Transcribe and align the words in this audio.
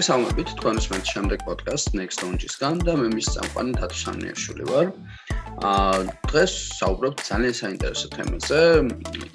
მოგესალმებით 0.00 0.50
თქვენ 0.56 0.78
უსმენთ 0.80 1.08
შემდეგ 1.12 1.42
პოდკასტ 1.44 1.88
Next 1.92 2.22
Launch-ისგან 2.24 2.78
და 2.88 2.92
მე 2.96 3.08
მის 3.12 3.26
წამყვანი 3.34 3.72
თათო 3.76 3.96
სამნიაშვილი 4.00 4.64
ვარ. 4.70 4.86
აა 5.70 5.98
დღეს 6.24 6.54
საუბრობთ 6.80 7.18
ძალიან 7.28 7.54
საინტერესო 7.58 8.08
თემაზე, 8.16 8.60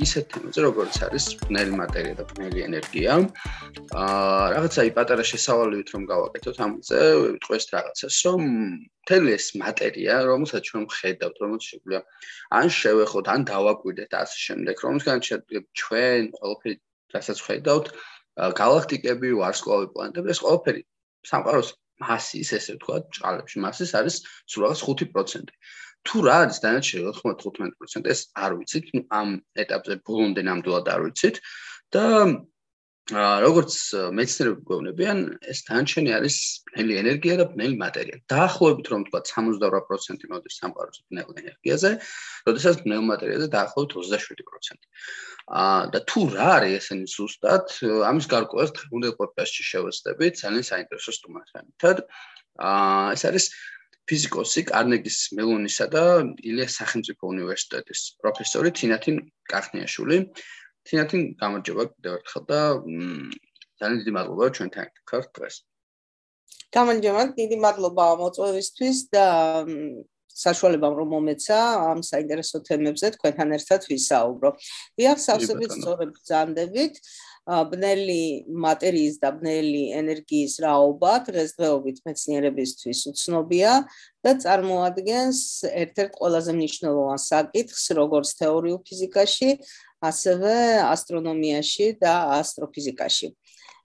ისეთ 0.05 0.25
თემაზე, 0.33 0.59
როგორც 0.65 0.95
არის 1.05 1.25
ბნელი 1.45 1.73
მატერია 1.77 2.15
და 2.17 2.25
ბნელი 2.31 2.59
ენერგია. 2.65 3.13
აა 3.93 4.45
რაღაცაი 4.55 4.89
პატარა 4.97 5.23
შესავალებით 5.33 5.87
რომ 5.93 6.01
გავაკეთოთ 6.09 6.57
ამაზე, 6.65 7.01
ვიტყვეს 7.21 7.65
რაღაცას, 7.77 8.15
რომ 8.25 8.41
თელი 9.05 9.29
ეს 9.37 9.45
მატერია, 9.61 10.15
რომელსაც 10.25 10.61
ჩვენ 10.65 10.83
ხედავთ, 10.97 11.35
რომელსაც 11.45 11.65
შეგვიძლია 11.69 12.01
ან 12.57 12.67
შევეხოთ, 12.81 13.25
ან 13.37 13.41
დავაკვირდეთ 13.53 14.11
ასე 14.17 14.37
შემდეგ, 14.49 14.75
რომელსაც 14.81 15.29
ჩვენ 15.77 16.21
ყველაფერი 16.41 16.75
რასაც 17.13 17.37
ხედავთ, 17.45 17.85
galaktikები, 18.35 19.31
ვარსკვლავი, 19.39 19.89
პლანეტები, 19.95 20.31
ეს 20.33 20.41
ყველაფერი 20.43 20.81
სამყაროს 21.29 21.69
მასის, 22.03 22.51
ესე 22.57 22.75
ვთქვათ, 22.75 23.07
ჭალებში 23.17 23.61
მასის 23.63 23.91
არის 23.95 24.15
სულ 24.51 24.65
რაღაც 24.67 24.81
5%. 24.83 25.53
თუ 26.05 26.21
რა 26.25 26.35
არის 26.45 26.59
დანარჩენი 26.61 27.03
95%, 27.17 28.09
ეს 28.13 28.19
არ 28.35 28.51
ვიცით, 28.59 28.91
ამ 29.19 29.29
ეტაპზე 29.63 29.95
ბოლომდე 30.05 30.41
ნამდვილად 30.45 30.91
არ 30.93 31.01
ვიცით 31.07 31.39
და 31.95 32.03
როგორც 33.13 33.73
მეცნიერები 34.17 34.61
გვეუბნებიან, 34.65 35.19
ეს 35.45 35.59
დანარჩენი 35.67 36.09
არის 36.17 36.37
ბნელი 36.73 36.93
ენერგია 36.97 37.35
და 37.37 37.45
ბნელი 37.53 37.77
მატერია. 37.77 38.17
დაახლოებით 38.25 38.87
რომ 38.89 39.01
თქვა 39.05 39.19
68% 39.29 40.25
მოდის 40.25 40.57
სამყაროს 40.57 40.97
ბნელ 41.13 41.29
ენერგიაზე, 41.37 41.91
როდესაც 42.49 42.75
ბნელ 42.81 43.01
მატერიაზე 43.05 43.47
დაახლოებით 43.53 43.91
27%. 43.93 44.89
აა 45.45 45.93
და 45.93 45.99
თუ 46.09 46.21
რა 46.33 46.49
არის 46.57 46.73
ესენი 46.81 47.05
ზუსტად, 47.05 47.65
ამის 48.09 48.25
გარკვევას 48.25 48.73
დღევანდელ 48.73 49.13
პოდკასტში 49.21 49.63
შევეცდებით 49.69 50.33
ძალიან 50.41 50.65
საინტერესო 50.65 51.11
სტუმართან. 51.13 51.65
აა 52.57 53.13
ეს 53.13 53.21
არის 53.29 53.45
ფიზიკოსი 54.09 54.61
კარნეგის 54.69 55.17
მელონისა 55.37 55.85
და 55.93 56.03
ილიას 56.41 56.73
სახელმწიფო 56.81 57.23
უნივერსიტეტის 57.33 58.01
პროფესორი 58.21 58.69
თინათინ 58.73 59.15
კახნიაშვილი. 59.49 60.17
თინათინ 60.85 61.21
გამარჯობა 61.41 61.83
კიდევ 61.91 62.17
ერთხელ 62.19 62.43
და 62.49 62.59
ძალიან 63.79 63.97
დიდი 64.01 64.11
მადლობა 64.17 64.45
ჩვენთან 64.55 64.87
ხართ 65.09 65.29
დღეს. 65.35 65.55
გამარჯობა, 66.75 67.21
დიდი 67.39 67.57
მადლობა 67.65 68.05
მოწვევისთვის 68.21 68.97
და 69.15 69.25
საშუალებამ 70.35 70.93
რომ 70.99 71.07
მომეცა 71.15 71.59
ამ 71.91 71.99
საინტერესო 72.03 72.59
თემებზე 72.67 73.07
თქვენთან 73.15 73.49
ერთად 73.57 73.81
ვისაუბრო. 73.91 74.49
დიახ, 74.99 75.17
სავსებით 75.27 75.71
სწორად 75.79 76.09
ბრძანდებით. 76.15 76.99
ბნელი 77.45 78.49
მატერიის 78.49 79.21
და 79.21 79.29
ბნელი 79.37 79.81
ენერგიის 79.93 80.53
რაობა 80.65 81.11
დღესდღეობით 81.27 81.97
მეცნიერებისთვის 82.07 82.99
უცნობია 83.11 83.73
და 84.25 84.31
წარმოადგენს 84.41 85.39
ერთ-ერთ 85.69 86.17
ყველაზე 86.17 86.51
მნიშვნელოვან 86.57 87.19
საკითხს 87.21 87.85
როგორც 88.01 88.29
თეორიულ 88.41 88.79
ფიზიკაში, 88.89 89.49
ასევე 90.09 90.55
ასტრონომიაში 90.91 91.87
და 92.01 92.13
ასტროფიზიკაში. 92.41 93.29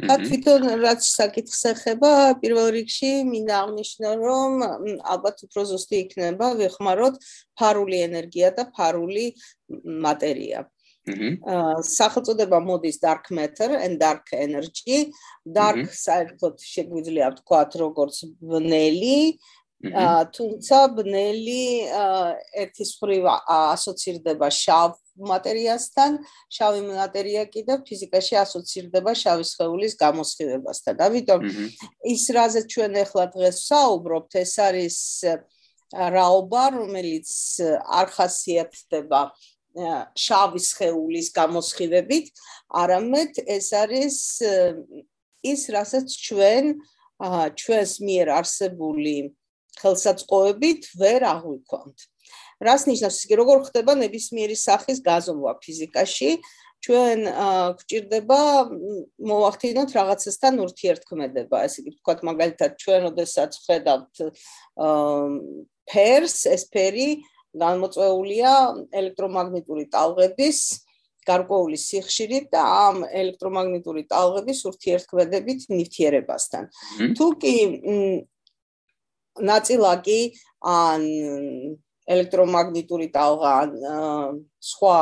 და 0.00 0.16
თვითონ 0.16 0.62
რაც 0.80 1.04
საკითხს 1.04 1.60
ეხება, 1.74 2.10
პირველ 2.40 2.68
რიგში 2.76 3.10
მინდა 3.28 3.54
აღნიშნო, 3.64 4.10
რომ 4.24 4.52
ალბათ 5.14 5.44
უფრო 5.46 5.64
ზუსტი 5.70 5.96
იქნება 6.04 6.46
ვიხმაროთ 6.60 7.20
ფარული 7.60 7.98
ენერგია 8.08 8.52
და 8.56 8.64
ფარული 8.76 9.26
მატერია. 10.06 10.64
აა 11.10 11.80
სახელწოდება 11.91 12.58
მოდის 12.64 13.00
dark 13.02 13.30
matter 13.30 13.70
and 13.76 14.00
dark 14.00 14.24
energy. 14.32 15.12
dark 15.44 15.88
საერთოდ 15.88 16.60
შეგვიძლია 16.60 17.30
ვთქვათ 17.34 17.70
როგორც 17.82 18.16
ბნელი, 18.41 19.20
აა 19.36 19.59
თუმცა 19.80 20.78
ბნელი 20.92 21.88
ერთის 22.52 22.91
მხრივ 23.00 23.24
ასოცირდება 23.48 24.48
შავ 24.52 24.91
მატერიასთან, 25.20 26.18
შავი 26.52 26.80
მატერია 26.84 27.44
კიდე 27.48 27.80
ფიზიკაში 27.88 28.36
ასოცირდება 28.44 29.12
შავი 29.16 29.44
სხეულის 29.48 29.94
გამოსხივებასთან. 30.00 30.94
ამიტომ 31.00 31.41
ის 32.12 32.24
რაზეც 32.36 32.66
ჩვენ 32.72 32.92
ახლა 33.04 33.24
დღეს 33.32 33.56
საუბრობთ, 33.72 34.32
ეს 34.44 34.54
არის 34.60 34.98
რაობა, 35.91 36.62
რომელიც 36.76 37.30
არ 37.88 38.06
ხასიათდება 38.14 39.20
შავი 40.12 40.60
სხეულის 40.60 41.28
გამოსხივებით, 41.41 42.26
არამედ 42.68 43.32
ეს 43.48 43.68
არის 43.72 44.16
ის, 45.41 45.62
რასაც 45.72 46.08
ჩვენ 46.10 46.64
ჩვენს 47.60 47.92
მიერ 48.00 48.28
არსებული 48.41 49.16
ხელსაწყოებით 49.80 50.82
ვერ 51.00 51.20
აღვიქვამთ. 51.34 51.98
რას 52.60 52.82
ნიშნავს 52.86 53.16
ის, 53.24 53.30
როგორ 53.41 53.58
ხდება 53.68 53.92
ნებისმიერი 53.96 54.56
სახის 54.56 54.98
გაზომვა 55.00 55.52
ფიზიკაში? 55.64 56.30
ჩვენ 56.80 57.20
გვჭირდება 57.76 58.41
მოვახდინოთ 59.30 59.91
რაღაცასთან 59.96 60.54
ურთიერთქმედება, 60.64 61.56
ესე 61.68 61.78
იგი 61.84 61.91
ვთქვათ 61.92 62.20
მაგალითად 62.28 62.70
ჩვენ 62.80 63.02
ოდესაც 63.10 63.52
ხედავთ 63.64 64.14
ფერს, 65.91 66.36
ეს 66.48 66.62
ფერი 66.72 67.08
გამოწვეულია 67.52 68.52
ელექტრომაგნიტური 68.97 69.84
ტალღების 69.92 70.58
გარკვეული 71.28 71.76
სიხშირით 71.76 72.48
და 72.48 72.62
ამ 72.64 72.97
ელექტრომაგნიტური 73.04 74.02
ტალღების 74.08 74.60
ურთიერთქმედებით 74.70 75.60
ნივთიერებასთან. 75.68 76.64
თუ 77.12 77.26
კი 77.42 77.54
ნაწილაკი 79.41 80.21
ან 80.61 81.03
ელექტრომაგნიტური 82.11 83.06
ტალღა 83.15 83.51
ან 83.62 83.71
სხვა 84.71 84.97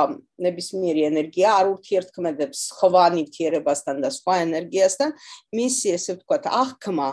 ნებისმიერი 0.44 1.06
ენერგია 1.08 1.54
არ 1.60 1.70
ურთიერთქმედებს 1.74 2.58
სხვა 2.72 3.04
ნივთიერებასთან 3.16 4.02
და 4.04 4.10
სხვა 4.12 4.34
ენერგიასთან, 4.44 5.14
მისი 5.56 5.94
ესე 5.96 6.18
ვთქვათ 6.18 6.44
აღქმა 6.62 7.08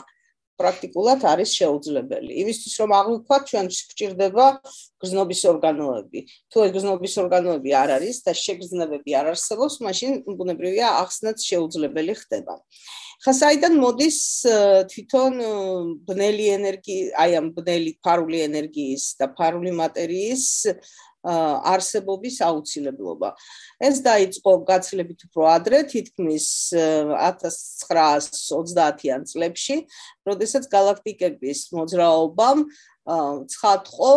პრაქტიკულად 0.56 1.24
არის 1.28 1.52
შეუძლებელი. 1.60 2.32
იმისთვის 2.44 2.76
რომ 2.80 2.92
აღვიქვათ, 2.96 3.44
ჩვენ 3.52 3.66
გვჭირდება 3.72 4.46
გზნობის 5.04 5.42
ორგანოები. 5.52 6.20
თუ 6.52 6.58
ეს 6.66 6.72
გზნობის 6.76 7.16
ორგანოები 7.24 7.72
არ 7.76 7.90
არის 8.00 8.18
და 8.24 8.32
შეგრძნებები 8.40 9.12
არ 9.20 9.26
არსებობს, 9.36 9.76
მაშინ 9.84 10.12
ბუნებრივია 10.40 10.88
ახსნაც 11.04 11.38
შეუძლებელი 11.44 12.14
ხდება. 12.24 12.56
ხა 13.24 13.34
საიდან 13.40 13.74
მოდის 13.80 14.20
თვითონ 14.92 15.34
ბნელი 16.08 16.46
ენერგია, 16.58 17.04
აი 17.24 17.32
ამ 17.40 17.48
ბნელი 17.56 17.92
ფარული 18.04 18.40
ენერგიის 18.46 19.04
და 19.20 19.26
ფარული 19.38 19.72
მატერიის 19.76 20.46
არსებობის 21.26 22.36
აუცილებლობა. 22.46 23.30
ეს 23.82 23.96
დაიწყო 24.06 24.52
გაცილებით 24.70 25.20
უფრო 25.26 25.42
ადრე, 25.58 25.82
თითქმის 25.90 26.70
1930-იან 26.76 29.22
წლებში, 29.26 29.76
როდესაც 30.30 30.64
galaktikების 30.70 31.60
მოძრაობამ 31.74 32.60
ცხადყო, 33.50 34.14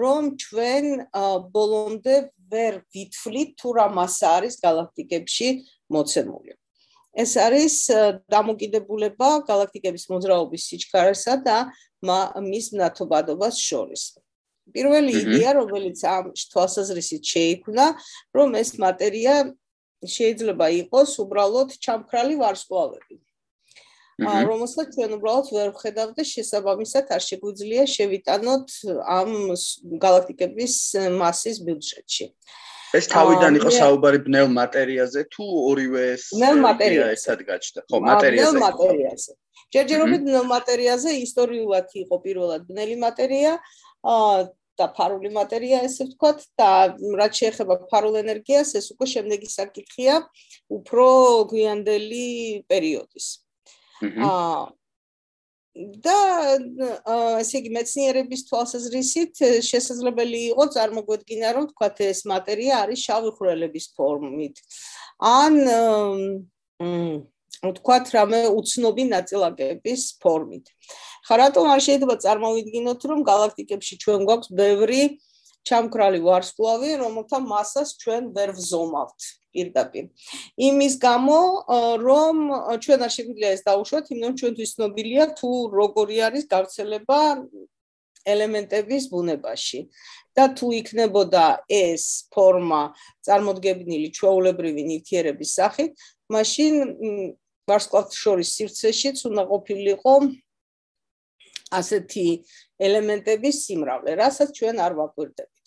რომ 0.00 0.40
ჩვენ 0.40 1.12
ბოლომდე 1.52 2.32
ვერ 2.48 2.80
ვითვლით 2.96 3.60
თუ 3.60 3.68
რა 3.76 3.92
მასა 3.92 4.40
არის 4.40 4.56
galaktikებში 4.64 5.68
მოცემული. 5.92 6.56
ეს 7.16 7.32
არის 7.40 7.76
დამოკიდებულება 8.30 9.28
galaktikების 9.48 10.04
მოძრაობის 10.12 10.62
სიჩქარესა 10.70 11.34
და 11.46 11.58
მის 12.04 12.66
ნათობადობას 12.78 13.56
შორის. 13.58 14.18
პირველი 14.68 15.12
იდეა, 15.16 15.50
რომელიც 15.64 15.98
ამ 16.04 16.24
თვალსაზრისით 16.36 17.22
შეიქმნა, 17.24 17.86
რომ 18.36 18.48
ეს 18.60 18.76
მატერია 18.76 19.34
შეიძლება 20.04 20.66
იყოს 20.84 21.10
უბრალოდ 21.24 21.68
ჩამქრალი 21.80 22.34
ვარსკვლავები. 22.42 23.16
აა 24.18 24.40
რომელსაც 24.50 24.88
ჩვენ 24.98 25.10
უბრალოდ 25.14 25.46
ვერ 25.54 25.68
ვხედავთ 25.74 26.14
და 26.18 26.24
შესაბამისად 26.26 27.06
არ 27.14 27.22
შეგვიძლია 27.22 27.82
შევიტანოთ 27.86 28.66
ამ 28.98 29.30
galaktikების 30.02 30.74
მასის 31.22 31.62
ბიუჯეტში. 31.62 32.26
ეს 32.96 33.08
თავიდან 33.12 33.58
იყო 33.60 33.70
საუბარი 33.74 34.18
ბნელ 34.24 34.48
მატერიაზე 34.54 35.24
თუ 35.34 35.44
ორივე 35.70 36.04
ეს 36.14 36.24
ბნელ 36.36 36.60
მატერიაზე 36.64 37.16
ერთად 37.18 37.40
გაჩნდა? 37.48 37.80
ხო, 37.90 37.98
მატერიაზე. 38.08 38.52
ბნელ 38.52 38.62
მატერიაზე. 38.64 39.32
ჯერჯერობით 39.74 40.22
ბნელ 40.28 40.46
მატერიაზე 40.48 41.10
ისტორიულად 41.24 41.88
იყო 42.04 42.16
პირველად 42.24 42.62
ბნელი 42.70 42.96
მატერია, 43.04 43.52
აა 44.14 44.38
და 44.78 44.86
ფარული 44.94 45.30
მატერია 45.34 45.82
ესე 45.88 46.06
ვთქვათ 46.06 46.42
და 46.60 46.70
რაც 47.18 47.40
შეეხება 47.42 47.74
ფარულ 47.90 48.20
ენერგიას 48.22 48.76
ეს 48.78 48.86
უკვე 48.94 49.06
შემდეგი 49.10 49.48
საკითხია 49.50 50.20
უფრო 50.78 51.06
გვიანდელი 51.50 52.26
პერიოდის. 52.70 53.26
აა 54.06 54.70
და 55.78 56.18
ესე 57.38 57.60
იგი 57.60 57.70
მეცნიერების 57.76 58.44
თვალსაზრისით 58.48 59.42
შესაძლებელი 59.62 60.40
იყო 60.52 60.64
წარმოგვედგინა 60.74 61.52
რომ 61.54 61.68
ვთქვათ 61.68 62.02
ეს 62.08 62.22
მატერია 62.26 62.80
არის 62.82 63.04
შავი 63.06 63.30
ხვრელების 63.38 63.86
ფორმით. 63.94 64.58
ან 65.22 65.54
ვთქვათ, 67.58 68.10
რამე 68.14 68.40
უცნობი 68.54 69.04
ნაწილაკების 69.10 70.02
ფორმით. 70.22 70.66
ხა 71.26 71.34
რატომ 71.42 71.64
არ 71.74 71.80
შეიძლება 71.86 72.14
წარმოვიდგინოთ, 72.24 73.00
რომ 73.10 73.24
galaktikებში 73.26 73.94
ჩვენ 74.02 74.20
გვაქვს 74.28 74.52
ბევრი 74.54 75.02
ჩამქრალი 75.68 76.20
ვარსკვლავი, 76.26 76.90
რომელთა 77.02 77.38
მასას 77.52 77.88
ჩვენ 78.02 78.22
ვერ 78.36 78.50
ვზომავთ 78.58 79.20
პირდაპირ. 79.52 80.04
იმის 80.68 80.94
გამო, 81.06 81.40
რომ 82.08 82.36
ჩვენ 82.84 83.00
არ 83.06 83.12
შეგვიძლია 83.16 83.50
ეს 83.56 83.62
დაუშვათ, 83.68 84.06
რომ 84.24 84.32
ჩვენთვის 84.40 84.74
ცნობილია 84.76 85.24
თუ 85.38 85.50
როგორი 85.80 86.16
არის 86.28 86.44
გავრცელება 86.52 87.18
ელემენტების 88.28 89.04
ბუნებაში. 89.12 89.80
და 90.38 90.44
თუ 90.54 90.66
იქნებოდა 90.80 91.44
ეს 91.66 92.30
ფორმა 92.30 92.82
წარმოდგენილი 93.26 94.08
ჩვეულებრივი 94.18 94.82
ნივთიერების 94.90 95.50
სახით, 95.58 95.90
მაშინ 96.30 96.74
ვარსკვლავთ 97.68 98.12
შორის 98.22 98.48
სივრცეშიც 98.56 99.18
უნდა 99.28 99.42
ყოფილიყო 99.50 100.14
ასეთი 101.78 102.26
ელემენტების 102.86 103.56
სიმრავლე, 103.66 104.10
რასაც 104.22 104.48
ჩვენ 104.58 104.76
არ 104.86 104.92
ვაკვირდებით. 105.00 105.57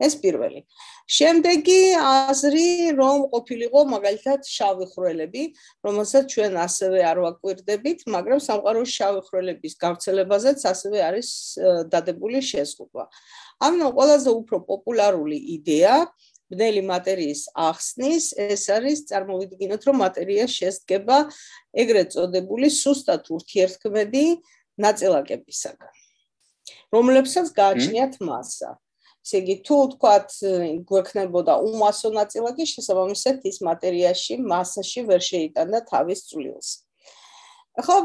ეს 0.00 0.14
პირველი. 0.22 0.60
შემდეგი 1.10 1.80
აზრი, 2.00 2.68
რომ 3.00 3.18
ყოფილიყო 3.34 3.80
მაგალითად 3.94 4.40
შავი 4.48 4.86
ხრელები, 4.94 5.42
რომელსაც 5.84 6.24
ჩვენ 6.32 6.52
ასევე 6.66 6.98
არ 7.10 7.18
ვაკვირდებით, 7.26 7.98
მაგრამ 8.14 8.40
სამყაროს 8.48 8.90
შავი 8.96 9.20
ხრელების 9.28 9.74
გავრცელებაზეც 9.84 10.58
ასევე 10.72 10.98
არის 11.08 11.28
დადებული 11.92 12.38
შეზღუდვა. 12.40 13.04
ამიტომ 13.60 13.90
ყველაზე 13.96 14.30
უფრო 14.40 14.56
პოპულარული 14.64 15.38
იდეა 15.56 15.96
ბნელი 16.50 16.82
მატერიის 16.82 17.42
ახსნის 17.54 18.26
ეს 18.42 18.64
არის 18.74 19.04
წარმოვიდგინოთ 19.10 19.86
რომ 19.86 19.96
მატერია 20.02 20.46
შედგება 20.50 21.18
ეგრეთ 21.82 22.14
წოდებული 22.16 22.70
სუსტად 22.74 23.30
ურთიერთქმედი 23.36 24.24
ნაწილაკებისაგან 24.84 25.94
რომლებსაც 26.96 27.52
გააჩნიათ 27.60 28.18
მასა 28.26 28.70
ესე 29.20 29.36
იგი 29.42 29.56
თუ 29.68 29.76
თქვათ 29.94 30.28
გვექნებოდა 30.90 31.54
უმასო 31.70 32.10
ნაწილაკი 32.16 32.64
შესაბამისად 32.72 33.46
ის 33.50 33.58
მატერიაში 33.68 34.40
მასაში 34.52 35.06
ვერ 35.10 35.22
შეიტანდა 35.30 35.80
თავის 35.92 36.26
წვლილს 36.30 36.68
ახლა 37.80 37.98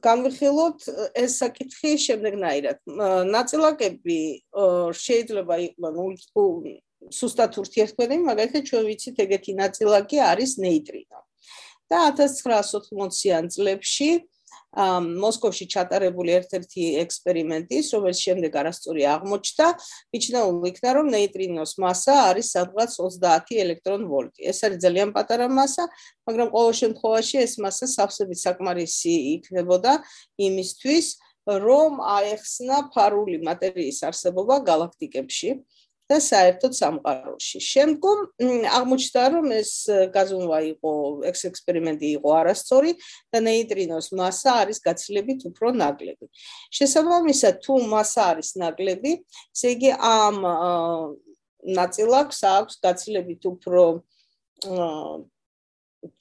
განვიხილოთ 0.00 0.86
ეს 1.20 1.36
საკითხი 1.42 1.96
შემდეგნაირად. 2.00 2.78
ნაწილაკები 3.28 4.20
შეიძლება 4.96 5.58
იყვნენ 5.66 6.78
სუსტად 7.12 7.58
ურთიერთქმედები, 7.58 8.22
მაგალითად 8.30 8.62
ჩვენ 8.70 8.84
ვიცით 8.88 9.16
ეგეთი 9.26 9.52
ნაწილაკი 9.58 10.18
არის 10.22 10.52
ნეიტრინო. 10.64 11.20
და 11.92 11.98
1980-იან 12.16 13.50
წლებში 13.52 14.10
მოსკოვში 14.72 15.66
ჩატარებული 15.68 16.32
ერთ-ერთი 16.32 16.84
ექსპერიმენტის, 17.04 17.86
რომელიც 17.92 18.18
შემდეგ 18.24 18.52
არასწორი 18.56 19.02
აღმოჩნდა, 19.14 19.66
მიჩნეულ 20.16 20.56
იქნა, 20.72 20.90
რომ 20.96 21.06
ნეიტრინოს 21.12 21.72
მასა 21.82 22.14
არის 22.32 22.46
სადღაც 22.56 22.90
30 22.96 23.52
ელექტრონ 23.64 24.02
ვოლტი. 24.08 24.40
ეს 24.48 24.58
არის 24.64 24.78
ძალიან 24.80 25.12
პატარა 25.12 25.46
მასა, 25.52 25.84
მაგრამ 26.24 26.48
ყოველ 26.56 26.72
შემთხვევაში 26.82 27.36
ეს 27.44 27.52
მასა 27.60 27.86
სავსებით 27.96 28.38
საკმარისი 28.40 29.14
იქნებოდა 29.36 29.92
იმისთვის, 30.40 31.06
რომ 31.42 31.98
აეხსნა 32.00 32.76
ფარული 32.94 33.42
მატერიის 33.42 33.98
არსებობა 34.08 34.62
galaktikებში. 34.62 35.50
და 36.12 36.18
საერთოდ 36.20 36.72
სამყაროში. 36.76 37.58
შემდგომ 37.72 38.18
აღმოჩნდა, 38.78 39.22
რომ 39.34 39.46
ეს 39.56 39.72
გაზომვა 40.12 40.58
იყო, 40.72 40.92
ეს 41.30 41.40
ექსპერიმენტი 41.50 42.08
იყო 42.20 42.28
არასწორი 42.40 42.92
და 43.32 43.38
ნეიტრინოს 43.48 44.06
მასა 44.20 44.50
არის 44.62 44.78
გაცილებით 44.86 45.40
უფრო 45.48 45.72
ნაკლები. 45.82 46.26
შესაბამისად, 46.76 47.54
თუ 47.64 47.72
მასა 47.96 48.22
არის 48.36 48.50
ნაკლები, 48.62 49.12
ესე 49.56 49.68
იგი 49.76 49.90
ამ 49.96 50.36
ნაწილაკს 51.62 52.40
აქვს 52.42 52.74
გაცილებით 52.82 53.42
უფრო 53.52 53.84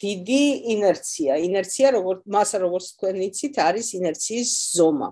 დიდი 0.01 0.43
ინერცია. 0.73 1.37
ინერცია, 1.41 1.87
როგორც 1.97 2.21
მასა, 2.29 2.57
როგორც 2.61 2.85
თქვენ 2.93 3.15
იცით, 3.29 3.55
არის 3.57 3.87
ინერციის 3.97 4.51
ზომა. 4.77 5.09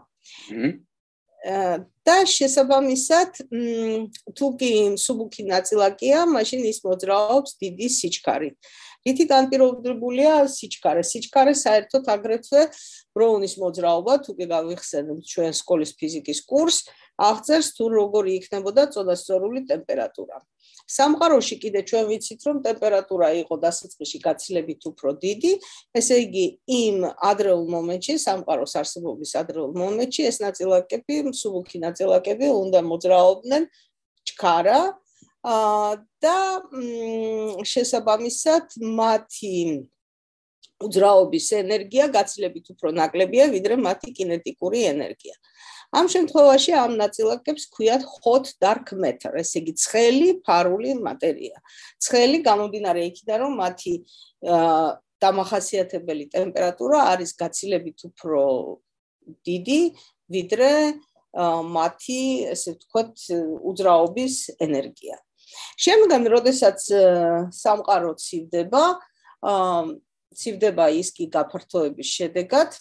და 1.39 2.15
შესაბამისად 2.27 3.39
თუ 4.35 4.47
კი 4.59 4.71
სუბუქი 4.99 5.47
ნაწილაკია, 5.47 6.25
მაშინ 6.27 6.67
ის 6.67 6.83
მოძრაობს 6.83 7.55
დიდი 7.63 7.87
სიჩქარით. 7.87 8.55
რითი 9.07 9.25
განპირობებულია 9.31 10.33
სიჩქარე? 10.51 11.03
სიჩქარე 11.07 11.53
საერთოდ 11.55 12.03
აგრეთვე 12.11 12.61
ბროუნის 13.15 13.53
მოძრაობა, 13.63 14.13
თუ 14.27 14.31
კი 14.35 14.45
გავიხსენებთ 14.51 15.23
ჩვენ 15.31 15.51
სკოლის 15.55 15.91
ფიზიკის 15.95 16.39
კურსს, 16.43 16.91
აღწერს 17.15 17.67
თუ 17.79 17.83
როგორი 17.95 18.31
იქნებოდა 18.39 18.91
წონასწორული 18.91 19.63
ტემპერატურა. 19.71 20.43
სამყაროში 20.89 21.55
კიდე 21.63 21.81
ჩვენ 21.89 22.05
ვიცით, 22.09 22.41
რომ 22.49 22.61
ტემპერატურა 22.65 23.29
იყო 23.43 23.55
დასაწყისში 23.65 24.19
გაცილებით 24.25 24.81
უფრო 24.89 25.09
დიდი, 25.21 25.51
ესე 25.99 26.17
იგი 26.25 26.45
იმ 26.65 26.97
ადრეულ 27.29 27.65
მომენტში, 27.75 28.15
სამყაროს 28.25 28.73
არსებობის 28.81 29.31
ადრეულ 29.41 29.71
მომენტში 29.77 30.21
ეს 30.31 30.37
ნაწილაკები, 30.45 31.15
სუბუქი 31.41 31.77
ნაწილაკები 31.85 32.47
უნდა 32.49 32.79
მოძრაობდნენ 32.89 33.69
ჩქარა 34.29 34.81
და 36.19 36.37
შესაბამისად 37.63 38.75
მათი 38.83 39.55
უძრაობის 40.79 41.47
ენერგია 41.59 42.07
გაცილებით 42.11 42.71
უფრო 42.75 42.91
ნაკლებია, 42.95 43.45
ვიდრე 43.51 43.75
მათი 43.83 44.13
კინეტიკური 44.15 44.83
ენერგია. 44.91 45.35
ამ 45.89 46.05
შემთხვევაში 46.13 46.71
ამ 46.77 46.91
ნაწილაკებს 47.01 47.63
ქვიათ 47.73 48.03
hot 48.21 48.45
dark 48.61 48.93
matter, 48.93 49.33
ესე 49.41 49.61
იგი 49.61 49.73
ცხელი 49.83 50.29
ფარული 50.45 50.93
მატერია. 51.01 51.57
ცხელი 51.97 52.37
გამომდინარე 52.45 53.01
იქიდან, 53.09 53.37
რომ 53.43 53.53
მათი 53.63 53.93
დამახასიათებელი 55.19 56.25
ტემპერატურა 56.35 56.99
არის 57.13 57.31
გაცილებით 57.41 57.99
უფრო 58.09 58.43
დიდი, 59.49 59.81
ვიდრე 60.29 60.73
მათი, 61.77 62.21
ესე 62.53 62.71
ვთქვათ, 62.77 63.13
უძრაობის 63.69 64.35
ენერგია. 64.61 65.17
შემდგომ, 65.81 66.23
როდესაც 66.29 66.79
სამყარო 67.57 68.11
ცივდება, 68.21 68.83
ცივდება 70.35 70.89
ის 70.93 71.09
კი 71.15 71.25
გაფართოების 71.33 72.09
შედეგად 72.19 72.75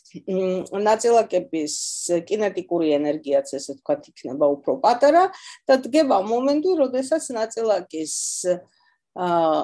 ნაწილაკების 0.88 1.74
კინეტიკური 2.28 2.92
ენერგიაც 2.98 3.54
ესე 3.58 3.76
ვთქვათ 3.78 4.10
იქნება 4.12 4.50
უფრო 4.58 4.76
პატარა 4.84 5.24
და 5.68 5.78
დგება 5.86 6.20
მომენტი, 6.28 6.76
როდესაც 6.82 7.30
ნაწილაკის 7.38 8.14
აა 9.16 9.58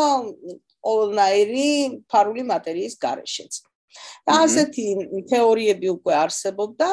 ყოველნაირი 0.85 1.69
ფარული 2.07 2.43
მატერიის 2.47 2.95
გარეშეც. 3.01 3.53
და 4.27 4.33
ასეთი 4.43 4.85
თეორიები 5.29 5.87
უკვე 5.95 6.13
არსებობდა 6.25 6.89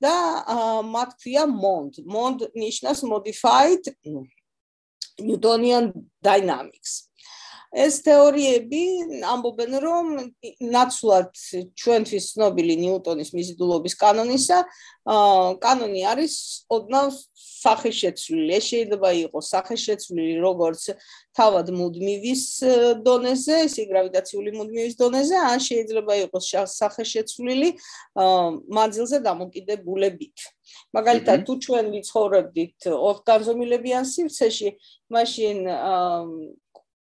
და 0.00 0.14
მათ 0.94 1.10
ქვია 1.20 1.44
MOND. 1.50 2.00
MOND 2.06 2.48
ნიშნავს 2.54 3.02
modified 3.04 3.84
Newtonian 5.18 5.92
dynamics. 6.22 7.07
ეს 7.68 8.00
თეორიები 8.00 8.82
ამბობენ, 9.28 9.72
რომ 9.84 10.06
ნაცვლად 10.72 11.32
ჩვენთვის 11.76 12.24
ცნობილი 12.32 12.74
ნიუტონის 12.80 13.30
მიზიდულობის 13.36 13.94
კანონისა, 14.00 14.58
კანონი 15.60 16.02
არის 16.08 16.34
ოდნავ 16.72 17.12
სახეშეცვლილი. 17.58 18.50
ეს 18.56 18.64
შეიძლება 18.72 19.08
იყოს 19.28 19.46
სახეშეცვლილი 19.52 20.36
როგორც 20.40 20.82
თავად 21.36 21.66
მუდმივის 21.76 22.42
დონეზე, 23.04 23.56
ესე 23.68 23.82
გრავიტაციული 23.92 24.50
მუდმივის 24.58 24.94
დონეზე, 25.00 25.36
ან 25.36 25.58
შეიძლება 25.68 26.12
იყოს 26.24 26.46
სახეშეცვლილი 26.78 27.68
მანძილზე 28.78 29.18
დამოკიდებულებით. 29.28 30.36
მაგალითად, 30.92 31.38
თუ 31.48 31.52
ჩვენ 31.64 31.84
ვიცხოვრებდით 31.94 32.80
ორგანზომილებიან 32.92 34.04
სივრცეში, 34.04 34.68
მაშინ 35.08 35.56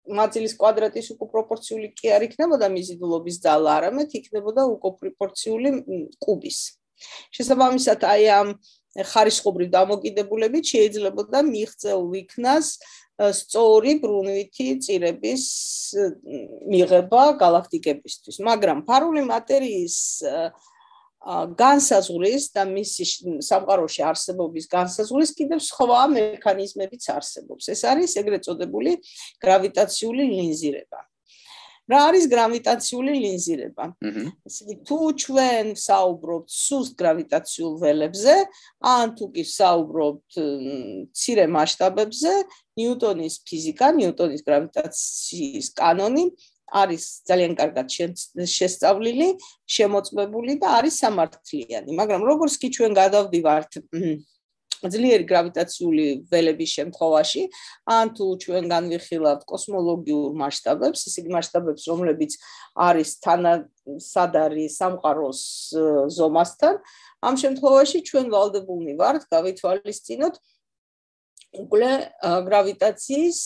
მანძილის 0.06 0.54
კვადრატის 0.60 1.10
უკუპროპორციული 1.14 1.92
კი 1.98 2.12
არ 2.16 2.26
იქნებოდა 2.28 2.68
მიზიდულობის 2.72 3.36
ძალა, 3.44 3.70
არამედ 3.80 4.14
იქნებოდა 4.20 4.62
უკუპროპორციული 4.76 5.70
კუბის. 6.22 6.60
შესაბამისად, 7.36 8.04
აი 8.08 8.24
ამ 8.32 8.48
ხარისხობრივ 8.96 9.68
დამოკიდებულებით 9.74 10.64
შეიძლება 10.72 11.42
მიღწეულ 11.44 12.12
იქნას 12.22 12.66
სწორი 13.16 13.92
ბრუნვითი 14.00 14.68
წირების 14.84 15.44
მიღება 16.72 17.24
galaktikebistvis, 17.40 18.40
მაგრამ 18.40 18.84
ფარული 18.88 19.24
მატერიის 19.28 19.96
განსაზღვრის 21.58 22.44
და 22.54 22.62
მისი 22.70 23.04
სამყაროში 23.42 24.02
არსებობის 24.06 24.70
განსაზღვრის 24.70 25.34
კიდევ 25.34 25.58
სხვა 25.58 26.02
მექანიზმებიც 26.14 27.10
არსებობს. 27.16 27.64
ეს 27.74 27.82
არის 27.82 28.14
ეგრეთ 28.22 28.42
წოდებული 28.46 28.92
გრავიტაციული 29.42 30.22
ლინზირება. 30.30 31.00
რა 31.86 31.98
არის 32.10 32.24
გრავიტაციული 32.26 33.12
ლინზირება? 33.14 33.84
ესე 34.46 34.62
იგი, 34.66 34.74
თუ 34.90 34.98
ჩვენ 35.22 35.66
საუბრობთ 35.78 36.48
სუსტ 36.50 36.92
გრავიტაციულ 36.98 37.72
ველებზე, 37.82 38.34
ან 38.82 39.06
თუ 39.14 39.24
კი 39.34 39.44
საუბრობთ 39.46 40.30
ცირე 41.14 41.46
მასშტაბებზე, 41.46 42.32
ნიუტონის 42.78 43.34
ფიზიკა, 43.46 43.86
ნიუტონის 44.02 44.42
გრავიტაციის 44.46 45.66
კანონი 45.78 46.24
არის 46.72 47.02
ძალიან 47.28 47.52
კარგად 47.58 47.86
შესწავლილი, 47.90 49.28
შემოწმებული 49.70 50.58
და 50.62 50.68
არის 50.82 50.94
სამართლიანი, 51.02 51.90
მაგრამ 52.00 52.22
როგორც 52.26 52.58
კი 52.58 52.68
ჩვენ 52.76 52.92
გადავდივართ 52.98 53.70
ძლიერი 54.84 55.24
გრავიტაციული 55.24 56.06
ველების 56.28 56.70
შემთხვევაში, 56.78 57.42
ან 57.88 58.06
თუ 58.16 58.26
ჩვენ 58.44 58.64
განვიხილავთ 58.72 59.42
კოსმოლოგიურ 59.48 60.36
მასშტაბებს, 60.36 61.00
ისე 61.08 61.18
იგი 61.24 61.30
მასშტაბებს, 61.36 61.82
რომლებიც 61.90 62.32
არის 62.76 63.10
თანასადარი 63.24 64.66
სამყაროს 64.76 65.40
ზომასთან, 66.12 66.74
ამ 67.24 67.34
შემთხვევაში 67.40 67.98
ჩვენ 68.10 68.26
ვალდებულნი 68.36 68.92
ვართ 69.00 69.22
გავითვალისწინოთ 69.32 70.34
უკვე 71.64 71.90
გრავიტაციის 72.48 73.40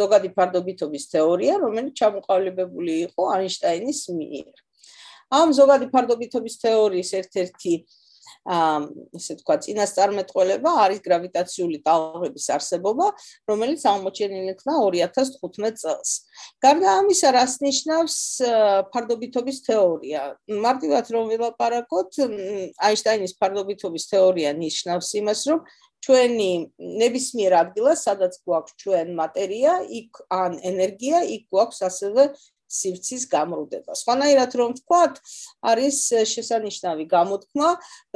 ზოგადი 0.00 0.30
ფარდობითობის 0.36 1.04
თეორია, 1.12 1.58
რომელიც 1.64 1.94
ჩამოყალიბებული 2.00 2.94
იყო 3.10 3.22
აინშტაინის 3.36 4.00
მიერ. 4.18 4.54
ამ 5.34 5.48
ზოგადი 5.58 5.86
ფარდობითობის 5.94 6.54
თეორიის 6.62 7.10
ერთ-ერთი 7.20 7.74
ამ 8.46 8.86
ესე 9.18 9.34
თქვა 9.42 9.56
წინასწარმეტყველება 9.64 10.70
არის 10.86 11.00
გრავიტაციული 11.02 11.78
ტალღების 11.82 12.46
არსებობა, 12.56 13.06
რომელიც 13.50 13.82
აღმოჩენილი 13.90 14.52
იქნა 14.54 14.74
2015 14.86 15.82
წელს. 15.82 16.10
გარდა 16.62 16.88
ამისა, 17.02 17.28
რას 17.34 17.54
ნიშნავს 17.66 18.16
ფარდობითობის 18.94 19.58
თეორია? 19.66 20.22
მარტივად 20.46 21.06
რომ 21.10 21.24
ვილაპარაკოთ, 21.34 22.10
აინშტაინის 22.86 23.34
ფარდობითობის 23.40 24.04
თეორია 24.14 24.54
ნიშნავს 24.54 25.08
იმას, 25.22 25.40
რომ 25.50 25.60
ჩვენი 26.06 26.50
ნებისმიერ 27.02 27.52
ადგილას, 27.60 28.04
სადაც 28.06 28.38
გვაქვს 28.46 28.76
ჩვენ 28.82 29.08
მატერია, 29.18 29.72
იქ 30.00 30.20
ან 30.30 30.60
ენერგია, 30.70 31.22
იქ 31.36 31.48
გვაქვს 31.50 31.82
ასევე 31.90 32.30
სივრცის 32.66 33.26
გამრუდება. 33.30 33.94
სხვანაირად 33.94 34.54
რომ 34.58 34.74
ვთქვათ, 34.74 35.18
არის 35.70 35.98
შესანიშნავი 36.34 37.04
გამოთქმა, 37.10 37.70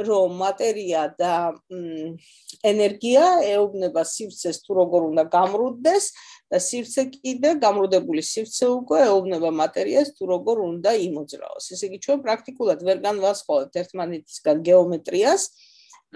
რომ 0.07 0.29
მატერია 0.43 1.03
და 1.15 1.35
ენერგია 2.71 3.25
ეუბნება 3.47 4.03
სივრცეს 4.03 4.61
თუ 4.67 4.71
როგორ 4.81 5.01
უნდა 5.11 5.23
გამრუდდეს 5.31 6.05
და 6.51 6.57
სივრცე 6.59 7.03
კიდე 7.15 7.51
გამრუდებული 7.63 8.21
სივრცე 8.27 8.65
უკვე 8.75 8.99
ეუბნება 9.07 9.49
მატერიას 9.55 10.15
თუ 10.19 10.23
როგორ 10.35 10.63
უნდა 10.67 10.91
იმოძრაოს. 11.07 11.71
ესე 11.71 11.85
იგი 11.87 11.99
ჩვენ 12.05 12.19
პრაქტიკულად 12.27 12.79
ვერ 12.87 12.97
განვასხვავებთ 13.07 13.73
ერთმანეთისგან 13.81 14.57
გეომეტრიას, 14.67 15.43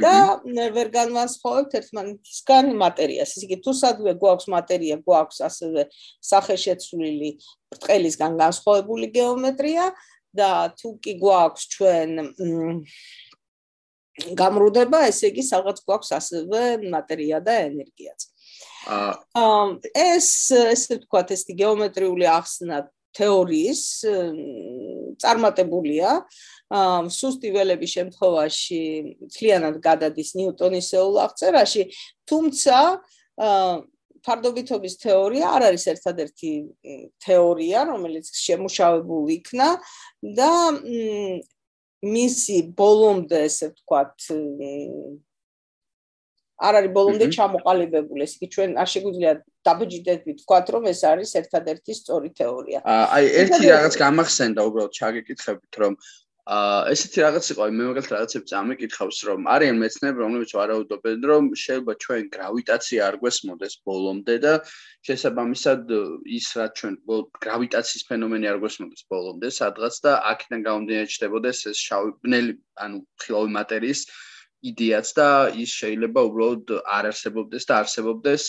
და 0.01 0.41
ვერ 0.75 0.89
განვასხოვებთ 0.91 1.75
ერთმანეთისგან 1.79 2.71
მატერიას. 2.81 3.31
ისე 3.35 3.45
იგი 3.47 3.57
თუ 3.63 3.71
სადვე 3.79 4.13
გვაქვს 4.19 4.47
მატერია, 4.51 4.97
გვაქვს 5.07 5.39
ასევე 5.47 5.87
სახეშეცვლილი 6.29 7.29
ბრტყელისგან 7.71 8.35
განსხვავებული 8.43 9.07
გეომეტრია 9.15 9.85
და 10.35 10.51
თუ 10.75 10.89
კი 10.99 11.13
გვაქვს 11.23 11.63
ჩვენ 11.75 12.09
გამრუდება, 14.35 14.99
ესე 15.11 15.31
იგი 15.31 15.43
რაღაც 15.47 15.79
გვაქვს 15.87 16.11
ასევე 16.19 16.61
მატერია 16.91 17.39
და 17.43 17.55
ენერგიაც. 17.67 18.19
აა 18.85 19.79
ეს 19.95 20.29
ესე 20.51 20.99
ვთქვათ, 20.99 21.31
ეს 21.35 21.47
გეომეტრიული 21.49 22.27
ახსნა 22.29 22.85
თეორიის 23.15 23.83
წარმატებულია. 25.23 26.11
აა 26.75 27.01
სუსტი 27.13 27.49
ველების 27.55 27.91
შემთხვევაში 27.97 28.79
ძალიანად 29.35 29.75
გადადის 29.85 30.29
ნიუტონისეულ 30.39 31.19
აღწერაში, 31.25 31.83
თუმცა 32.25 32.77
აა 33.45 33.75
ფარდობითობის 34.25 34.95
თეორია 35.03 35.51
არ 35.53 35.67
არის 35.69 35.85
ერთადერთი 35.93 36.51
თეორია, 37.21 37.83
რომელიც 37.91 38.31
შემუშავებული 38.33 39.37
იქნა 39.39 39.67
და 40.39 40.51
მისი 42.05 42.57
ბოლომდე, 42.77 43.45
ესე 43.49 43.69
ვთქვათ, 43.71 44.25
არ 46.55 46.73
არის 46.79 46.91
ბოლომდე 46.95 47.25
ჩამოყალიბებული, 47.35 48.21
ეს 48.23 48.33
იგი 48.39 48.47
ჩვენ 48.55 48.69
არ 48.79 48.89
შეგვიძლია 48.95 49.31
დაბეჭდეთ 49.67 50.21
ვთქვათ, 50.29 50.67
რომ 50.75 50.83
ეს 50.91 51.01
არის 51.11 51.31
ერთადერთი 51.41 51.91
სწორი 51.99 52.29
თეორია. 52.39 52.79
აი, 52.85 53.25
ერთი 53.43 53.65
რაღაც 53.75 53.95
გამახსენდა 53.99 54.61
უბრალოდ 54.69 54.93
ჩაგეკითხებით, 54.95 55.73
რომ 55.83 55.93
აა 56.45 56.93
ესეთი 56.93 57.19
რაღაც 57.25 57.45
იყო, 57.51 57.63
მე 57.73 57.85
მაგალითად 57.89 58.13
რაღაცებს 58.15 58.51
ამეკითხავს, 58.53 59.19
რომ 59.27 59.47
არიან 59.49 59.77
მეცნიერები, 59.81 60.21
რომლებიც 60.21 60.51
ვარაუდობენ, 60.53 61.17
რომ 61.25 61.43
შეიძლება 61.57 61.93
ჩვენ 62.05 62.23
გრავიტაცია 62.35 62.99
არ 63.09 63.15
გვესმოდეს 63.23 63.73
ბოლომდე 63.81 64.35
და 64.45 64.53
შესაბამისად 65.09 65.81
ის 66.37 66.47
რაც 66.61 66.71
ჩვენ 66.79 66.93
გრავიტაციის 67.47 68.03
ფენომენი 68.05 68.45
არ 68.53 68.57
გვესმოდეს 68.61 69.03
ბოლომდე, 69.09 69.47
სადღაც 69.57 69.95
და 70.05 70.11
აქედან 70.31 70.61
გამომდინარე 70.69 71.09
ჩდებოდეს 71.15 71.59
ეს 71.73 71.77
შავი 71.81 72.11
ბნელი, 72.21 72.53
ანუ 72.77 72.97
ხილოვი 73.25 73.49
მატერიის 73.57 74.01
იდეაც 74.71 75.11
და 75.17 75.27
ის 75.63 75.73
შეიძლება 75.81 76.21
უბრალოდ 76.29 76.73
არ 76.97 77.09
არსებობდეს 77.11 77.67
და 77.69 77.77
არსებობდეს 77.83 78.45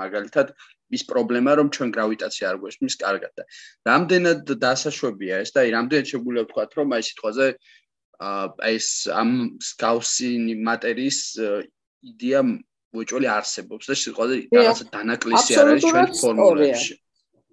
მაგალითად 0.00 0.52
ის 0.96 1.02
პრობლემა 1.08 1.56
რომ 1.60 1.72
ჩვენ 1.76 1.90
გრავიტაცია 1.96 2.44
არ 2.50 2.60
გვესმის 2.62 2.96
კარგად 3.02 3.32
და 3.40 3.44
რამდენად 3.90 4.54
დასაშვებია 4.64 5.42
ეს 5.44 5.52
და 5.56 5.64
აი 5.64 5.74
რამდენად 5.78 6.12
შეგვიძლია 6.12 6.46
ვთქვათ 6.46 6.78
რომ 6.80 6.94
აი 6.98 7.08
სიტყვაზე 7.08 7.48
აი 8.28 8.78
ეს 8.78 8.88
ამ 9.22 9.34
სკაუსი 9.72 10.30
მატერიის 10.70 11.20
იდეა 12.12 12.40
მოჭოლი 12.96 13.28
არსებობს 13.38 13.90
და 13.90 13.98
სიტყვაზე 14.04 14.40
რაღაცა 14.58 14.88
დანაკლისი 14.96 15.60
არ 15.60 15.74
არის 15.74 15.84
ჩვენ 15.92 16.10
ფორმულებში 16.22 16.94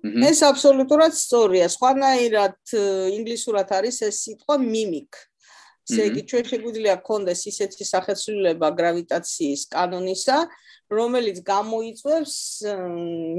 ეს 0.05 0.39
აბსოლუტურად 0.45 1.13
სწორია. 1.17 1.65
სხვანაირად 1.65 2.57
ინგლისურად 3.17 3.71
არის 3.73 3.97
ეს 4.05 4.15
სიტყვა 4.25 4.55
mimic. 4.61 5.17
ესე 5.85 6.05
იგი, 6.09 6.21
ჩვენ 6.29 6.45
შეგვიძლია 6.49 6.95
გქონდეს 7.01 7.41
ისეთი 7.51 7.85
სახეცვლილება 7.85 8.69
გრავიტაციის 8.79 9.61
კანონისა, 9.75 10.37
რომელიც 10.89 11.37
გამოიწვევს 11.45 12.35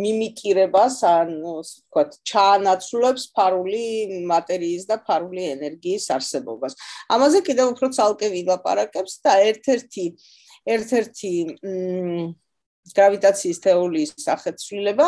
მიმიკირებას, 0.03 0.97
ანუ 1.11 1.53
ვთქვათ, 1.63 2.17
ჩაანაცვლებს 2.31 3.25
ფარული 3.35 3.85
მატერიის 4.31 4.85
და 4.91 4.97
ფარული 5.07 5.43
ენერგიის 5.55 6.07
არსებობას. 6.17 6.75
ამაზე 7.11 7.39
კიდევ 7.47 7.67
უფრო 7.75 7.87
ცალკე 7.99 8.31
ვილაპარაკებს 8.35 9.15
და 9.23 9.33
ერთ-ერთი 9.51 10.07
ერთ-ერთი 10.67 11.33
გრავიტაციის 12.97 13.59
თეორიის 13.67 14.11
სახეცვლილება 14.23 15.07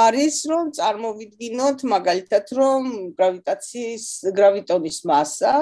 არის 0.00 0.36
რომ 0.50 0.70
წარმოვიდგინოთ 0.78 1.84
მაგალითად 1.92 2.52
რომ 2.56 2.86
გრავიტაციის 3.18 4.06
გრავიტონის 4.38 4.98
მასა 5.10 5.52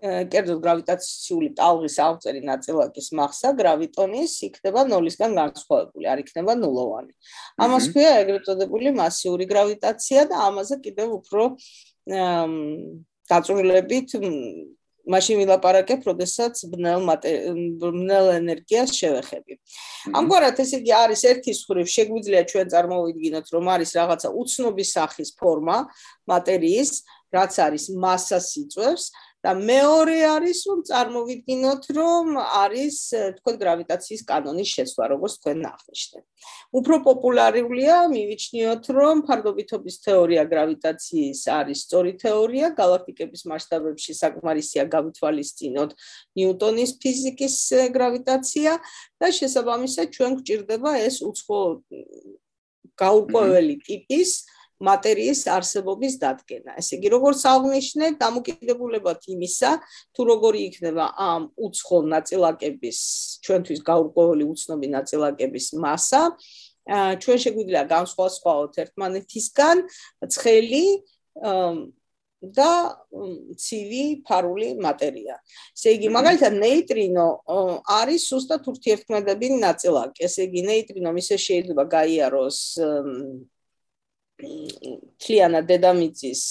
კერძოდ 0.00 0.60
გრავიტაციული 0.64 1.48
ტალღის 1.58 1.96
აღწერი 2.00 2.40
ნაწილაკის 2.48 3.08
მასა 3.18 3.52
გრავიტონის 3.60 4.32
იქნება 4.48 4.84
0-ისგან 4.88 5.36
განსხვავებული, 5.36 6.04
არ 6.08 6.22
იქნება 6.24 6.52
ნულოვანი. 6.56 7.12
ამას 7.60 7.88
ქვია 7.92 8.12
ეგრეთ 8.24 8.46
წოდებული 8.48 8.94
მასიური 8.96 9.44
გრავიტაცია 9.52 10.20
და 10.32 10.36
ამაზე 10.48 10.80
კიდევ 10.86 11.08
უფრო 11.20 11.42
დაწურლებით 13.32 14.08
მაშინ 15.02 15.38
ვილაპარაკებ, 15.42 16.04
როდესაც 16.06 16.62
ბნელ 16.70 17.02
ბნელ 17.82 18.26
ენერგიას 18.38 18.90
შევეხები. 18.94 19.58
ამგვარად 20.14 20.60
ესე 20.62 20.78
იგი 20.78 20.92
არის 20.94 21.22
ერთი 21.26 21.52
მხრივ 21.58 21.86
შეგვიძლია 21.94 22.42
ჩვენ 22.46 22.66
წარმოვიდგინოთ, 22.74 23.46
რომ 23.50 23.64
არის 23.74 23.90
რაღაცა 23.98 24.28
უცნობის 24.30 24.88
სახის 24.94 25.30
ფორმა 25.34 25.78
მატერიის, 26.30 26.92
რაც 27.34 27.52
არის 27.66 27.84
მასას 27.98 28.46
იწევს 28.62 29.04
და 29.42 29.52
მეორე 29.58 30.18
არის 30.38 30.58
რომ 30.70 30.80
წარმოვიდგინოთ 30.86 31.82
რომ 31.98 32.26
არის 32.38 32.96
თქვენ 33.38 33.56
გრავიტაციის 33.62 34.22
კანონის 34.30 34.68
შეცვლა 34.74 35.04
როგორც 35.12 35.34
თქვენ 35.42 35.58
აღნიშნეთ. 35.66 36.24
უფრო 36.78 36.94
პოპულარულია 37.08 37.96
მივიჩნიოთ 38.14 38.84
რომ 38.98 39.16
ფარდობითობის 39.26 39.96
თეორია 40.06 40.42
გრავიტაციის 40.52 41.40
არის 41.58 41.78
სწორი 41.86 42.12
თეორია, 42.22 42.66
galaktikების 42.78 43.42
მასშტაბებში 43.50 44.12
საკმარისია 44.22 44.84
გავითვალისწინოთ 44.94 45.90
ნიუტონის 46.38 46.90
ფიზიკის 47.02 47.56
გრავიტაცია 47.98 48.72
და 49.18 49.26
შესაბამისად 49.38 50.06
ჩვენ 50.14 50.30
გვჭირდება 50.38 50.90
ეს 51.02 51.16
უცხო 51.26 51.60
გაურკვეველი 53.02 53.76
ტიპის 53.86 54.30
მატერიის 54.88 55.40
არსებობის 55.56 56.14
დადგენა. 56.22 56.74
ესე 56.80 56.98
იგი, 56.98 57.08
როგორც 57.16 57.40
აღნიშნე, 57.52 58.06
დამოკიდებულებად 58.18 59.20
იმისა, 59.34 59.70
თუ 60.14 60.20
როგორი 60.32 60.60
იქნება 60.68 61.04
ამ 61.30 61.42
უცხო 61.66 61.98
ნაწილაკების, 62.14 62.98
ჩვენთვის 63.46 63.80
გაურკვეველი 63.88 64.44
უცნობი 64.52 64.88
ნაწილაკების 64.96 65.66
მასა, 65.84 66.22
ჩვენ 67.22 67.38
შეგვიძლია 67.44 67.82
განსხვავოთ 67.94 68.72
ერთმანეთისგან 68.82 69.76
ცხელი 70.26 70.86
და 72.42 72.72
ცივი 73.54 74.26
ფარული 74.26 74.74
მატერია. 74.82 75.38
ესე 75.78 75.94
იგი, 75.94 76.08
მაგალითად, 76.10 76.52
ნეიტრინო 76.58 77.26
არის 77.86 78.22
სუსტად 78.26 78.66
ურთიერთქმედები 78.66 79.48
ნაწილაკი. 79.62 80.26
ესე 80.26 80.50
იგი, 80.50 80.60
ნეიტრინო 80.66 81.10
ისე 81.22 81.38
შეიძლება 81.38 81.84
გაიაროს 81.86 82.58
თლიანა 85.22 85.60
დედამიწის 85.68 86.42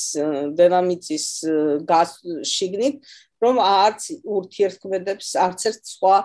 დედამიწის 0.59 1.25
გასშიგნით 1.89 3.13
რომ 3.41 3.61
არც 3.65 4.01
ურთიერთქმედებს 4.21 5.29
არც 5.45 5.61
ერთ 5.71 5.81
სხვა 5.95 6.17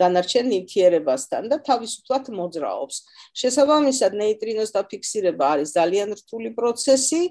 დანარჩენ 0.00 0.48
ნივთიერებასთან 0.50 1.50
და 1.52 1.58
თავისუფლად 1.66 2.30
მოძრაობს. 2.34 2.96
შესაბამისად 3.40 4.16
ნეიტრინოს 4.18 4.74
დაფიქსირება 4.74 5.44
არის 5.54 5.70
ძალიან 5.78 6.16
რთული 6.18 6.50
პროცესი, 6.58 7.22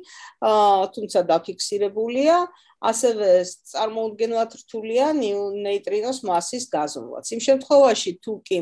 თუმცა 0.96 1.20
დაფიქსირებულია, 1.34 2.38
ასევე 2.84 3.30
წარმოუდგენლად 3.72 4.56
რთულია 4.60 5.08
ნეიტრინოს 5.16 6.20
მასის 6.28 6.66
გაზომვაც. 6.74 7.26
იმ 7.36 7.42
შემთხვევაში 7.48 8.12
თუ 8.24 8.34
კი 8.48 8.60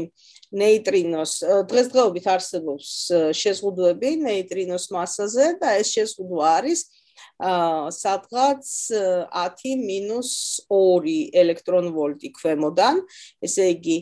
ნეიტრინოს 0.62 1.34
დღესდღეობით 1.72 2.26
არსებობს 2.36 2.88
შეზღუდვები 3.42 4.10
ნეიტრინოს 4.22 4.86
მასაზე 4.94 5.46
და 5.62 5.70
ეს 5.82 5.88
შეზღუდვა 5.98 6.46
არის 6.62 6.80
სადღაც 7.98 8.66
10-2 9.34 11.18
ელექტრონვოლტი 11.42 12.30
ქვემოდან, 12.38 13.02
ესე 13.42 13.66
იგი 13.74 13.98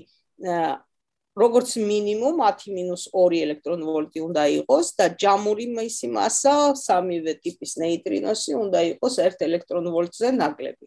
როგორც 1.40 1.74
მინიმუმ 1.80 2.42
10-2 2.44 3.42
ელექტრონვოლტი 3.46 4.24
უნდა 4.28 4.44
იყოს 4.60 4.88
და 5.00 5.06
ჯამური 5.24 5.68
მისი 5.72 6.08
მასა 6.16 6.56
სამივე 6.84 7.34
ტიპის 7.44 7.76
ნეიტრინოსი 7.84 8.56
უნდა 8.60 8.80
იყოს 8.94 9.20
1 9.26 9.46
ელექტრონვოლტზე 9.48 10.32
ნაკლები. 10.40 10.86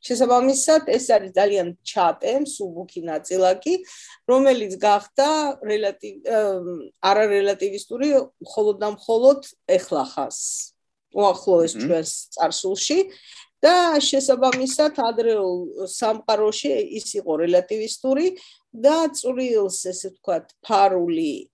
შესაბამისად, 0.00 0.88
ეს 0.96 1.06
არის 1.12 1.32
ძალიან 1.36 1.68
ჩატე, 1.84 2.32
სუბუქი 2.48 3.00
ნაწილაკი, 3.04 3.74
რომელიც 4.30 4.72
გახდა 4.80 5.28
რელატივ 5.60 6.14
არარელატივისტური 7.04 8.08
მხოლოდ 8.40 8.76
და 8.80 8.88
მხოლოდ 8.96 9.40
ეხლახას. 9.76 10.38
უახლოეს 11.10 11.74
ჩვენს 11.74 12.10
წარსულში 12.36 12.98
და 13.60 13.98
შესაბამისად 13.98 15.00
ადრეულ 15.04 15.88
სამყაროში 15.90 16.70
ის 16.96 17.08
იყო 17.18 17.32
რელატივისტური 17.42 18.26
და 18.74 19.10
წვრილს 19.10 19.78
ესე 19.90 20.08
ვთქვათ 20.14 20.52
ფარული 20.62 21.50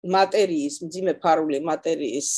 მატერიის, 0.00 0.74
მძიმე 0.86 1.14
ფარული 1.20 1.58
მატერიის 1.60 2.30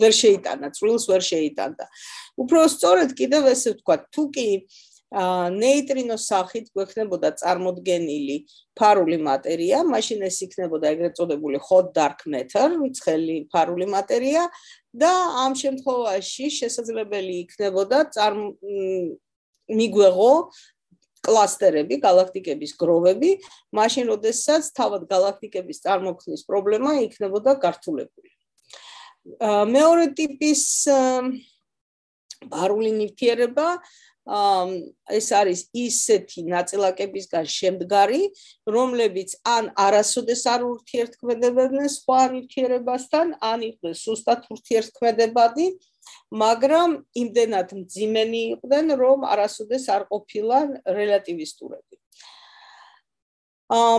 ვერ 0.00 0.12
შეიტანა, 0.22 0.70
წვრილს 0.76 1.04
ვერ 1.10 1.22
შეიტანდა. 1.30 1.84
უფრო 2.40 2.60
სწორედ 2.76 3.08
კიდევ 3.18 3.42
ესე 3.52 3.70
ვთქვათ, 3.76 4.02
თუ 4.12 4.22
კი 4.36 4.48
ნეიტრინოს 5.06 6.22
სახით 6.26 6.66
გვექნებოდა 6.74 7.28
წარმოდგენილი 7.40 8.36
ფარული 8.74 9.18
მატერია, 9.22 9.84
მაშინ 9.86 10.26
ეს 10.26 10.38
იქნებოდა 10.46 10.86
ეგრეთ 10.96 11.14
წოდებული 11.20 11.58
hot 11.62 11.94
dark 11.94 12.26
matter, 12.26 12.68
ცხელი 12.98 13.36
ფარული 13.52 13.86
მატერია 13.86 14.50
და 14.90 15.12
ამ 15.46 15.52
შემთხვევაში 15.62 16.46
შესაძლებელი 16.58 17.34
იქნებოდა 17.46 17.98
მიგვეღო 19.68 20.32
კლასტერები, 21.26 21.98
galaktikების 21.98 22.72
გროვები, 22.78 23.30
მაშინ 23.74 24.12
როდესაც 24.14 24.70
თავად 24.78 25.06
galaktikების 25.10 25.82
წარმოქმნის 25.82 26.46
პრობლემა 26.46 27.02
იქნებოდა 27.06 27.56
გართულებული. 27.64 28.30
მეორე 29.74 30.06
ტიპის 30.14 30.62
ბარული 32.46 32.92
ნივთიერება 32.94 33.68
ეს 34.26 35.26
არის 35.38 35.60
ისეთი 35.70 36.42
ნაწილაკებისგან 36.50 37.46
შემდგარი, 37.46 38.22
რომლებიც 38.66 39.36
ან 39.46 39.70
არასოდეს 39.78 40.42
არ 40.50 40.64
ურთიერთქმედებენ 40.66 41.86
სხვა 41.94 42.22
ნივთიერებასთან, 42.34 43.26
ან 43.38 43.58
იყვნენ 43.70 43.94
სუსტად 43.94 44.50
ურთიერთქმედებადი, 44.50 45.66
მაგრამ 46.42 46.90
იმდენად 47.22 47.68
მძიმენი 47.80 48.40
იყვნენ, 48.54 48.86
რომ 49.02 49.18
არასოდეს 49.32 49.84
არ 49.96 50.02
ყოფილან 50.10 50.68
რელატივისტურები. 50.98 51.94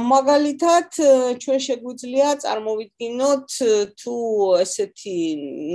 მაგალითად 0.08 0.90
ჩვენ 1.44 1.60
შეგვიძლია 1.68 2.28
წარმოვიდგინოთ 2.44 3.50
თუ 4.00 4.16
ესეთი 4.64 5.16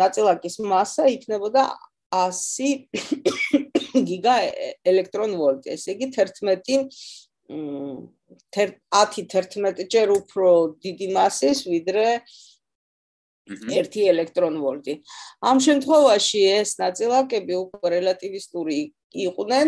ნაწილაკის 0.00 0.56
მასა 0.64 1.04
იქნებოდა 1.16 1.64
100 2.12 2.88
გიგა 4.08 4.36
ელექტრონვოლტი, 4.88 5.76
ესე 5.76 5.92
იგი 5.92 6.08
11 6.16 6.88
10-11 8.52 9.84
ჯერ 9.92 10.12
უფრო 10.16 10.48
დიდი 10.80 11.08
მასის 11.12 11.64
ვიდრე 11.68 12.06
1 13.48 14.07
ელექტრონვოლტი. 14.12 14.94
ამ 15.42 15.59
შემთხვევაში 15.66 16.40
ეს 16.62 16.70
ნაწილაკები 16.78 17.55
უკვე 17.59 17.88
რელატივისტური 17.96 18.78
იყვნენ 19.26 19.66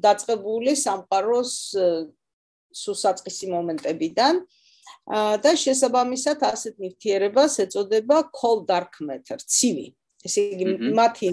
დაწყებული 0.00 0.72
სამყაროს 0.72 1.52
სუსაწყისი 2.74 3.46
მომენტებიდან 3.52 4.40
და 5.44 5.50
შესაბამისად 5.60 6.38
ასეთ 6.48 6.80
ნივთიერებას 6.80 7.60
ეწოდება 7.64 8.24
cold 8.32 8.64
dark 8.66 8.96
matter, 9.00 9.36
ცივი. 9.36 9.92
ესე 10.24 10.40
იგი 10.56 10.64
მათი 10.96 11.28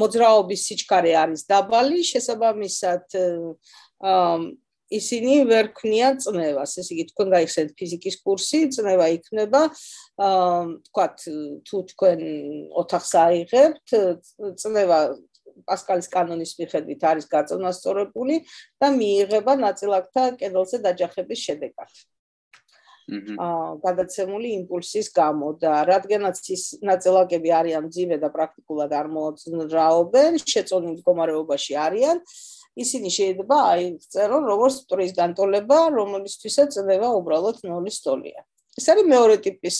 მოძრაობის 0.00 0.60
სიჩქარე 0.64 1.12
არის 1.12 1.44
დაბალი, 1.44 2.00
შესაბამისად 2.00 3.04
ისინი 4.92 5.44
ვერ 5.48 5.70
ქმნიან 5.72 6.20
წნევას. 6.20 6.76
ესე 6.80 6.92
იგი 6.94 7.04
თქვენ 7.12 7.28
გაიხსენეთ 7.34 7.70
ფიზიკის 7.78 8.16
კურსი, 8.24 8.60
წნევა 8.74 9.06
იქნება 9.16 9.62
აა 10.20 10.62
თქვათ 10.88 11.16
თუ 11.64 11.76
თქვენ 11.92 12.20
ოთახს 12.82 13.12
აიღებთ, 13.24 13.86
წნევა 14.60 14.98
პასკალის 15.68 16.08
კანონის 16.10 16.52
მიხედვით 16.58 17.02
არის 17.10 17.26
გაწონასწორებული 17.30 18.42
და 18.82 18.88
მიიღება 18.98 19.54
ნაწილაკთა 19.66 20.22
კედელზე 20.40 20.82
დაჯახების 20.84 21.40
შედეგად. 21.46 21.90
აა 23.04 23.76
გადაცემული 23.84 24.48
იმპულსის 24.64 25.12
გამო 25.12 25.48
და 25.60 25.84
რადგანაც 25.84 26.40
ის 26.56 26.62
ნაწილაკები 26.80 27.50
არიან 27.52 27.88
ძიმე 27.92 28.16
და 28.16 28.28
პრაქტიკულად 28.32 28.90
არ 28.96 29.06
მოძრაობენ, 29.16 30.40
შეწონილ 30.40 30.96
მდგომარეობაში 30.96 31.74
არიან, 31.84 32.22
ისინი 32.74 33.10
შეიძლება 33.14 33.56
აიწერონ 33.74 34.44
როგორც 34.50 34.74
სტრუის 34.84 35.12
განტოლება, 35.18 35.78
რომელიცთვისაც 35.94 36.78
წდება 36.78 37.08
უბრალოდ 37.20 37.62
ნოლის 37.70 37.98
ტოლია. 38.02 38.40
ეს 38.78 38.86
არის 38.90 39.06
მეორე 39.06 39.36
ტიპის 39.46 39.76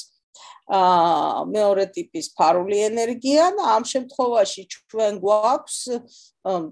აა 0.64 1.44
მეორე 1.52 1.84
ტიპის 1.92 2.26
ფარული 2.38 2.78
ენერგია 2.88 3.50
და 3.58 3.64
ამ 3.76 3.84
შემთხვევაში 3.84 4.62
ჩვენ 4.72 5.18
გვაქვს 5.20 5.78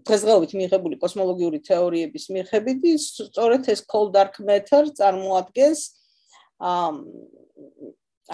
დღესდღეობით 0.09 0.53
მიღებული 0.61 0.97
კოსმოლოგიური 1.03 1.59
თეორიების 1.69 2.25
მიხედვით 2.37 2.87
სწორედ 3.05 3.69
ეს 3.69 3.85
cold 3.93 4.17
dark 4.17 4.41
matter 4.49 4.89
წარმოადგენს 4.97 5.81
აა 6.73 6.89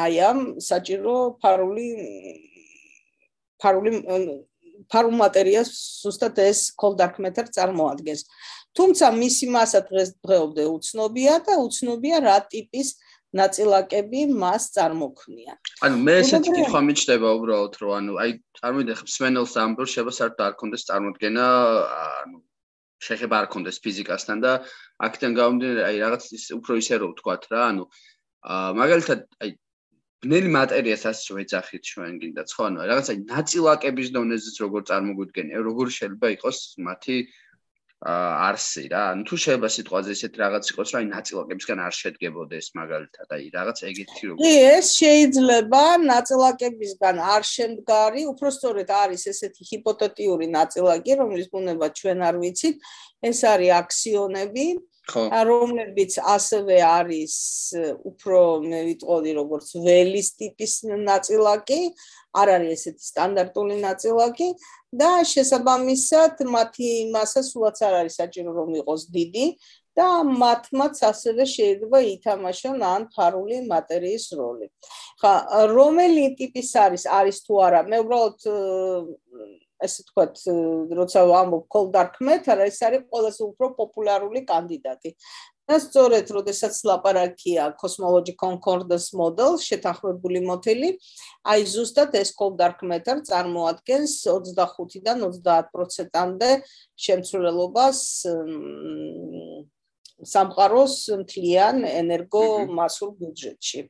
აი 0.04 0.14
ამ 0.30 0.38
საჭირო 0.62 1.16
ფარული 1.42 1.88
ფარული 3.58 3.90
ფარულ 4.92 5.14
მატერიას 5.18 5.70
ზუსტად 6.04 6.38
ეს 6.44 6.70
cold 6.78 6.98
dark 7.00 7.18
matter 7.18 7.46
წარმოადგენს. 7.56 8.22
თუმცა 8.78 9.06
მისი 9.18 9.46
მასა 9.54 9.80
დღესდღეობდე 9.90 10.64
უცნობია 10.76 11.34
და 11.46 11.54
უცნობია 11.66 12.16
რა 12.22 12.38
ტიპის 12.52 12.88
ნაწილაკები 13.34 14.20
მას 14.32 14.72
წარმოქმნიან. 14.72 15.56
ანუ 15.84 15.96
მე 16.04 16.12
ესეთი 16.22 16.50
კითხვა 16.56 16.80
მიჩნდება 16.88 17.28
უბრალოდ 17.38 17.74
რომ 17.80 17.92
ანუ 17.98 18.12
აი 18.24 18.30
წარმოვიდე 18.58 18.94
სმენელს 19.14 19.54
ამბობს 19.64 19.92
შეიძლება 19.92 20.12
საერთოდ 20.18 20.44
არ 20.48 20.54
კონდეს 20.60 20.86
წარმოქმნა 20.88 21.44
ანუ 22.24 22.38
შეიძლება 23.04 23.34
არ 23.40 23.46
კონდეს 23.52 23.78
ფიზიკასთან 23.84 24.38
და 24.44 24.52
აქედან 25.06 25.32
გამომდინარე 25.38 25.82
აი 25.88 25.96
რაღაც 26.04 26.22
ის 26.38 26.44
უფრო 26.56 26.72
ისე 26.80 26.94
რომ 27.02 27.12
ვთქვათ 27.12 27.42
რა 27.52 27.60
ანუ 27.68 27.84
მაგალითად 28.80 29.20
აი 29.44 29.50
ბნელი 30.24 30.50
მატერიას 30.50 31.04
ასე 31.10 31.34
ვეძახით 31.38 31.82
ჩვენ 31.88 32.14
გინდა 32.22 32.42
ხო 32.50 32.62
ანუ 32.68 32.86
რაღაცა 32.90 33.14
ნაწილაკების 33.32 34.08
დონეზეც 34.16 34.56
როგორ 34.64 34.80
წარმოგვიდგენია 34.90 35.58
როგორ 35.68 35.86
შეიძლება 35.96 36.28
იყოს 36.34 36.58
მათი 36.88 37.18
არსი 37.98 38.82
რა. 38.94 39.02
ანუ 39.10 39.22
თუ 39.26 39.36
შეიძლება 39.42 39.68
სიტყვაზე 39.74 40.10
ესეთ 40.14 40.34
რაღაც 40.42 40.64
იყოს 40.70 40.88
რა 40.94 41.00
ნაწილაკებისგან 41.18 41.78
არ 41.86 41.94
შედგებოდეს 41.98 42.66
მაგალითად 42.78 43.28
აი 43.34 43.46
რაღაც 43.58 43.78
ეგეთი 43.90 44.22
როგორ 44.30 44.42
კი 44.42 44.52
ეს 44.74 44.86
შეიძლება 44.98 45.82
ნაწილაკებისგან 46.02 47.16
არ 47.34 47.42
შემდგარი 47.54 48.22
უფრო 48.32 48.48
სწორედ 48.58 48.88
არის 49.02 49.22
ესეთი 49.34 49.62
ჰიპოთეტიური 49.70 50.46
ნაწილაკი 50.58 51.12
რომლის 51.22 51.46
ბუნება 51.50 51.86
ჩვენ 51.98 52.18
არ 52.28 52.34
ვიცით. 52.42 52.76
ეს 53.28 53.38
არის 53.52 53.70
აქსიონები 53.82 54.66
რომლებიც 55.08 56.18
ასევე 56.20 56.78
არის 56.84 57.36
უფრო 58.04 58.40
მე 58.60 58.80
ვიტყოდი 58.88 59.32
როგორც 59.40 59.68
ველის 59.80 60.28
ტიპის 60.36 60.72
ნაწილაკი, 61.08 61.80
არ 62.36 62.48
არის 62.56 62.72
ესეთი 62.76 63.04
სტანდარტული 63.08 63.76
ნაწილაკი 63.80 64.48
და 64.92 65.10
შესაბამისად 65.24 66.44
მათი 66.44 66.90
მასა 67.12 67.42
სულაც 67.48 67.80
არ 67.88 67.94
არის 68.04 68.14
საჭირო 68.20 68.52
რომ 68.52 68.70
იყოს 68.84 69.02
დიდი 69.16 69.46
და 69.98 70.08
მათმაც 70.22 71.00
ასევე 71.10 71.44
შეიძლება 71.56 71.98
ითამაშონ 72.14 72.82
ან 72.86 73.08
ფარული 73.14 73.64
მატერიის 73.66 74.26
როლი. 74.38 74.68
ხა 75.20 75.32
რომელი 75.72 76.26
ტიპის 76.38 76.70
არის 76.84 77.04
არის 77.18 77.38
თუ 77.46 77.54
არა 77.66 77.80
მე 77.90 77.98
უბრალოდ 78.04 78.38
ესე 79.84 80.04
თქვათ, 80.08 80.40
როცა 80.98 81.22
ამბობ 81.40 81.68
cold 81.72 81.92
dark 81.94 82.18
matter, 82.24 82.58
ეს 82.66 82.80
არის 82.82 83.06
ყველაზე 83.10 83.42
უფრო 83.50 83.66
პოპულარული 83.78 84.42
კანდიდატი. 84.48 85.14
და 85.68 85.76
სწორედ, 85.84 86.30
როდესაც 86.32 86.80
ლაპარაკია 86.88 87.76
cosmology 87.76 88.32
concordance 88.40 89.12
model, 89.12 89.58
შეთანხმებული 89.60 90.40
მოდელი, 90.48 90.94
აი 91.44 91.66
ზუსტად 91.68 92.16
ეს 92.16 92.32
cold 92.38 92.56
dark 92.56 92.80
matter 92.88 93.20
წარმოადგენს 93.28 94.14
25-დან 94.24 95.26
30%-ამდე 95.28 96.50
შემცვლელობას 97.04 98.00
სამყაროს 100.32 100.94
მთლიან 101.20 101.84
ენერგო 101.84 102.44
მასურ 102.72 103.12
ბიუჯეტში. 103.20 103.80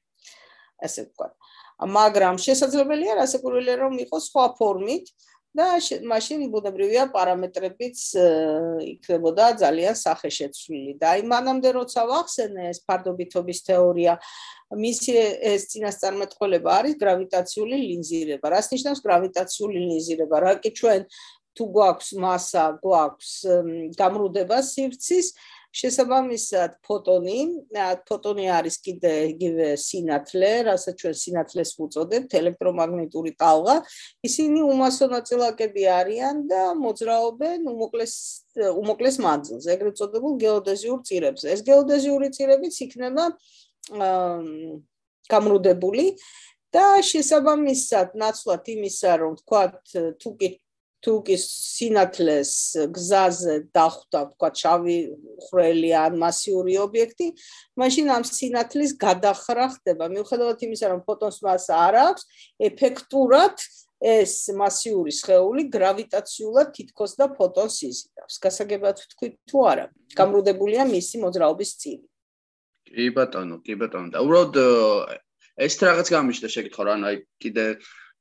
ასე 0.83 1.01
ვთქვათ. 1.07 1.33
მაგრამ 1.79 2.35
შესაძლებელია 2.42 3.22
რასაკურველია 3.22 3.77
რომ 3.87 3.94
იყოს 4.03 4.24
სხვა 4.31 4.44
ფორმით, 4.59 5.07
და 5.59 5.66
მაშინ 6.12 6.44
ბუნებრივია 6.53 7.05
პარამეტრებიც 7.14 7.99
იქნებოდა 8.92 9.47
ძალიან 9.62 9.94
სახეშეცვლილი. 9.99 10.92
და 11.01 11.07
აი 11.14 11.23
მანამდე 11.33 11.68
როცა 11.79 12.01
ვახსენე 12.11 12.62
ეს 12.73 12.79
ფარდობითობის 12.87 13.59
თეორია 13.68 14.12
მისი 14.85 15.12
ეს 15.53 15.62
წინასწარმეტყველება 15.73 16.71
არის 16.79 16.94
გრავიტაციული 17.03 17.77
ლინზირება. 17.88 18.47
რას 18.55 18.66
ნიშნავს 18.73 19.01
გრავიტაციული 19.03 19.79
ლინზირება? 19.88 20.37
რა 20.47 20.53
კი 20.62 20.71
ჩვენ 20.79 21.01
თუ 21.59 21.64
გვაქვს 21.75 22.09
massa 22.23 22.64
გვაქვს 22.79 23.33
გამრუდება 23.99 24.59
სივრცის 24.62 25.27
შესაბამისად 25.78 26.74
ფოტონი, 26.82 27.38
ფოტონი 28.08 28.46
არის 28.58 28.76
კიდე 28.82 29.12
იგივე 29.32 29.68
სინათლე, 29.78 30.50
რასაც 30.68 30.94
ჩვენ 31.02 31.14
სინათლეს 31.22 31.70
ვუწოდებთ, 31.78 32.34
ელექტრომაგნიტური 32.40 33.32
ტალღა. 33.38 33.76
ისინი 34.28 34.60
უმასო 34.72 35.06
ნაწილაკები 35.14 35.82
არიან 36.00 36.36
და 36.50 36.62
მოძრაობენ 36.82 37.70
უმოკლეს 37.74 38.14
უმოკლეს 38.58 39.16
მანძილზე, 39.22 39.68
ეგრეთ 39.76 39.94
წოდებულ 40.02 40.32
გეოდეზიურ 40.42 41.00
წირებზე. 41.08 41.46
ეს 41.54 41.60
გეოდეზიური 41.70 42.28
წირებიც 42.34 42.74
იქნება 42.86 43.24
გამრუდებული 45.28 46.06
და 46.74 46.86
შესაბამისად 47.00 48.18
ნაცვლად 48.18 48.64
იმისა, 48.74 49.12
რომ 49.22 49.32
თქვა 49.40 49.62
თუ 50.20 50.30
კი 50.40 50.48
თუ 51.04 51.12
კი 51.22 51.37
სინათლეს 51.38 52.52
გზაზე 52.90 53.54
დახვდა, 53.70 54.20
თქვა 54.34 54.48
ჩავი 54.61 54.96
ხრელი 55.46 55.90
ან 55.94 56.18
მასიური 56.18 56.74
ობიექტი, 56.82 57.28
მაშინ 57.78 58.06
ამ 58.18 58.24
სინათლის 58.26 58.92
გადახრა 58.98 59.66
ხდება. 59.78 60.11
მიუხედავად 60.11 60.58
იმისა, 60.66 60.87
რომ 60.90 61.00
ფოტონს 61.06 61.38
მას 61.46 61.64
არ 61.70 61.94
აქვს, 62.02 62.22
ეფექტურად 62.70 63.56
ეს 63.98 64.34
მასიური 64.54 65.12
სხეული 65.14 65.62
გრავიტაციულად 65.70 66.68
თითქოს 66.74 67.12
და 67.18 67.26
ფოტონს 67.34 67.76
იზიდავს. 67.87 68.34
გასაგებად 68.42 68.96
ვთქვი 69.02 69.28
თუ 69.46 69.58
არა, 69.70 69.87
გამრუდებულია 70.18 70.82
მისი 70.87 71.16
მოძრაობის 71.22 71.70
წილი. 71.78 72.06
კი 72.90 73.06
ბატონო, 73.14 73.56
კი 73.62 73.74
ბატონო. 73.78 74.08
და 74.14 74.18
უბრალოდ 74.22 74.54
ეს 75.58 75.74
რაღაც 75.82 76.06
გამიშდა 76.14 76.48
შეკითხვა 76.54 76.82
რა, 76.87 76.94
აი 77.11 77.16
კიდე 77.42 77.66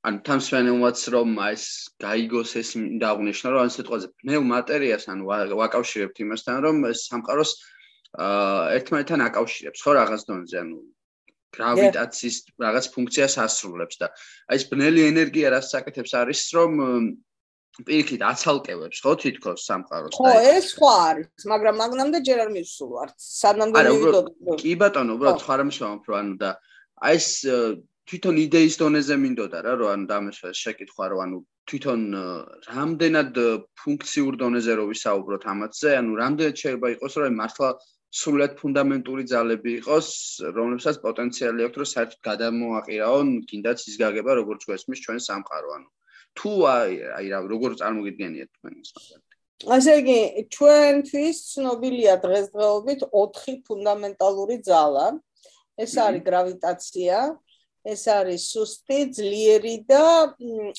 ან 0.07 0.19
თამსვენელმაც 0.27 0.99
რომ 1.13 1.31
ეს 1.51 1.63
გაიგოს 1.99 2.51
ეს 2.61 2.69
დააღნიშნა 3.03 3.47
რომ 3.53 3.61
ან 3.67 3.71
სიტყვაზე 3.75 4.07
ნელ 4.29 4.43
მატერიას 4.51 5.07
ან 5.11 5.23
ვაკავშირებთ 5.27 6.21
იმასთან 6.23 6.57
რომ 6.65 6.75
სამყაროს 7.01 7.51
ერთმანეთთან 8.77 9.23
აკავშირებს 9.27 9.83
ხო 9.83 9.91
რაღაც 9.99 10.21
დონეზე 10.29 10.57
ანუ 10.63 10.77
გრავიტაციის 11.57 12.37
რაღაც 12.65 12.85
ფუნქციას 12.95 13.35
ასრულებს 13.43 13.99
და 14.01 14.07
აი 14.51 14.59
ეს 14.59 14.63
ბნელი 14.71 15.01
ენერგია 15.11 15.51
რაც 15.55 15.65
საკეთებს 15.75 16.13
არის 16.21 16.41
რომ 16.55 16.71
პირიქით 17.87 18.23
აცალკევებს 18.31 19.03
ხო 19.03 19.13
თითქოს 19.21 19.67
სამყაროს 19.69 20.15
და 20.15 20.17
ხო 20.17 20.31
ეს 20.55 20.71
სხვა 20.73 20.93
არის 21.09 21.47
მაგრამ 21.51 21.75
მაგნამდე 21.83 22.19
ჯერ 22.27 22.39
არ 22.45 22.49
მივსულ 22.55 22.89
ვარ 22.95 23.09
სანამდე 23.27 23.83
მივიდოდი 23.91 24.57
კი 24.63 24.73
ბატონო 24.81 25.17
უბრალოდ 25.19 25.45
ხარ 25.45 25.63
ამშვენებ 25.67 26.09
რომ 26.09 26.17
ანუ 26.21 26.35
და 26.41 26.51
აი 27.05 27.19
ეს 27.21 27.29
თვითონ 28.07 28.37
იდეის 28.39 28.75
დონეზე 28.79 29.15
მინდოდა 29.19 29.59
რა 29.65 29.73
რომ 29.81 29.89
ანუ 29.93 30.05
დამეშვა 30.11 30.51
შეკითხვა 30.61 31.05
რომ 31.11 31.21
ანუ 31.25 31.37
თვითონ 31.67 32.01
რამდენად 32.77 33.39
ფუნქციურ 33.83 34.39
დონეზე 34.41 34.73
რო 34.79 34.85
ვისაუბროთ 34.91 35.47
ამათზე 35.53 35.91
ანუ 35.99 36.15
რამდენად 36.21 36.61
შეიძლება 36.61 36.91
იყოს 36.95 37.17
რომ 37.19 37.37
მართლა 37.41 37.69
სრულად 38.21 38.53
ფუნდამენტური 38.61 39.23
ძალები 39.33 39.71
იყოს 39.83 40.09
რომლებსაც 40.57 41.01
პოტენციალი 41.03 41.67
აქვს 41.67 41.79
რომ 41.83 41.89
საერთოდ 41.93 42.19
გადამოაყირაონ 42.29 43.31
კიდაც 43.51 43.87
ის 43.91 43.95
გაგება 44.03 44.39
როგორც 44.39 44.61
გვესმის 44.71 45.03
ჩვენ 45.05 45.19
სამყარო 45.27 45.75
ანუ 45.77 45.89
თუ 46.39 46.51
აი 46.75 46.93
აი 47.19 47.33
რა 47.33 47.39
როგორ 47.53 47.75
წარმოგიდგენიათ 47.83 48.49
თქვენ 48.55 48.79
ის 48.83 48.91
მაგალითად 48.95 49.27
ასე 49.73 49.93
იგი, 49.99 50.19
ჩვენთვის 50.53 51.37
ცნობილია 51.51 52.13
დღესდღეობით 52.21 52.99
4 53.09 53.55
ფუნდამენტალური 53.65 54.57
ძალა. 54.67 55.07
ეს 55.77 55.93
არის 56.01 56.21
გრავიტაცია, 56.29 57.17
ეს 57.87 58.03
არის 58.11 58.43
სუსტი, 58.51 58.97
ძლიერი 59.15 59.75
და 59.87 60.03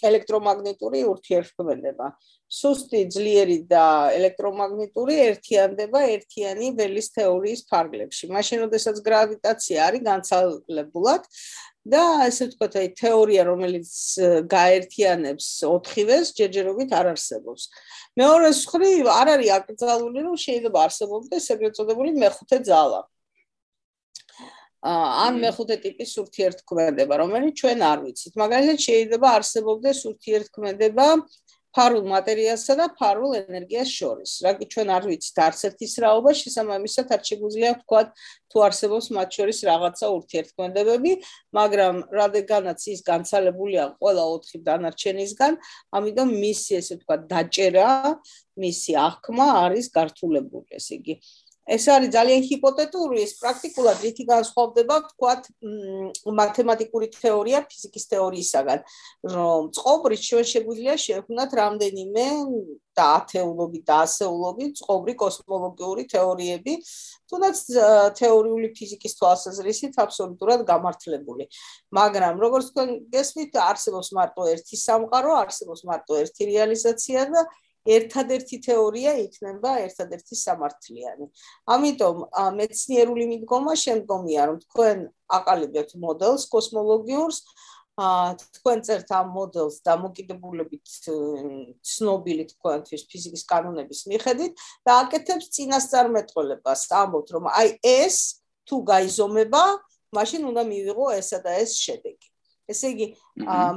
ელექტრომაგნიტური 0.04 1.00
ურთიერთქმედება. 1.08 2.08
სუსტი, 2.48 3.00
ძლიერი 3.12 3.56
და 3.68 3.84
ელექტრომაგნიტური 4.16 5.16
ერთიანდება 5.24 6.00
ერთიანი 6.16 6.70
ველის 6.78 7.08
თეორიის 7.16 7.64
ფარგლებში. 7.68 8.30
მაშინ, 8.32 8.62
როდესაც 8.64 9.00
გრავიტაცია 9.08 9.78
არის 9.88 10.04
განცალებულად 10.08 11.28
და 11.88 12.02
ასე 12.28 12.48
ვთქვათ, 12.48 12.72
აი 12.80 12.88
თეორია, 13.00 13.42
რომელიც 13.48 13.90
გაერთიანებს 14.52 15.46
ოთხივეს, 15.68 16.32
ჯერჯერობით 16.36 16.90
არ 16.92 17.06
არსებობს. 17.16 17.62
მეორე 18.20 18.48
მხრივ, 18.52 19.04
არ 19.08 19.28
არის 19.36 19.50
აკრძალული, 19.58 20.20
რომ 20.28 20.36
შეიძლება 20.44 20.78
არსებობდეს 20.88 21.52
ეგრეთ 21.54 21.72
წოდებული 21.78 22.10
მეხუთე 22.16 22.58
ძალა. 22.68 23.00
ან 24.82 25.40
მეხუთე 25.42 25.76
ტიპის 25.82 26.12
ურთიერთქმედება, 26.22 27.14
რომელიც 27.18 27.54
ჩვენ 27.58 27.78
არ 27.82 27.98
ვიცით. 28.04 28.34
მაგალითად, 28.38 28.78
შეიძლება 28.78 29.28
არსებობდეს 29.38 29.98
ურთიერთქმედება 30.06 31.06
ფარულ 31.76 32.06
მატერიასა 32.10 32.74
და 32.80 32.86
ფარულ 32.96 33.34
ენერგიას 33.38 33.90
შორის. 33.92 34.30
რაგი 34.46 34.66
ჩვენ 34.72 34.88
არ 34.88 35.02
ვიცით 35.08 35.38
არც 35.46 35.60
ერთის 35.68 35.94
რაობა, 36.04 36.30
შესაბამისად 36.40 37.12
არ 37.14 37.22
შეგვიძლია 37.28 37.70
ვთქვა 37.76 38.00
თუ 38.50 38.56
არსებობს 38.66 39.06
მათ 39.18 39.28
შორის 39.38 39.58
რაღაცა 39.68 40.06
ურთიერთქმედებები, 40.18 41.12
მაგრამ 41.58 41.94
რადგანაც 42.18 42.80
ის 42.94 43.00
განცალებულია 43.10 43.82
ყველა 44.00 44.24
ოთხი 44.34 44.58
დანარჩენისგან, 44.64 45.52
ამიტომ 45.92 46.28
მისი 46.44 46.70
ესე 46.80 46.94
ვთქვა 46.98 47.16
დაჭერა, 47.30 47.90
მისი 48.58 48.92
აღქმა 49.08 49.46
არის 49.68 49.86
გართულებული, 49.92 50.68
ესე 50.80 50.98
იგი 50.98 51.14
ეს 51.68 51.84
არის 51.92 52.10
ძალიან 52.16 52.42
ჰიპოთეტური, 52.48 53.16
ეს 53.26 53.32
პრაქტიკულად 53.40 53.98
რითი 54.04 54.24
განსხვავდება, 54.32 54.96
თქვათ, 55.12 55.42
მათემატიკური 56.40 57.06
თეორია 57.12 57.60
ფიზიკის 57.68 58.04
თეორიისაგან, 58.12 58.80
რომ 59.36 59.68
წყობრი 59.76 60.16
ჩვენ 60.16 60.46
შეგვიძლია 60.52 60.94
შევქმნათ 61.04 61.50
რამდენიმე 61.60 62.26
და 62.96 63.04
ათეულობით 63.20 63.84
და 63.84 63.96
ასეულობით 64.08 64.80
წყობრი 64.80 65.14
კოსმოლოგიური 65.22 66.02
თეორიები, 66.14 66.74
თუნდაც 67.30 67.56
თეორიული 68.18 68.68
ფიზიკის 68.74 69.12
თვალსაზრისით 69.20 70.00
აბსოლუტურად 70.02 70.64
გამართლებული. 70.72 71.44
მაგრამ 71.94 72.34
როგორც 72.42 72.72
თქვენ 72.72 72.88
გესმით, 73.12 73.52
არსებობს 73.68 74.10
მარტო 74.18 74.42
ერთი 74.56 74.76
სამყარო, 74.82 75.30
არსებობს 75.44 75.82
მარტო 75.84 76.12
ერთი 76.24 76.42
რეალიზაცია 76.50 77.20
და 77.30 77.46
ერთადერთი 77.96 78.56
თეორია 78.66 79.12
იქნება 79.24 79.70
ერთადერთი 79.86 80.34
სამართლიანი. 80.44 81.26
ამიტომ 81.74 82.16
მეცნიერული 82.58 83.24
მიდგომა 83.32 83.74
შემდგომია, 83.84 84.42
რომ 84.50 84.58
თქვენ 84.66 84.98
აყალიბებთ 85.38 85.92
მოდელს 86.04 86.44
კოსმოლოგიურს, 86.52 87.38
თქვენ 88.58 88.78
წერთ 88.86 89.10
ამ 89.18 89.28
მოდელს 89.34 89.76
დამოკიდებულებით 89.88 90.86
ცნობილი 91.82 92.44
თქვენთვის 92.54 93.02
ფიზიკის 93.10 93.42
კანონების 93.50 94.00
მიხედვით 94.12 94.52
და 94.86 94.92
აკეთებს 95.02 95.50
წინასწარმეტყველებას, 95.56 96.80
ამბობთ, 97.02 97.28
რომ 97.34 97.44
აი 97.58 97.68
ეს 97.82 98.16
თუ 98.70 98.76
გაიზომება, 98.92 99.62
მაშინ 100.14 100.42
უნდა 100.50 100.62
მივიღო 100.70 101.06
ესა 101.18 101.38
და 101.42 101.58
ეს 101.64 101.74
შედეგი. 101.74 102.28
ესე 102.68 102.88
იგი, 102.92 103.06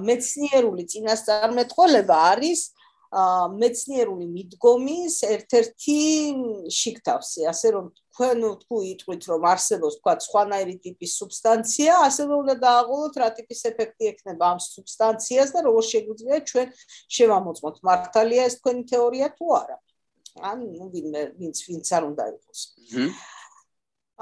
მეცნიერული 0.03 0.83
წინასწარმეტყველება 0.91 2.15
არის 2.35 2.61
მეცნიერული 3.11 4.25
მიდგომის 4.31 5.15
ერთ-ერთი 5.27 5.95
შიგთავსი, 6.71 7.43
ასე 7.51 7.71
რომ 7.75 7.89
თქვენ 8.15 8.45
თუ 8.63 8.75
იტყვით 8.87 9.27
რომ 9.31 9.47
არსებობს 9.51 9.97
თქვა 9.99 10.13
სხვანაირი 10.25 10.75
ტიპის 10.85 11.15
სუბსტანცია, 11.19 11.97
ასე 12.07 12.23
რომ 12.31 12.37
უნდა 12.45 12.55
დააღოლოთ 12.63 13.19
რა 13.19 13.29
ტიპის 13.35 13.61
ეფექტი 13.71 14.11
ექნება 14.15 14.45
ამ 14.55 14.59
სუბსტანციას 14.63 15.51
და 15.51 15.59
როგორ 15.67 15.83
შეგვიძლია 15.91 16.39
ჩვენ 16.51 16.67
შევამოწმოთ 17.17 17.75
მართალია 17.83 18.47
ეს 18.47 18.55
თქვენი 18.63 18.83
თეორია 18.91 19.27
თუ 19.35 19.45
არა. 19.59 19.77
ან 20.39 20.57
ნუ 20.71 20.85
ვინმე 20.95 21.21
ვინც 21.35 21.57
ვინც 21.67 21.87
არ 21.91 22.03
უნდა 22.15 22.23
იყოს. 22.31 22.59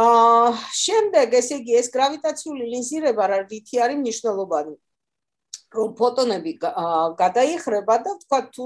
აა 0.01 0.49
შემდეგ 0.73 1.33
ესე 1.37 1.55
იგი 1.61 1.73
ეს 1.77 1.87
გრავიტაციული 1.93 2.63
ლინზირება 2.73 3.23
რა 3.29 3.39
რითი 3.45 3.75
არის 3.85 4.01
მნიშვნელოვანი? 4.01 4.73
რომ 5.69 5.89
ფოტონები 5.97 6.53
გადაიხრება 7.19 7.95
და 8.05 8.13
თქვა 8.23 8.39
თუ 8.53 8.65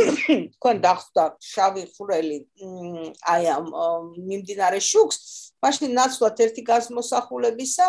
თქვენ 0.56 0.76
დახვდა 0.84 1.24
შავი 1.40 1.84
ხვრელი 1.96 2.38
აი 3.34 3.44
ამ 3.56 3.66
მიმდინარე 4.28 4.80
შუქს, 4.84 5.18
მაშინ 5.64 5.96
ნაცვლად 5.96 6.42
ერთი 6.44 6.62
გასმოსახულებისა 6.68 7.86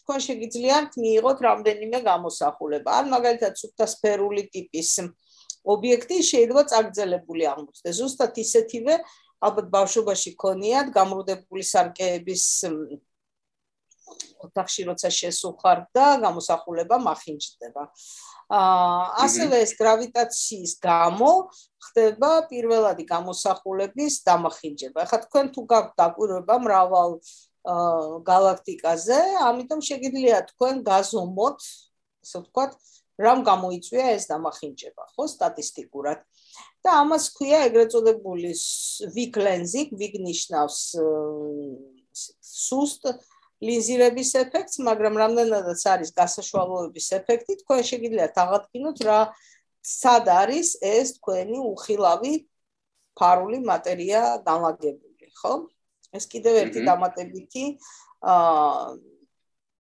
თქვენ 0.00 0.20
შეგიძლიათ 0.28 0.96
მიიღოთ 1.02 1.38
რამდენიმე 1.48 1.98
გამოსახულება. 2.08 2.90
ან 3.00 3.06
მაგალითად 3.12 3.52
სუფთა 3.60 3.86
სფერული 3.90 4.42
ტიპის 4.54 4.90
ობიექტი 5.66 6.16
შეიძლება 6.22 6.62
წაგრძელებული 6.72 7.42
აღმოჩნდეს. 7.52 7.96
ზუსტად 8.00 8.32
ისეთივე 8.38 8.94
ალბათ 9.46 9.66
ბავშვობაში 9.76 10.30
ქონიათ 10.40 10.86
გამრუდებული 10.94 11.64
სარკეების 11.66 12.44
ოთახში 14.46 14.82
როცა 14.90 15.08
შესუხარ 15.18 15.78
და 15.96 16.06
გამოსახულება 16.24 16.96
მახინჯდება. 17.06 17.82
აა 18.46 19.00
ასევე 19.26 19.56
ეს 19.66 19.72
გრავიტაციის 19.80 20.72
გამო 20.78 21.30
ხდება 21.86 22.30
პირველადი 22.50 23.04
გამოსახულების 23.10 24.14
დამახინჯება. 24.28 24.98
ახლა 25.06 25.18
თქვენ 25.26 25.46
თუ 25.54 25.60
გაქვთ 25.72 25.92
დაკვირვება 26.00 26.56
მრავალ 26.66 27.10
აა 27.66 28.22
galaktikაზე, 28.30 29.18
ამიტომ 29.50 29.80
შეგიძლიათ 29.88 30.46
თქვენ 30.54 30.74
გაზომოთ, 30.86 31.58
ასე 32.22 32.36
ვთქვათ, 32.42 32.72
რამ 33.16 33.40
გამოიწვია 33.48 34.06
ეს 34.16 34.24
დამახინჯება, 34.30 35.02
ხო, 35.16 35.24
სტატისტიკურად. 35.34 36.18
და 36.86 37.02
ამას 37.02 37.24
ქვია 37.34 37.66
ეგრეთ 37.66 37.90
წოდებული 37.92 38.52
weak 39.16 39.34
lensing, 39.42 39.90
weak 39.98 40.14
ნიშნავს 40.22 40.78
სუსტ 42.46 43.10
ლიზირების 43.64 44.30
ეფექტს, 44.42 44.76
მაგრამ 44.84 45.14
რამდენადაც 45.22 45.80
არის 45.92 46.10
გასაშვალოების 46.18 47.06
ეფექტი, 47.20 47.52
თქვენ 47.62 47.80
შეგიძლიათ 47.90 48.34
აღადგინოთ 48.44 48.98
რა 49.08 49.20
სად 49.86 50.28
არის 50.28 50.68
ეს 50.84 51.16
თქვენი 51.16 51.58
უხილავი 51.72 52.34
ფარული 53.16 53.58
მატერია 53.64 54.22
დამაგებული, 54.44 55.32
ხო? 55.40 55.54
ეს 56.16 56.24
კიდევ 56.32 56.54
ერთი 56.62 56.80
დამატებითი 56.84 57.64
აა 58.20 58.96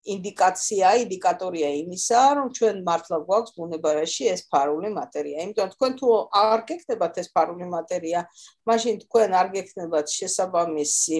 ინდიკაცია, 0.01 0.91
ინდიკატორია 1.05 1.69
იმისა, 1.77 2.21
რომ 2.37 2.47
ჩვენ 2.57 2.77
მართლა 2.85 3.17
გვაქვს 3.25 3.53
ბუნებაში 3.57 4.29
ეს 4.33 4.41
ფარული 4.49 4.89
მატერია. 4.97 5.43
იმიტომ 5.45 5.69
თქვენ 5.75 5.91
თუ 5.99 6.07
არ 6.41 6.61
გეკნებათ 6.69 7.19
ეს 7.21 7.27
ფარული 7.35 7.67
მატერია, 7.69 8.21
მაშინ 8.65 8.95
თქვენ 9.05 9.29
არ 9.41 9.47
გეკნებათ 9.55 10.07
შესაბამისი, 10.17 11.17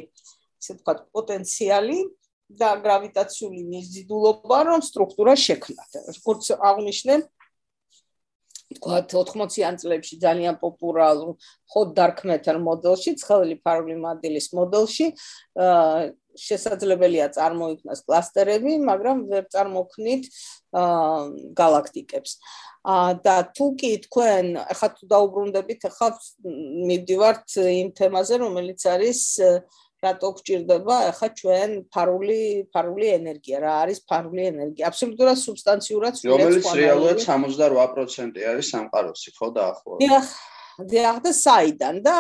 ისე 0.62 0.72
ვთქვათ, 0.78 1.00
პოტენციალი 1.14 2.00
და 2.60 2.70
გრავიტაციული 2.84 3.62
მიზიდულობა 3.74 4.60
რომ 4.70 4.82
სტრუქტურა 4.90 5.34
შექმნათ. 5.46 5.92
როგორც 6.18 6.46
აღნიშნე 6.58 7.16
თქვათ 8.72 9.14
80-იან 9.20 9.76
წლებში 9.82 10.16
ძალიან 10.22 10.56
პოპულარულ 10.62 11.36
hot 11.74 11.90
dark 11.98 12.24
matter 12.24 12.56
მოდელში, 12.56 13.16
ცხელი 13.20 13.56
ფარული 13.66 13.98
მადილის 14.00 14.48
მოდელში, 14.56 15.08
შესაძლებელია 16.40 17.28
წარმოიქმნას 17.36 18.04
კლასტერები, 18.08 18.78
მაგრამ 18.88 19.18
ვერ 19.32 19.44
წარმოქმნით 19.52 20.24
galaktikებს. 21.60 22.40
აა 22.82 23.12
და 23.26 23.36
თუ 23.54 23.66
კი 23.78 23.92
თქვენ 24.08 24.46
ახლა 24.58 24.88
თუ 24.96 25.04
დაუბრუნდებით, 25.12 25.82
ახლა 25.92 26.08
მივდივართ 26.88 27.48
იმ 27.62 27.90
თემაზე, 28.00 28.36
რომელიც 28.42 28.82
არის 28.96 29.20
რატო 30.02 30.30
გჭირდება? 30.38 30.96
ახლა 31.12 31.28
ჩვენ 31.40 31.70
ფარული 31.94 32.42
ფარული 32.74 33.08
ენერგია 33.18 33.58
რა 33.62 33.74
არის 33.86 34.00
ფარული 34.10 34.44
ენერგია? 34.52 34.90
აბსოლუტურად 34.90 35.38
სუბსტანციურად 35.46 36.14
რომელიც 36.32 36.66
რეალურად 36.82 37.20
68% 37.22 38.42
არის 38.52 38.68
სამყაროსი 38.74 39.30
ხო 39.38 39.48
დაახლოებით? 39.58 40.02
დიახ 40.02 40.28
დიახ 40.92 41.18
და 41.22 41.32
საიდან 41.38 41.96
და 42.02 42.16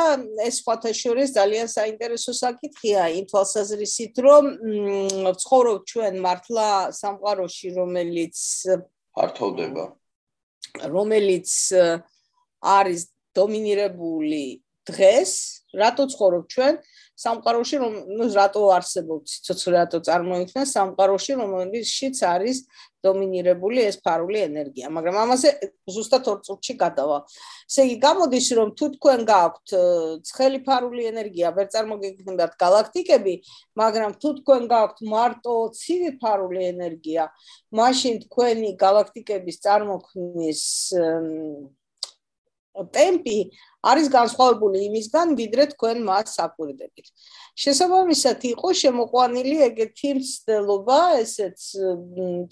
ეს 0.45 0.61
სხვათა 0.61 0.91
შორის 0.93 1.33
ძალიან 1.33 1.67
საინტერესო 1.71 2.31
საკითხია 2.37 3.01
იმ 3.17 3.25
თვალსაზრისით 3.31 4.15
რომ 4.25 4.43
ცხოვრობ 5.41 5.79
ჩვენ 5.91 6.13
მართლა 6.25 6.67
სამყაროში 7.01 7.69
რომელიც 7.79 8.37
ფართოვდება. 9.17 9.85
რომელიც 10.93 11.49
არის 12.61 13.01
დომინირებული 13.35 14.45
დღეს 14.85 15.31
რატო 15.77 16.05
ცხოვრობ 16.13 16.43
ჩვენ 16.53 16.73
სამყაროში 17.21 17.77
რომ 17.83 17.93
ნუ 18.17 18.25
რატო 18.33 18.61
არსებობს 18.77 19.29
ცოცხლე 19.45 19.75
რატო 19.77 19.99
წარმოიქმნა? 20.07 20.63
სამყაროში 20.75 21.33
რომელშიც 21.41 22.17
არის 22.33 22.57
დომინირებული 23.01 23.81
ეს 23.89 23.97
ფარული 24.05 24.39
ენერგია. 24.45 24.89
მაგრამ 24.93 25.15
ამაზე 25.25 25.49
ზუსტად 25.89 26.27
ორ 26.31 26.39
წუთში 26.45 26.73
გადავა. 26.81 27.17
ესე 27.69 27.81
იგი 27.87 27.97
გამოდის 28.05 28.47
რომ 28.57 28.69
თუ 28.77 28.85
თქვენ 28.95 29.21
გაქვთ 29.31 29.69
ცხელი 30.29 30.59
ფარული 30.67 31.03
ენერგია 31.11 31.47
ვერ 31.57 31.67
წარმოგიქმნათ 31.73 32.53
galaktikები 32.63 33.33
მაგრამ 33.81 34.11
თუ 34.21 34.29
თქვენ 34.41 34.63
გაქვთ 34.73 34.97
მარტო 35.13 35.55
ცივი 35.79 36.11
ფარული 36.21 36.61
ენერგია 36.73 37.23
მაშინ 37.79 38.13
თქვენი 38.25 38.69
galaktikების 38.83 39.57
წარმოქმნის 39.65 40.61
ტემპი 42.71 43.37
არის 43.83 44.07
განსხვავებული 44.13 44.81
იმისგან, 44.87 45.35
ვიდრე 45.35 45.63
თქვენ 45.75 46.03
მას 46.07 46.39
აკვირდებით. 46.45 47.07
შესაბამისად, 47.63 48.39
იყო 48.55 48.69
შემოყვანილი 48.81 49.55
ეგეთი 49.67 50.11
მცდელობა, 50.19 50.99
ესეც 51.23 51.59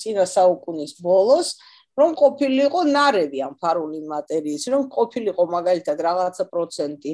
წინა 0.02 0.26
საუკუნის 0.28 1.00
ბოლოს, 1.00 1.56
რომ 2.00 2.16
ყოფილიყო 2.16 2.82
ნარევი 2.96 3.40
ამ 3.44 3.54
ფარული 3.60 4.00
მატერიის, 4.08 4.64
რომ 4.72 4.84
ყოფილიყო 4.92 5.44
მაგალითად 5.56 5.98
რაღაცა 6.08 6.44
პროცენტი 6.54 7.12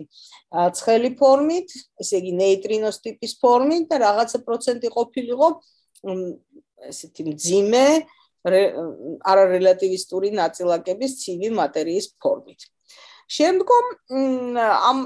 ცხელი 0.77 1.09
ფორმით, 1.21 1.69
ესე 2.01 2.21
იგი 2.21 2.31
ნეიტრინოს 2.41 2.97
ტიპის 3.05 3.33
ფორმით 3.41 3.89
და 3.89 3.95
რაღაცა 4.05 4.39
პროცენტი 4.45 4.87
ყოფილიყო 4.97 5.47
ესეთი 6.91 7.21
მძიმე 7.33 7.85
არარელატივისტური 8.45 10.29
ნაწილაკების 10.37 11.11
ცივი 11.21 11.49
მატერიის 11.59 12.07
ფორმით. 12.21 12.69
შემდგომ 13.31 13.85
ამ 14.61 14.99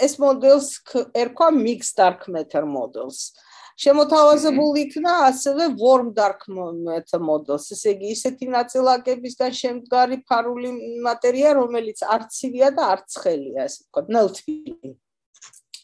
ეს 0.00 0.16
მოდელს 0.20 0.68
ერქვა 1.12 1.50
mixed 1.52 1.96
dark 2.00 2.26
matter 2.28 2.64
models. 2.64 3.32
შემოთავაზებული 3.80 4.82
იქნა 4.84 5.12
ასევე 5.30 5.66
warm 5.80 6.12
dark 6.12 6.44
matter 6.48 7.20
models. 7.20 7.70
ესე 7.72 7.94
იგი, 7.96 8.10
ისეთი 8.16 8.46
ნაწილაკებისგან 8.56 9.52
შემდგარი 9.56 10.20
ფარული 10.28 10.72
მატერია, 11.04 11.54
რომელიც 11.56 12.04
არც 12.04 12.28
ცივია 12.40 12.68
და 12.76 12.82
არც 12.96 13.06
ცხელია, 13.16 13.64
ასე 13.64 13.78
ვთქვათ, 13.84 14.06
ნელთბილი. 14.16 14.92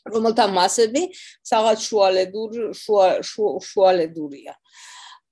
რომელთა 0.07 0.45
მასები 0.55 1.03
რაღაც 1.53 1.79
შუალედურ 1.89 2.51
შუალედურია. 3.71 4.55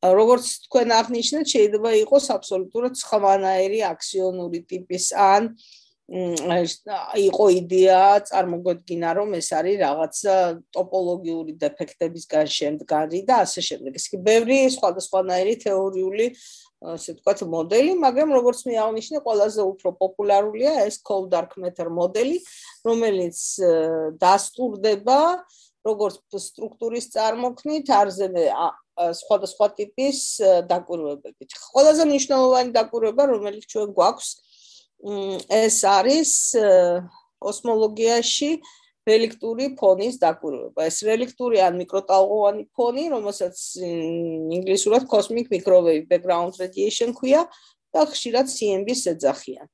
როგორც 0.05 0.47
თქვენ 0.69 0.89
აღნიშნეთ, 1.01 1.47
შეიძლება 1.49 1.91
იყოს 2.05 2.27
აბსოლუტურად 2.37 2.95
სხვანაირი 3.01 3.81
აქსიონური 3.89 4.61
ტიპის 4.69 5.07
ან 5.17 5.57
იყო 6.05 7.45
იდეა 7.65 8.29
წარმოგოდგინა 8.29 9.09
რომ 9.17 9.31
ეს 9.41 9.49
არის 9.57 9.77
რაღაცა 9.81 10.35
ტოპოლოგიური 10.77 11.53
დეფექტებისგან 11.57 12.45
შემდგარი 12.45 13.21
და 13.25 13.35
ასე 13.49 13.61
შემდეგ. 13.65 13.97
ეს 13.97 14.07
კი 14.13 14.21
ბევრი 14.21 14.59
სხვადასხვანაირი 14.77 15.55
თეორიული 15.65 16.27
ასე 16.85 17.17
ვთქვათ 17.17 17.41
მოდელი, 17.49 17.93
მაგრამ 18.05 18.29
როგორც 18.37 18.59
მე 18.69 18.75
აღნიშნე, 18.85 19.19
ყველაზე 19.25 19.61
უფრო 19.65 19.89
პოპულარულია 19.97 20.73
ეს 20.85 21.01
cold 21.01 21.33
dark 21.33 21.57
matter 21.57 21.89
მოდელი, 21.89 22.37
რომელიც 22.85 23.39
დასტურდება 24.21 25.21
როგორც 25.89 26.21
სტრუქტურის 26.37 27.07
წარმოქმნით, 27.17 27.89
არზემე 27.89 28.45
სხვადასხვა 29.25 29.67
ტიპის 29.81 30.19
დაკვირვებებით. 30.69 31.51
ყველაზე 31.73 32.03
მნიშვნელოვანი 32.13 32.71
დაკვირვება, 32.77 33.23
რომელიც 33.33 33.65
ჩვენ 33.73 33.89
გვაქვს, 33.97 34.29
ეს 35.05 35.77
არის 35.85 36.33
კოსმოლოგიაში 37.45 38.51
რელიქტური 39.05 39.77
ფონის 39.77 40.17
დაკვირვება. 40.17 40.81
ეს 40.89 41.05
რელიქტური 41.05 41.61
ან 41.61 41.77
მიკროტალღოვანი 41.77 42.65
ფონი, 42.73 43.05
რომელსაც 43.13 43.57
ინგლისურად 43.85 45.05
cosmic 45.05 45.53
microwave 45.53 46.09
background 46.09 46.57
radiation 46.57 47.13
ქვია 47.13 47.45
და 47.93 48.09
ხშირად 48.09 48.49
CMB-ს 48.49 49.05
ეძახიან. 49.13 49.67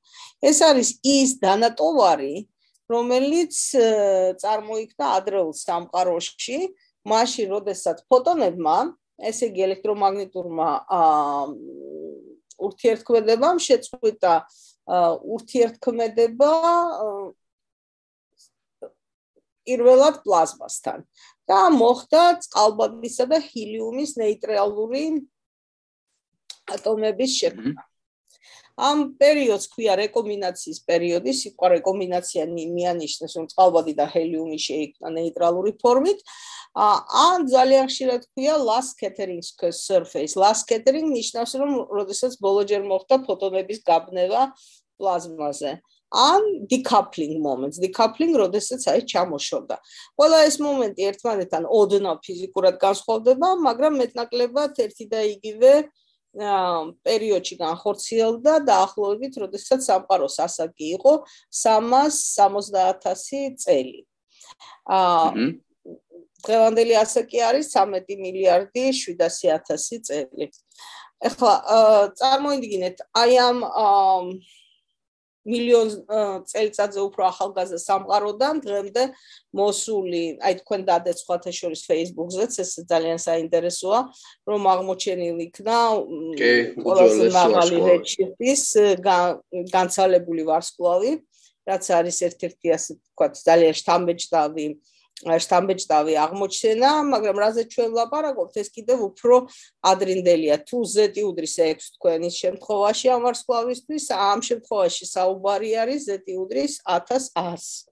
ეს 0.43 0.57
არის 0.67 0.89
ის 0.99 1.39
დანატოვარი, 1.39 2.35
რომელიც 2.91 3.55
წარმოიქმნა 4.43 5.05
ადრეულ 5.15 5.53
სამყაროში, 5.55 6.59
მაშინ, 7.07 7.47
როდესაც 7.55 8.03
ფოტონებმა, 8.11 8.77
ესე 9.31 9.47
იგი 9.47 9.61
ელექტრომაგნიტურმა 9.67 10.69
ურთიერთქმედებამ 12.61 13.57
შეწყვიტა 13.63 14.33
ურთიერთქმედება 14.91 16.51
პირველად 19.67 20.15
პლაზმასთან 20.25 21.05
და 21.47 21.59
მოხდა 21.75 22.23
წყალბადისა 22.45 23.29
და 23.31 23.37
ჰელიუმის 23.45 24.17
ნეიტრალური 24.19 25.05
ატომების 26.75 27.31
შექმნა. 27.39 27.81
ამ 28.81 29.13
პერიოდს 29.19 29.67
ქვია 29.73 29.93
რეკომინაციის 29.99 30.79
პერიოდი, 30.87 31.31
სიტყვა 31.37 31.67
რეკომინაცია 31.75 32.43
მიანიშნებს, 32.49 33.35
რომ 33.37 33.45
წყალბადი 33.51 33.93
და 33.99 34.05
ჰელიუმი 34.09 34.57
შეიქმნა 34.57 35.09
ნეიტრალური 35.19 35.71
ფორმით. 35.83 36.19
ან 36.71 37.39
ძალიან 37.51 37.85
ხშირად 37.91 38.21
ქვია 38.31 38.55
last 38.55 38.95
scattering 38.95 39.43
surface. 39.43 40.33
last 40.39 40.65
scattering 40.65 41.11
ნიშნავს, 41.11 41.51
რომ 41.59 41.71
როდესაც 41.91 42.39
ბოლოჯერ 42.39 42.81
მოხდა 42.87 43.15
ფოტონების 43.27 43.79
გაბნევა 43.83 44.41
პლაზმაზე. 45.01 45.71
ან 46.11 46.67
decoupling 46.67 47.39
moments, 47.39 47.79
decoupling, 47.79 48.35
როდესაც 48.35 48.83
აი 48.91 49.07
ჩამოშორდა. 49.07 49.79
ყველა 50.19 50.39
ეს 50.47 50.55
მომენტი 50.59 51.01
ერთმანეთთან 51.11 51.63
ოდნავ 51.71 52.17
ფიზიკურად 52.25 52.75
განსხვავდება, 52.83 53.47
მაგრამ 53.67 53.93
მეტნაკლებად 54.01 54.71
ერთი 54.85 55.05
და 55.07 55.19
იგივე 55.35 55.73
პერიოდში 57.07 57.55
განხორციელდა 57.59 58.53
დაახლოებით, 58.67 59.33
როდესაც 59.43 59.79
სამყაროს 59.87 60.35
ასაკი 60.47 60.85
იყო 60.99 61.13
360.000 61.51 63.55
წელი. 63.63 64.01
აა 64.87 65.31
დღევანდელი 66.41 66.95
ასაკი 66.97 67.37
არის 67.45 67.67
13 67.75 68.17
მილიარდი 68.17 68.83
700.000 68.99 70.01
წელი. 70.07 70.47
ეხლა 71.21 71.53
წარმოიდგინეთ, 72.17 72.97
აი 73.13 73.33
ამ 73.37 73.57
მილიონ 75.41 75.87
წელიწადზე 76.45 76.99
უფრო 77.01 77.25
ახალგაზრდა 77.31 77.79
სამყაროდან 77.81 78.61
დღემდე 78.61 79.03
მოსული, 79.57 80.23
აი 80.37 80.53
თქვენ 80.61 80.81
დადეცხვათა 80.89 81.51
შორის 81.59 81.81
Facebook-ზეც 81.89 82.53
ეს 82.61 82.71
ძალიან 82.91 83.19
საინტერესოა, 83.25 83.99
რომ 84.49 84.61
აღმოჩენილი 84.73 85.43
იქნა 85.49 85.77
ყველაზე 86.85 87.25
მაღალი 87.33 87.77
რეჩიფის 87.89 88.63
განცალებული 89.73 90.41
ვარსკვლავი, 90.45 91.11
რაც 91.69 91.83
არის 91.97 92.17
ერთ-ერთი 92.27 92.67
ასე 92.77 92.91
ვთქვათ 92.97 93.33
ძალიან 93.49 93.73
შთამბეჭდავი 93.81 94.65
შტამბეჭდავი 95.21 96.13
აღმოჩენა, 96.17 96.91
მაგრამ 97.13 97.37
რაზე 97.43 97.63
ჩვენ 97.69 97.89
ვლაპარაკობთ, 97.93 98.53
ეს 98.57 98.69
კიდევ 98.73 98.99
უფრო 99.09 99.35
ადრინდელია. 99.85 100.55
თუ 100.65 100.77
Z 100.81 101.21
უდრის 101.21 101.53
6 101.61 101.93
თქვენის 101.97 102.35
შემთხვევაში 102.41 103.07
ამ 103.13 103.21
ვარსკვლავისთვის, 103.27 104.05
ამ 104.17 104.39
შემთხვევაში 104.49 105.05
საუბარი 105.15 105.69
არის 105.83 106.01
Z 106.09 106.25
უდრის 106.41 106.73
1100. 106.85 107.85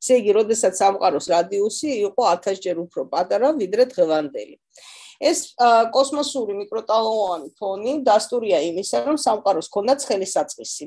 ესე 0.00 0.14
იგი, 0.22 0.30
როდესაც 0.38 0.72
სამყაროს 0.80 1.26
რადიუსი 1.34 1.88
იყო 2.08 2.22
1000 2.30 2.62
ჯერ 2.64 2.76
უფრო 2.86 3.02
პატარა, 3.12 3.48
ვიდრე 3.58 3.84
დღევანდელი. 3.92 4.56
ეს 5.18 5.38
კოსმოსური 5.94 6.54
მიკროტალღოვანი 6.62 7.48
ფონი 7.58 7.92
დასტურია 8.06 8.58
იმისა, 8.70 8.98
რომ 9.08 9.16
სამყაროს 9.18 9.68
ქონდა 9.74 9.98
ცხელი 9.98 10.26
საწყისი. 10.30 10.86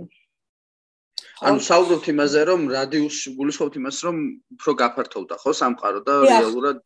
ანუ 1.41 1.59
საუბრობთ 1.65 2.05
იმაზე, 2.13 2.41
რომ 2.49 2.61
რადიუსი 2.69 3.33
გულისხმობთ 3.37 3.75
იმას, 3.81 3.97
რომ 4.05 4.17
უფრო 4.55 4.71
გაფართოვდა, 4.81 5.35
ხო, 5.41 5.51
სამყარო 5.61 5.99
და 6.05 6.13
რეალურად 6.29 6.79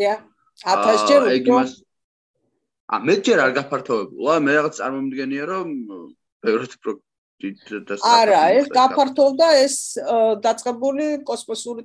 დია. 0.00 0.14
1000 0.64 1.04
ჯერ 1.10 1.22
უფრო. 1.30 1.58
ა 2.84 2.96
მეჯერ 3.00 3.38
არ 3.44 3.52
გაფართოვებულა, 3.58 4.34
მე 4.44 4.52
რაღაც 4.58 4.74
წარმომდგენია, 4.80 5.44
რომ 5.52 5.68
ბევრად 6.42 6.72
უფრო 6.78 6.92
არა, 7.44 8.42
ეს 8.58 8.66
გაფართოვდა 8.72 9.48
ეს 9.62 9.76
დაწყებული 10.44 11.06
კოსმოსური 11.28 11.82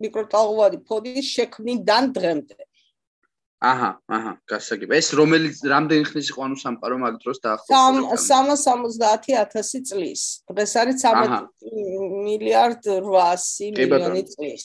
მიკროტალღოვანი 0.00 0.78
ფონის 0.88 1.26
შექმნიდან 1.36 2.04
დღემდე. 2.16 2.56
აჰა, 3.60 3.88
აჰა, 4.08 4.32
გასაგებ. 4.48 4.88
ეს 4.96 5.08
რომელი 5.12 5.48
რამდენი 5.52 6.04
ხნის 6.08 6.28
იყო 6.32 6.40
ანუ 6.48 6.56
სამყარო 6.64 6.96
მაგ 7.04 7.14
დროს 7.20 7.38
დაახლოებით? 7.44 7.76
370.000 8.16 9.84
წლის. 9.90 10.22
დღეს 10.48 10.72
არის 10.80 10.96
13 11.04 11.44
მილიარდ 12.24 12.82
800 12.88 13.76
მილიონი 13.76 14.22
წლის. 14.32 14.64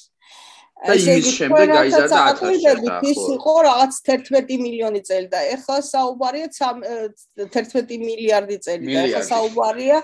და 0.75 0.93
იმის 0.95 1.27
შემდეგ 1.39 1.69
გაიზარდა 1.71 2.21
1000 2.39 3.03
ის 3.11 3.19
იყო 3.35 3.53
რაღაც 3.67 3.93
11 4.05 4.57
მილიონი 4.63 5.01
წელი 5.07 5.27
და 5.31 5.39
ეხლა 5.55 5.77
საუბარია 5.87 6.47
11 6.55 7.99
მილიარდი 8.07 8.57
წელი 8.65 8.85
და 8.95 8.99
ეხლა 9.07 9.23
საუბარია 9.31 9.97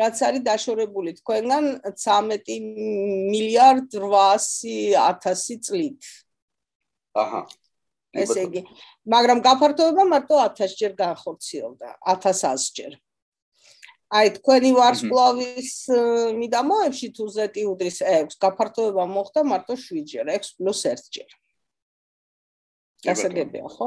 რაც 0.00 0.16
არის 0.28 0.42
დაშორებული 0.48 1.10
თქვენგან 1.20 1.64
13 1.96 2.60
მილიარდ 3.32 3.90
800 4.00 5.60
წლით. 5.68 6.00
აჰა. 7.14 7.42
ესე 8.22 8.40
იგი, 8.46 8.62
მაგრამ 9.14 9.38
გაფართოება 9.46 10.04
მარტო 10.12 10.36
1000 10.44 10.76
ჯერ 10.80 10.92
განხორციელდა, 10.98 11.88
1100 12.12 12.70
ჯერ. 12.76 12.92
აი 14.14 14.26
თქვენი 14.38 14.70
ვარსკვლავის 14.78 15.70
მიდამოებში 16.38 17.08
თუ 17.16 17.24
ზეტი 17.34 17.62
უდრის 17.72 17.98
6, 18.06 18.38
გაფართოება 18.38 19.04
მოხდა 19.10 19.40
მარტო 19.42 19.74
7 19.74 20.04
ჯერ, 20.06 20.24
6 20.30 20.54
+ 20.62 20.84
1 20.86 21.10
ჯერ. 21.14 21.30
გასაგებია, 23.04 23.66
ხო? 23.68 23.86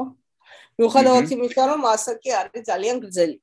მიუხედავად 0.78 1.26
იმისა, 1.34 1.62
რომ 1.70 1.80
ასაკი 1.94 2.30
არის 2.38 2.62
ძალიან 2.70 2.96
გრძელი. 3.02 3.38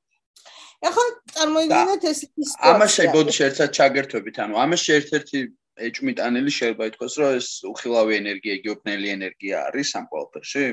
ეხლა 0.86 1.04
წარმოიდგინეთ 1.32 2.02
ეს 2.12 2.20
ის 2.36 2.50
ამაში 2.70 3.04
ბოდიში 3.12 3.42
ერთად 3.48 3.68
ჩაგერთვებით, 3.76 4.36
ანუ 4.44 4.54
ამაში 4.64 4.90
ერთ-ერთი 5.00 5.38
ეჭმიტანელი 5.76 6.50
შეიძლება 6.50 6.88
ითქვას, 6.90 7.14
რომ 7.20 7.30
ეს 7.36 7.48
უხილავი 7.68 8.12
ენერგია, 8.16 8.54
გეოპნელი 8.64 9.08
ენერგია 9.16 9.56
არის 9.68 9.88
ამ 10.00 10.04
ყველაფერში? 10.12 10.64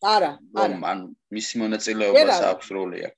არა, 0.00 0.30
არა. 0.56 0.76
ანუ 0.90 1.06
მისი 1.30 1.54
მონაწილეობას 1.62 2.40
აქვს 2.50 2.66
როლი 2.74 3.00
აქ. 3.08 3.16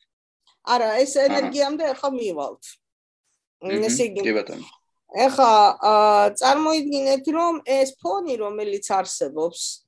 არა, 0.75 0.89
ეს 1.03 1.13
ენერგიამდე 1.17 1.85
ახლა 1.95 2.11
მივალთ. 2.19 2.65
ესე 3.63 4.03
იგი. 4.11 4.21
კი 4.27 4.33
ბატონო. 4.39 4.67
ახლა 5.13 5.53
წარმოიდგინეთ, 6.41 7.25
რომ 7.37 7.55
ეს 7.69 7.91
ფონი, 8.01 8.35
რომელიც 8.41 8.87
არსებობს, 8.89 9.82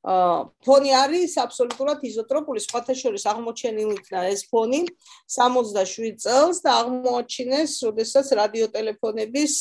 ფონი 0.00 0.92
არის 0.96 1.36
აბსოლუტურად 1.42 2.00
იზოტროპული, 2.08 2.60
სხვათა 2.64 2.94
შორის 2.96 3.26
აღმოჩენილი 3.28 3.96
იქნა 4.00 4.22
ეს 4.32 4.46
ფონი 4.48 4.80
67 5.28 6.16
წელს 6.24 6.64
და 6.64 6.70
აღმოაჩინეს, 6.80 7.72
როდესაც 7.84 8.32
რადიოტელეფონების 8.40 9.54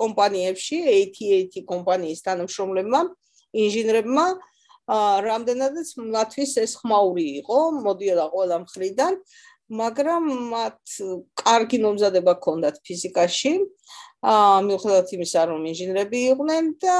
კომპანიებში, 0.00 0.78
AT&T 0.96 1.64
კომპანიის 1.68 2.24
თანამშრომლებმა, 2.24 3.00
ინჟინრებმა 3.52 4.26
რამდენადაც 5.28 5.88
მათთვის 6.00 6.52
ეს 6.64 6.72
ხმაური 6.80 7.26
იყო, 7.44 7.58
მოდიოდა 7.84 8.26
ყველა 8.32 8.56
მხრიდან, 8.64 9.12
მაგრამ 9.68 10.24
მათ 10.56 10.80
კარგი 11.36 11.78
მომზადება 11.84 12.32
ჰქონდათ 12.40 12.80
ფიზიკაში. 12.80 13.52
აა 14.18 14.64
მიუხედავად 14.66 15.08
იმისა, 15.14 15.40
რომ 15.52 15.60
ინჟინრები 15.68 16.18
იყვნენ 16.32 16.64
და 16.82 16.96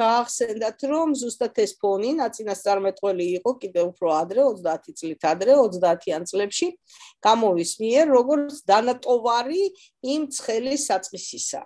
გაახსენდათ, 0.00 0.84
რომ 0.92 1.14
ზუსტად 1.20 1.60
ეს 1.64 1.72
ფონი 1.80 2.10
ნაცინასწარმეტყველი 2.20 3.26
იყო 3.38 3.50
კიდევ 3.62 3.84
უფრო 3.92 4.08
ადრე, 4.16 4.44
30 4.60 4.98
წლით 5.00 5.26
ადრე, 5.32 5.56
30-იან 5.56 6.28
წლებში, 6.30 6.68
გამოვის 7.26 7.72
მიერ 7.82 8.06
როგორც 8.16 8.54
დანატოვარი 8.70 9.62
იმ 10.14 10.22
ცხელი 10.36 10.74
საწყისისა. 10.86 11.62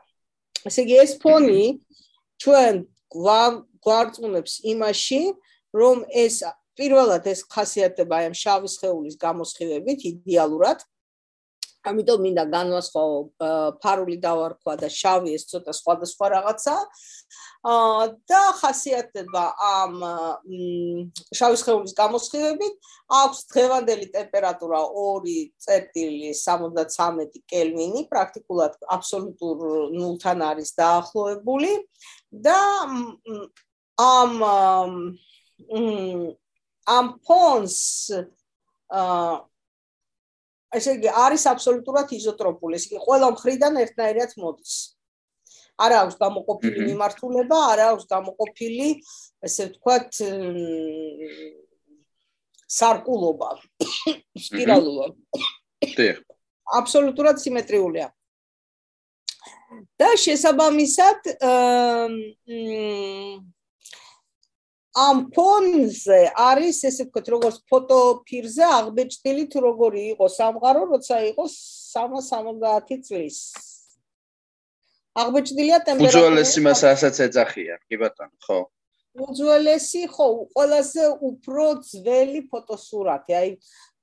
ესე 0.69 0.81
იგი 0.87 0.97
ეს 1.05 1.13
ფონი 1.23 1.65
ჩვენ 2.43 2.75
გვარწმუნებს 3.85 4.55
იმაში, 4.73 5.23
რომ 5.75 6.05
ეს 6.11 6.43
პირველად 6.81 7.27
ეს 7.29 7.45
ხასიათდება 7.51 8.25
ამ 8.31 8.35
შავი 8.37 8.69
სხეულის 8.73 9.17
გამოსხივებით 9.21 10.01
იდეალურად 10.11 10.85
ამიტომ 11.91 12.21
მინდა 12.27 12.45
განვასხვაო 12.53 13.17
ფარული 13.81 14.17
დავარქვა 14.21 14.75
და 14.81 14.89
შავი 14.93 15.33
ეს 15.37 15.47
ცოტა 15.49 15.73
სხვადასხვა 15.77 16.27
რაღაცა 16.37 16.75
და 17.61 18.57
ხასიათდება 18.57 19.45
ამ 19.61 20.01
შავი 21.37 21.61
სხეულის 21.61 21.93
გამოსხივებით 21.99 22.73
აქვს 23.21 23.43
დღევანდელი 23.53 24.07
ტემპერატურა 24.15 24.81
2.73 24.97 27.45
კელვინი 27.53 28.09
პრაქტიკულად 28.09 28.81
აბსოლუტურ 28.97 29.93
ნულთან 29.93 30.41
არის 30.49 30.73
დაახლოებული 30.81 31.73
და 32.33 32.57
ამ 34.01 34.33
ამ 36.89 37.07
ფონს 37.29 37.77
აა 38.91 39.51
ესე 40.79 40.95
იგი 40.99 41.11
არის 41.27 41.47
აბსოლუტურად 41.51 42.13
იზოტროპული, 42.15 42.79
ესე 42.79 42.93
იგი 42.93 43.01
ყველა 43.05 43.29
მხრიდან 43.35 43.79
ერთნაირად 43.85 44.35
მოდის. 44.39 44.75
არა 45.85 45.99
აქვს 46.05 46.17
გამოყოფილი 46.21 46.87
მიმართულება, 46.91 47.59
არა 47.73 47.87
აქვს 47.95 48.07
გამოყოფილი, 48.15 48.89
ესე 49.49 49.67
ვთქვათ, 49.71 50.11
სარკულობა, 52.79 53.51
სპირალობა. 54.47 55.07
დიახ. 55.97 56.19
აბსოლუტურად 56.81 57.37
სიმეტრიულია. 57.43 58.09
და 60.01 60.09
შესაბამისად, 60.19 61.29
ამ 65.01 65.19
ფონზე 65.31 66.21
არის 66.35 66.79
ესე 66.89 67.05
ვთქვათ 67.07 67.27
როგორც 67.35 67.57
ფოტოფირზე 67.71 68.65
აღბეჭდილი 68.67 69.45
თუ 69.53 69.59
როგორი 69.63 70.03
იყო 70.15 70.27
სამყარო 70.35 70.83
როცა 70.91 71.17
იყო 71.31 71.45
370 71.47 72.99
წლის 73.07 73.39
აღბეჭდილია 75.21 75.79
ტემპერატურა 75.87 76.21
უძველესი 76.21 76.61
მასასაც 76.67 77.17
ეძახიან 77.27 77.81
კი 77.89 77.97
ბატონო 78.03 78.37
ხო. 78.47 78.59
უძველესი 79.27 80.03
ხო 80.15 80.27
ყველაზე 80.55 81.05
უფრო 81.31 81.65
ძველი 81.91 82.41
ფოტოსურათი. 82.51 83.33
აი 83.41 83.49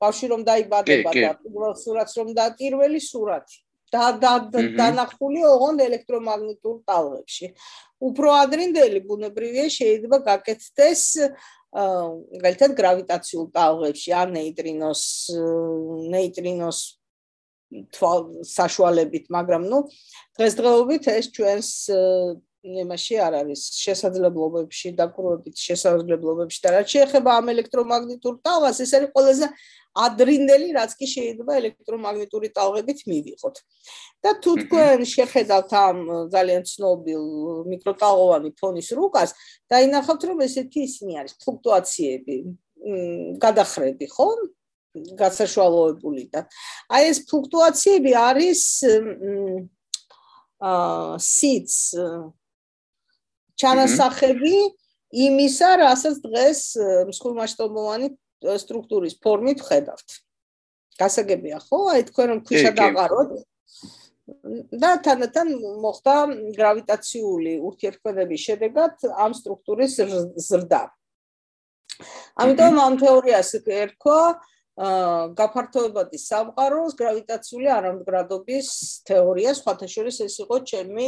ბავშვი 0.01 0.27
რომ 0.33 0.41
დაიბადება 0.49 1.11
და 1.15 1.31
პირველ 1.41 1.73
სურათს 1.83 2.13
რომ 2.19 2.29
და 2.37 2.45
პირველი 2.59 2.99
სურათი 3.01 3.57
და 3.87 4.03
და 4.19 4.33
დანახული 4.51 5.41
ოღონდ 5.47 5.79
ელექტრომაგნიტურ 5.87 6.75
ტალღებში. 6.87 7.47
უფრო 8.03 8.27
ადრინდელი 8.43 8.99
ბუნებრივია 9.07 9.67
შეიძლება 9.71 10.17
გაკეთდეს 10.27 11.03
მაგალითად 11.77 12.71
გრავიტაციულ 12.79 13.45
ტალღებში 13.53 14.11
ან 14.15 14.27
ნეიტრინოს 14.37 15.01
ნეიტრინოს 16.13 16.79
საშუალებით, 18.57 19.25
მაგრამ 19.33 19.63
ნუ 19.71 19.79
დღესდღეობით 20.39 21.03
ეს 21.11 21.25
ჩვენს 21.35 21.69
იმაში 22.67 23.15
არ 23.21 23.33
არის 23.43 23.61
შესაძლებლობებში 23.79 24.91
დაკვირვებით 24.97 25.55
შესაძლებლობებში 25.67 26.59
და 26.63 26.69
რაც 26.75 26.87
შეეხება 26.95 27.35
ამ 27.39 27.51
ელექტრომაგნიტურ 27.53 28.33
ტალღას 28.43 28.81
ეს 28.83 28.91
არის 28.97 29.11
ყველაზე 29.15 29.47
ადრინდელი 29.97 30.67
რაც 30.77 30.91
კი 30.99 31.07
შეიძლება 31.09 31.57
ელექტრომაგნიტური 31.61 32.47
ტალღებით 32.57 32.99
მივიღოთ. 33.09 33.55
და 34.23 34.31
თუ 34.41 34.51
თქვენ 34.65 34.99
შეხედავთ 35.13 35.71
ამ 35.77 35.97
ძალიან 36.33 36.63
ცნობილ 36.71 37.23
მიკროტალღოვანი 37.71 38.49
ფონის 38.59 38.89
რუკას, 38.97 39.29
დაინახავთ 39.71 40.21
რომ 40.29 40.39
ესეთი 40.47 40.79
ისინი 40.89 41.13
არის 41.21 41.33
ფლუქტუაციები, 41.41 42.35
გადახრები, 43.45 44.05
ხო? 44.13 44.27
გასაშვალოებული 44.95 46.23
და 46.33 46.45
აი 46.93 47.11
ეს 47.11 47.19
ფლუქტუაციები 47.29 48.11
არის 48.17 48.61
აა 50.57 51.17
სიც 51.21 51.73
ჩანასახები 53.57 54.55
იმისა, 55.27 55.69
რასაც 55.81 56.17
დღეს 56.23 56.61
მსხვილმასშტაბოვანი 57.09 58.09
სტრუქტურის 58.61 59.15
ფორმით 59.23 59.61
ხედავთ. 59.65 60.09
გასაგებია 60.97 61.61
ხო? 61.61 61.79
აი 61.93 62.01
თქვენ 62.09 62.27
რომ 62.33 62.39
ქვიშა 62.45 62.71
დაყაროთ 62.77 63.29
და 64.81 64.91
თანათან 65.05 65.47
მოხდა 65.81 66.15
გრავიტაციული 66.57 67.53
ურთიერთქმედების 67.69 68.41
შედეგად 68.49 68.93
ამ 69.13 69.31
სტრუქტურის 69.37 69.93
ზრდა. 70.47 70.83
ამიტომ 72.41 72.75
ამ 72.77 72.93
თეორიას 73.01 73.49
ერქვა 73.63 74.19
აა 74.27 74.56
გაფართოებადი 74.77 76.19
სამყაროს 76.21 76.93
გრავიტაციული 76.99 77.69
არამდგრადობის 77.73 78.67
თეორია, 79.09 79.53
სხვათა 79.57 79.87
შორის 79.89 80.21
ეს 80.21 80.35
იყო 80.45 80.59
ჩემი 80.69 81.07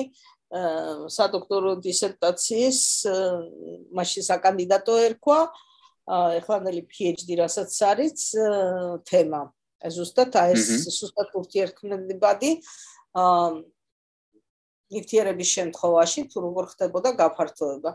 აა 0.50 1.06
სადოქტორო 1.14 1.76
დისერტაციის 1.86 2.80
მაშინ 3.94 4.24
საკანდიდატო 4.26 4.96
ერქვა 5.06 5.40
აა 6.10 6.30
ეხლანდელი 6.42 6.82
PhD 6.90 7.38
რასაც 7.38 7.70
არის 7.94 8.24
თემა. 9.06 9.42
ზუსტად 9.80 10.34
აი 10.34 10.58
ეს 10.58 10.90
ზუსტად 10.90 11.30
ურთიერთქმედებადი 11.38 12.52
აა 13.22 13.54
ნივთიერების 14.90 15.50
შემთხვევაში 15.54 16.22
თუ 16.34 16.38
როგორ 16.50 16.66
ხდებოდა 16.74 17.10
გაფართოება. 17.22 17.92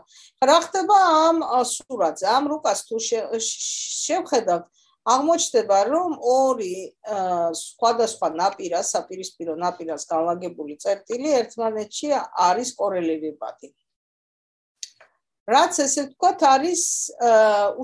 რა 0.47 0.57
ხდება 0.63 0.97
ამ 1.27 1.37
სურათზე? 1.67 2.25
ამ 2.31 2.43
რუკას 2.51 2.79
თუ 2.87 2.95
შევხედავთ, 3.03 4.65
აღმოჩნდება, 5.05 5.79
რომ 5.85 6.17
ორი 6.17 6.75
სხვადასხვა 7.61 8.29
ნაპირა, 8.41 8.81
საპირისპირო 8.81 9.53
ნაპირას 9.61 10.07
განლაგებული 10.09 10.77
წერტილი 10.81 11.29
ერთმანეთში 11.39 12.09
არის 12.49 12.69
კორელირებადი. 12.79 13.69
რაც 15.45 15.77
ესე 15.85 16.01
ვთქვათ 16.09 16.39
არის 16.49 16.83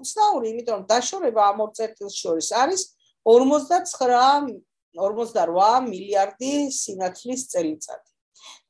უცნაური, 0.02 0.50
იმიტომ 0.50 0.76
რომ 0.82 0.88
დაშორება 0.90 1.42
ამ 1.54 1.60
ორ 1.62 1.72
წერტილს 1.78 2.16
შორის 2.18 2.50
არის 2.58 2.82
59 3.22 4.58
58 4.98 5.86
მილიარდი 5.92 6.54
სინათლის 6.74 7.42
წელიწადი. 7.54 8.10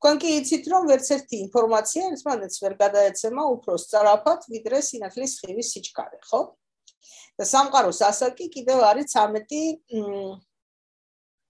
თქვენ 0.01 0.15
კი 0.21 0.29
იცით 0.41 0.65
რომ 0.71 0.83
ვერც 0.91 1.07
ერთი 1.15 1.35
ინფორმაცია 1.47 2.01
ერთმანეთს 2.11 2.57
ვერ 2.63 2.73
გადაეცემა 2.83 3.43
უფრო 3.55 3.73
სწრაფად 3.79 4.39
ვიდრე 4.51 4.79
სინათლის 4.83 5.35
სხივის 5.39 5.71
სიჩქარე, 5.71 6.19
ხო? 6.27 6.41
და 7.39 7.43
სამყაროს 7.53 7.99
ასაკი 8.09 8.45
კიდევ 8.55 8.79
არის 8.91 9.07
13 9.15 9.61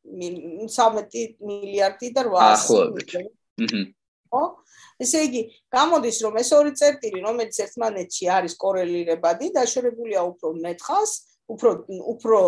13 0.02 1.36
მილიარდი 1.48 2.08
და 2.16 2.22
800 2.28 3.96
ხო? 4.32 4.44
ესე 5.02 5.26
იგი, 5.28 5.42
გამოდის 5.74 6.18
რომ 6.26 6.38
ეს 6.42 6.50
ორი 6.56 6.72
წერტილი, 6.78 7.20
რომელიც 7.26 7.58
ერთმანეთში 7.66 8.30
არის 8.38 8.54
კორელირებადი, 8.62 9.50
დაშორებულია 9.58 10.22
უფრო 10.30 10.54
მეტხას, 10.62 11.12
უფრო 11.52 11.70
უფრო 12.14 12.40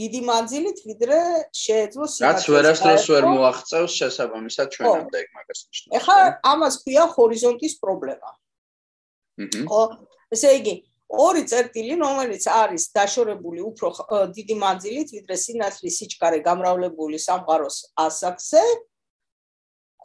დიდი 0.00 0.20
მანძილით, 0.28 0.78
ვიდრე 0.88 1.18
შეეძლო 1.54 2.06
სიახლე. 2.10 2.26
რაც 2.26 2.48
ვერასდროს 2.52 3.04
ვერ 3.12 3.24
მოაღწევს 3.32 3.92
შესაბამისად 4.00 4.66
ჩვენამდე 4.74 5.16
ეგ 5.22 5.28
მაგას 5.36 5.60
ნიშნავს. 5.68 5.94
ეხლა 6.00 6.16
ამას 6.52 6.74
ქვია 6.82 7.04
ჰორიზონტის 7.14 7.74
პრობლემა. 7.80 8.30
აჰა. 8.32 9.62
ხო, 9.70 9.82
ესე 10.34 10.50
იგი, 10.58 10.74
ორი 11.06 11.42
წერტილი, 11.46 11.94
რომელიც 12.02 12.44
არის 12.50 12.90
დაშორებული 12.96 13.60
უფრო 13.62 13.92
დიდი 14.34 14.54
მანძილით, 14.58 15.08
ვიდრე 15.14 15.36
სინათლის 15.38 15.98
სიჩქარე 16.02 16.38
გამრავლებული 16.42 17.18
სამყაროს 17.22 17.76
ასაკზე, 18.06 18.62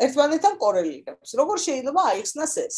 ერთმანეთთან 0.06 0.56
კორელირებს. 0.62 1.30
როგორ 1.42 1.58
შეიძლება 1.66 2.02
აიხსნას 2.12 2.54
ეს? 2.66 2.78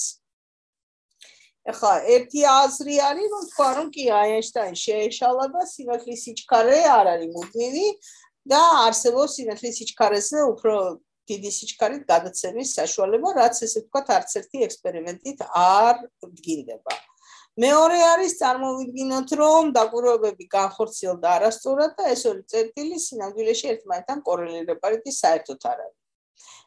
ეხლა 1.64 1.94
ერთი 2.16 2.42
აზრი 2.44 2.96
არის, 3.08 3.28
რომ 3.34 3.44
თქვა 3.52 3.70
რომ 3.78 3.88
კი 3.96 4.04
აინშტაინი 4.20 4.80
შეეშალა 4.84 5.46
და 5.54 5.62
სინათლის 5.74 6.24
სიჩქარე 6.28 6.80
არ 6.92 7.06
არის 7.14 7.30
მუდმივი 7.36 7.88
და 8.52 8.62
არსებობს 8.88 9.36
სინათლის 9.40 9.78
სიჩქარეზე 9.80 10.40
უფრო 10.52 10.76
დიდი 11.32 11.52
სიჩქარით 11.56 12.04
გადაცემის 12.12 12.76
საშუალება, 12.80 13.30
რაც 13.40 13.64
ესე 13.64 13.80
თქვა 13.88 14.02
არც 14.18 14.32
ერთი 14.44 14.58
ექსპერიმენტით 14.68 15.40
არ 15.56 15.96
დგინდება. 16.20 16.96
მეორე 17.54 18.00
არის 18.02 18.34
წარმოვიდგინოთ, 18.42 19.30
რომ 19.38 19.68
დაკვირვებები 19.78 20.46
განხორციელდა 20.50 21.28
არასწორად 21.38 21.92
და 22.00 22.04
ეს 22.10 22.24
ორი 22.26 22.42
წერტილი 22.50 22.98
სინამდვილეში 22.98 23.68
ერთმანეთთან 23.74 24.24
კორელირებადი 24.26 25.12
საერთოდ 25.14 25.68
არ 25.70 25.78
არის. 25.86 26.00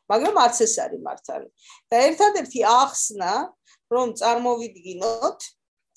მაგრამ 0.06 0.36
არც 0.46 0.56
ეს 0.62 0.74
არის 0.86 1.00
მართალი. 1.02 1.48
და 1.90 1.96
ერთადერთი 2.06 2.60
ახსნა, 2.70 3.32
რომ 3.90 4.06
წარმოვიდგინოთ, 4.20 5.38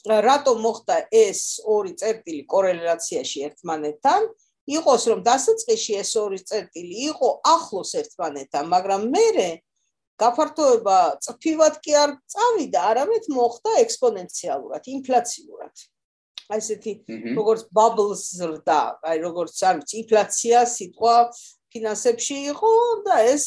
რატომ 0.09 0.57
მოხდა 0.65 0.95
ეს 1.13 1.41
ორი 1.69 1.93
წერტილი 1.93 2.43
კორელაციაში 2.49 3.39
ერთმანეთთან, 3.45 4.21
იყოს 4.69 5.03
რომ 5.11 5.19
დასაწყისში 5.29 5.93
ეს 6.01 6.11
ორი 6.17 6.39
წერტილი 6.49 6.95
იყო 7.13 7.29
ახლოს 7.45 7.91
ერთმანეთთან, 8.01 8.63
მაგრამ 8.73 9.01
მერე 9.13 9.49
გაფართოება 10.19 10.97
წფივად 11.23 11.79
კი 11.83 11.95
არ 11.95 12.11
წავიდა, 12.33 12.81
არამედ 12.91 13.29
მოხდა 13.31 13.77
ექსპონენციალურად, 13.85 14.89
ინფლაციურად. 14.95 15.85
აი 16.49 16.59
ესეთი 16.59 16.93
როგორც 17.37 17.61
bubbles 17.77 18.21
ზრდა, 18.39 18.81
აი 19.05 19.17
როგორც 19.21 19.53
არის 19.69 19.93
ინფლაცია 20.01 20.63
სიტყვა 20.65 21.15
ფინანსებში 21.69 22.37
იყო 22.51 22.71
და 23.05 23.17
ეს 23.29 23.45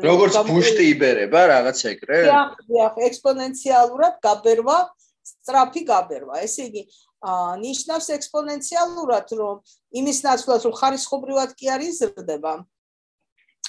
როგორც 0.00 0.38
ბუშტი 0.48 0.86
იბერება 0.96 1.42
რაღაც 1.52 1.82
ეგრე? 1.92 2.22
დიახ, 2.24 2.54
დიახ, 2.70 2.94
ექსპონენციალურად 3.08 4.14
გაბერვა, 4.24 4.78
სწრაფი 5.28 5.82
გაბერვა. 5.92 6.40
ესე 6.48 6.72
იგი, 6.72 6.82
ნიშნავს 7.66 8.08
ექსპონენციალურად, 8.16 9.26
რომ 9.36 9.56
იმის 10.00 10.18
ნაცვლად, 10.24 10.60
რომ 10.64 10.74
ხარისხობრივად 10.80 11.50
კი 11.58 11.66
არ 11.68 11.80
იზრდება. 11.84 12.52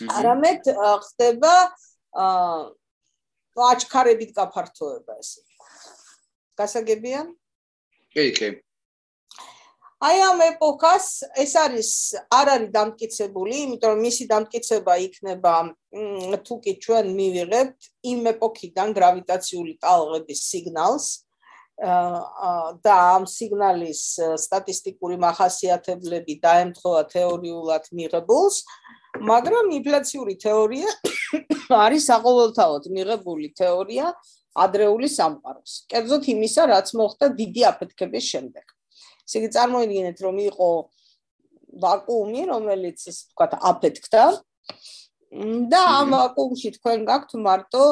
არამედ 0.07 0.61
ხდება 1.03 1.53
აა 1.67 1.88
აჩქარებით 3.69 4.31
გაფართოება 4.37 5.13
ესე. 5.19 5.41
გასაგებია? 6.59 7.27
კი, 8.15 8.25
კი. 8.35 8.49
აი 9.99 10.19
ამ 10.23 10.41
ეპოქას 10.45 11.07
ეს 11.43 11.53
არის 11.59 11.89
არ 12.31 12.47
არის 12.55 12.69
დამტკიცებული, 12.71 13.55
იმიტომ 13.67 13.91
რომ 13.91 14.03
მისი 14.07 14.25
დამტკიცება 14.31 14.93
იქნება 15.05 15.55
თუ 16.47 16.55
კი 16.63 16.73
ჩვენ 16.85 17.05
მივიღებთ 17.19 17.79
იმ 18.07 18.21
ეპოქიდან 18.31 18.95
გრავიტაციული 18.95 19.73
ტალღების 19.83 20.39
სიგნალს 20.51 21.07
და 21.79 22.95
ამ 23.15 23.23
სიგნალის 23.23 24.01
სტატისტიკური 24.43 25.15
מחასიათებლები 25.23 26.35
დაემთხოვა 26.43 27.03
თეორიულად 27.13 27.85
მიღებულს, 27.95 28.57
მაგრამ 29.23 29.71
ინფლაციური 29.79 30.35
თეორია 30.43 30.89
არის 31.85 32.03
საყოველთაოდ 32.11 32.83
მიღებული 32.97 33.47
თეორია 33.55 34.11
ადრეული 34.59 35.07
სამყაროს. 35.07 35.73
კერძოდ 35.87 36.23
იმისა, 36.35 36.67
რაც 36.73 36.87
მოხდა 36.99 37.25
დიდი 37.39 37.61
აფეთქების 37.71 38.25
შემდეგ. 38.33 38.65
ესე 39.29 39.39
იგი 39.39 39.49
წარმოიდგინეთ 39.55 40.17
რომ 40.25 40.37
იყო 40.49 40.69
ვაკუუმი 41.85 42.43
რომელიც 42.49 42.99
ის 43.11 43.17
თქვა 43.31 43.47
აფეთქდა 43.71 44.23
და 45.71 45.81
ამ 46.01 46.13
ვაკუუმში 46.17 46.69
თქვენ 46.81 47.05
გაქვთ 47.05 47.31
მარტო 47.45 47.83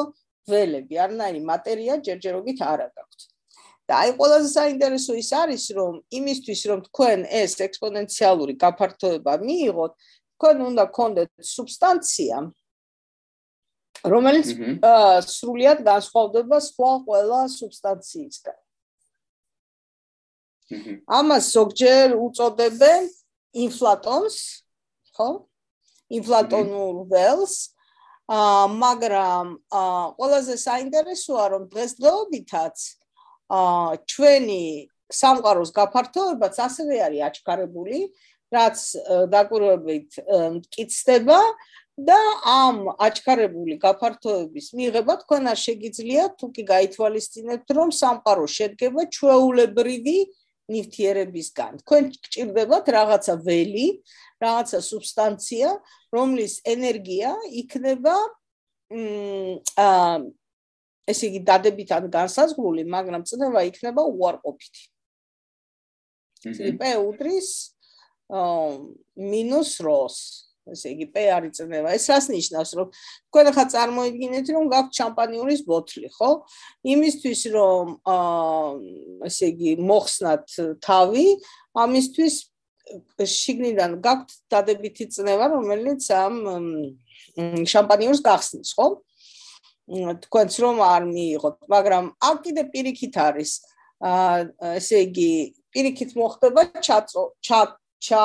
ველები 0.50 0.98
არნაირი 1.06 1.40
მატერია 1.50 2.00
ჯერჯერობით 2.08 2.58
არ 2.66 2.80
აქვს 2.88 3.27
და 3.88 3.98
აი 4.04 4.14
ყველაზე 4.20 4.48
საინტერესო 4.52 5.16
ის 5.22 5.30
არის 5.42 5.64
რომ 5.78 5.94
იმისთვის 6.20 6.60
რომ 6.70 6.80
თქვენ 6.88 7.26
ეს 7.40 7.52
ექსპონენციალური 7.66 8.54
გაფართოება 8.64 9.34
მიიღოთ 9.48 9.92
თქვენ 10.36 10.56
უნდა 10.68 10.84
გქონდეთ 10.92 11.30
სუბსტანცია 11.54 12.36
რომელიც 14.14 14.48
სრულიად 15.32 15.78
განსხვავდება 15.88 16.58
სხვა 16.68 16.92
ყველა 17.08 17.40
სუბსტანციისგან 17.58 18.58
ამას 20.68 21.44
ზოგჯერ 21.56 22.12
უწოდებენ 22.12 23.08
ინფლატონს, 23.56 24.36
ხო? 25.16 25.28
ინფლატონურ 26.12 27.08
ველს. 27.08 27.56
აა 28.28 28.64
მაგრამ 28.68 29.46
ყველაზე 30.20 30.54
საინტერესოა 30.60 31.44
რომ 31.56 31.62
დღესდღეობითაც 31.72 32.76
აა 32.76 32.97
ჩვენი 33.48 34.62
სამყაროს 35.08 35.70
გაფართოებაც 35.72 36.54
ასევე 36.60 36.96
არის 37.08 37.22
აჩქარებული, 37.28 37.98
რაც 38.52 38.78
დაკვირვებით 39.32 40.10
მტკიცდება 40.58 41.40
და 41.98 42.18
ამ 42.46 42.76
აჩქარებული 43.02 43.74
გაფართოების 43.82 44.66
მიღება 44.78 45.14
თქვენ 45.24 45.50
არ 45.52 45.58
შეგიძლიათ 45.66 46.32
თუ 46.38 46.46
კი 46.54 46.62
გაითვალისწინებთ 46.72 47.68
რომ 47.78 47.88
სამყარო 47.90 48.44
შედგება 48.46 49.02
ჩვეულებრივი 49.16 50.18
ნივთიერებისგან. 50.68 51.72
თქვენ 51.82 52.02
გჭირდებათ 52.12 52.86
რაღაცა 52.92 53.34
ველი, 53.48 53.88
რაღაცა 54.44 54.78
სუბსტანცია, 54.88 55.68
რომლის 56.14 56.54
ენერგია 56.68 57.30
იქნება 57.64 58.16
მ 58.92 60.32
ესე 61.08 61.30
იგი 61.30 61.40
დადებით 61.48 61.90
ან 61.96 62.10
განსაზღვრული, 62.12 62.84
მაგრამ 62.84 63.24
წნევა 63.28 63.64
იქნება 63.70 64.02
უარყოფითი. 64.04 64.84
პ 66.78 66.82
უდრის 67.08 67.48
მინუს 69.16 69.70
როს 69.82 70.18
ესე 70.72 70.92
იგი 70.92 71.06
პ 71.12 71.24
არის 71.32 71.56
წნევა. 71.58 71.94
ეს 71.96 72.04
რას 72.12 72.26
ნიშნავს, 72.28 72.70
რომ 72.76 72.88
თქვენ 73.32 73.44
ახლა 73.50 73.64
წარმოიდგინეთ, 73.72 74.46
რომ 74.52 74.64
გაქვთ 74.74 74.92
შამპანიურის 75.00 75.62
ბოთლი, 75.64 76.08
ხო? 76.12 76.30
იმისთვის, 76.84 77.40
რომ 77.56 77.86
აა 78.04 78.68
ესე 79.28 79.46
იგი 79.52 79.70
მოხსნათ 79.80 80.46
თავი, 80.84 81.26
ამისთვის 81.84 82.34
შიგნიდან 83.18 83.90
გაქვთ 84.04 84.28
დადებითი 84.52 85.04
წნევა, 85.12 85.46
რომელიც 85.56 86.02
ამ 86.12 86.34
შამპანიურს 87.68 88.20
გახსნის, 88.24 88.72
ხო? 88.76 88.86
თქვენც 89.88 90.52
რომ 90.60 90.76
არ 90.84 91.02
მიიღოთ, 91.08 91.56
მაგრამ 91.72 92.04
აქ 92.28 92.38
კიდე 92.44 92.62
პირიქით 92.72 93.14
არის 93.24 93.52
აა 94.04 94.76
ესე 94.78 94.98
იგი 95.08 95.30
პირიქით 95.72 96.10
მოხდება 96.14 96.62
ჩაწო 96.84 97.22
ჩა 97.42 97.60
ჩა 97.98 98.24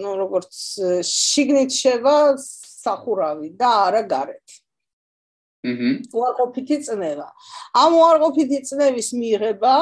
ნუ 0.00 0.10
როგორც 0.22 0.54
შიგნით 1.04 1.70
შევა 1.74 2.16
სახურავი 2.38 3.48
და 3.58 3.70
არა 3.88 4.02
გარეთ. 4.08 4.48
აჰა. 5.64 5.90
უარყოფითი 6.14 6.76
წნევა. 6.86 7.28
ამ 7.82 7.90
უარყოფითი 7.98 8.58
წნევის 8.68 9.08
მიღება 9.20 9.74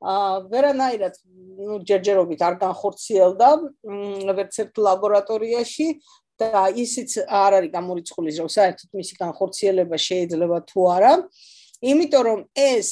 აა 0.00 0.34
ვერანაირად 0.52 1.14
ნუ 1.60 1.74
ჯერჯერობით 1.88 2.40
არ 2.40 2.54
განხორციელდა 2.64 3.48
ვერც 4.36 4.54
ერთ 4.64 4.74
ლაბორატორიაში 4.86 5.86
და 6.40 6.66
ისიც 6.72 7.10
არ 7.28 7.56
არის 7.60 7.72
გამორიცხული 7.76 8.30
რომ 8.40 8.48
საერთოდ 8.56 8.90
მისი 9.00 9.14
განხორციელება 9.20 9.96
შეიძლება 10.08 10.58
თუ 10.70 10.80
არა. 10.96 11.12
იმიტომ 11.80 12.22
რომ 12.28 12.40
ეს 12.56 12.90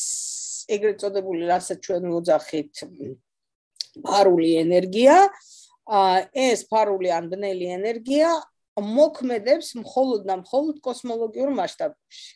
ეგრეთ 0.68 0.96
წოდებული 1.02 1.48
რასაც 1.48 1.78
ჩვენ 1.84 2.02
მოძახით 2.12 2.72
ფარული 4.04 4.50
ენერგია, 4.62 5.16
ეს 6.36 6.60
ფარული 6.68 7.08
ან 7.08 7.32
ბნელი 7.32 7.66
ენერგია 7.78 8.30
მოქმედებს 8.78 9.74
მხოლოდ 9.82 10.26
და 10.28 10.34
მხოლოდ 10.44 10.76
კოსმოლოგიურ 10.84 11.50
მასშტაბში. 11.56 12.28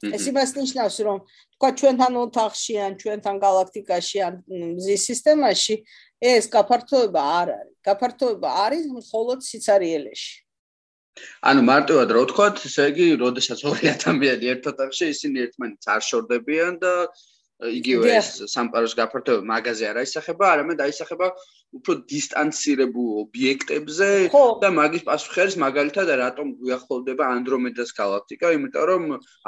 ეს 0.00 0.24
იმას 0.32 0.50
ნიშნავს, 0.56 0.96
რომ 1.04 1.18
თქვა 1.56 1.70
ჩვენთან 1.80 2.12
ოთახში 2.24 2.74
ან 2.80 2.92
ჩვენთან 3.00 3.36
galaktikაში 3.44 4.18
ან 4.26 4.34
მზის 4.48 5.02
სისტემაში 5.10 5.74
ეს 6.20 6.44
გაფართოება 6.54 7.22
არ 7.40 7.48
არის. 7.60 7.76
გაფართოება 7.84 8.48
არის 8.64 8.84
მხოლოდ 8.96 9.38
სიცარიელეში. 9.44 10.32
ანუ 11.44 11.60
მარტივად 11.68 12.08
რო 12.16 12.22
ვთქვა, 12.24 12.46
ესე 12.64 12.84
იგი, 12.92 13.06
როდესაც 13.20 13.60
ორი 13.68 13.86
ადამიანი 13.96 14.46
ერთ 14.54 14.64
ოთახში 14.72 15.04
ისინი 15.14 15.36
ერთმანეთს 15.44 15.86
არ 15.94 16.02
შორდებიან 16.08 16.74
და 16.80 16.92
იგივე 17.60 18.08
ეს 18.16 18.28
სამყაროს 18.56 18.94
გაფართოება 18.96 19.44
მაგაზე 19.52 19.84
არ 19.90 19.96
აისახება, 20.00 20.44
არამედ 20.54 20.78
აისახება 20.80 21.26
უფრო 21.70 21.94
დისტანცირებულ 22.10 23.10
ობიექტებზე 23.22 24.08
და 24.62 24.68
მაგის 24.74 25.04
პასუხი 25.06 25.38
არის 25.44 25.56
მაგალითად 25.62 26.08
რატომ 26.20 26.48
გვიახლოვდება 26.58 27.24
ანდრომედას 27.34 27.90
galaktika, 27.94 28.50
იმიტომ 28.58 28.84
რომ 28.90 29.02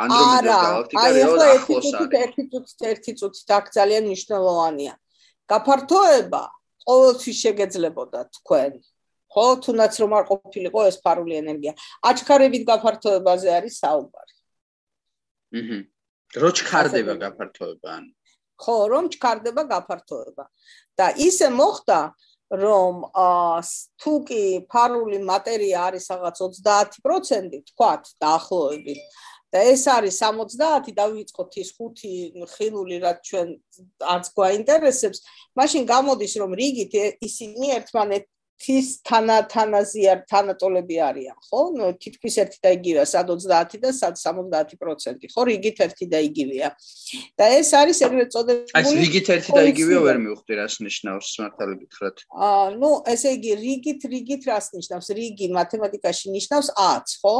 ანდრომედას 0.05 0.61
galaktika 0.67 1.07
რეალურად 1.19 1.51
ახლოს 1.57 1.83
არის. 1.83 1.99
არა, 1.99 2.21
ერთი 2.23 2.45
წუთით, 2.53 2.81
ერთი 2.93 3.13
წუთით 3.19 3.49
აქ 3.59 3.67
ძალიან 3.79 4.03
მნიშვნელოვანია. 4.07 4.95
გაფართოება 5.51 6.43
ყოველთვის 6.87 7.37
შეგეძლებოდა 7.43 8.21
თქვენ. 8.39 8.73
ხო, 9.33 9.47
თუნდაც 9.65 9.93
რომ 10.03 10.13
არ 10.19 10.25
ყოფილიყო 10.31 10.81
ეს 10.91 10.97
ფარული 11.03 11.35
ენერგია. 11.43 11.73
აჩქარებით 12.07 12.63
გაფართოებაზე 12.71 13.49
არის 13.59 13.75
საუბარი. 13.83 14.35
აჰა. 15.59 15.79
რო 16.43 16.51
ჩქარდება 16.57 17.15
გაფართოება, 17.25 17.89
ანუ 17.99 18.11
ხო 18.63 18.77
რომ 18.93 19.05
ჩქარდება 19.13 19.63
გაფართოება. 19.73 20.45
და 20.99 21.07
ისე 21.17 21.49
მოხდა 21.51 22.01
რომ 22.53 22.95
თუ 24.01 24.13
კი 24.29 24.43
ფარული 24.69 25.19
მატერია 25.25 25.89
არის 25.89 26.05
რაღაც 26.13 26.37
30% 27.01 27.63
თქვათ 27.73 28.03
დაახლოებით. 28.23 29.01
და 29.53 29.61
ეს 29.69 29.85
არის 29.85 30.17
70 30.17 30.93
და 30.97 31.05
ვიწყოთ 31.13 31.53
ის 31.61 31.71
5 31.77 32.45
ხილული 32.57 32.97
რაც 33.05 33.19
ჩვენ 33.29 33.49
არც 34.01 34.27
გვაინტერესებს. 34.37 35.19
მაშინ 35.59 35.83
გამოდის 35.93 36.33
რომ 36.41 36.53
რიგით 36.57 36.93
ისინი 37.21 37.67
ერთმანეთ 37.77 38.25
თის 38.63 38.87
თანათანაზია 39.03 40.13
თანატოლები 40.31 40.97
არიან, 41.03 41.39
ხო? 41.51 41.61
ნუ 41.75 41.87
თითქმის 41.99 42.37
ერთი 42.43 42.59
და 42.63 42.71
იგივეა, 42.79 43.05
სად 43.11 43.33
30 43.35 43.81
და 43.83 43.91
სად 43.91 44.15
70%, 44.21 45.27
ხო? 45.35 45.43
რიგით 45.51 45.83
ერთი 45.83 46.07
და 46.07 46.19
იგივეა. 46.23 46.69
და 47.39 47.45
ეს 47.59 47.71
არის 47.75 47.99
ეგრეთ 48.07 48.31
წოდებული 48.31 48.77
აი, 48.79 48.95
რიგით 49.03 49.27
ერთი 49.35 49.51
და 49.53 49.63
იგივეა 49.73 50.01
ვერ 50.07 50.19
მივხვდი 50.23 50.53
რას 50.63 50.75
ნიშნავს, 50.87 51.29
მართალი 51.43 51.75
გითხრათ. 51.83 52.17
აა, 52.31 52.67
ნუ 52.79 52.91
ესე 53.13 53.31
იგი, 53.37 53.53
რიგით 53.67 54.01
რიგით 54.15 54.43
რას 54.47 54.67
ნიშნავს? 54.79 55.07
რიგი 55.19 55.47
მათემატიკაში 55.59 56.27
ნიშნავს 56.39 56.69
10, 56.79 57.19
ხო? 57.19 57.37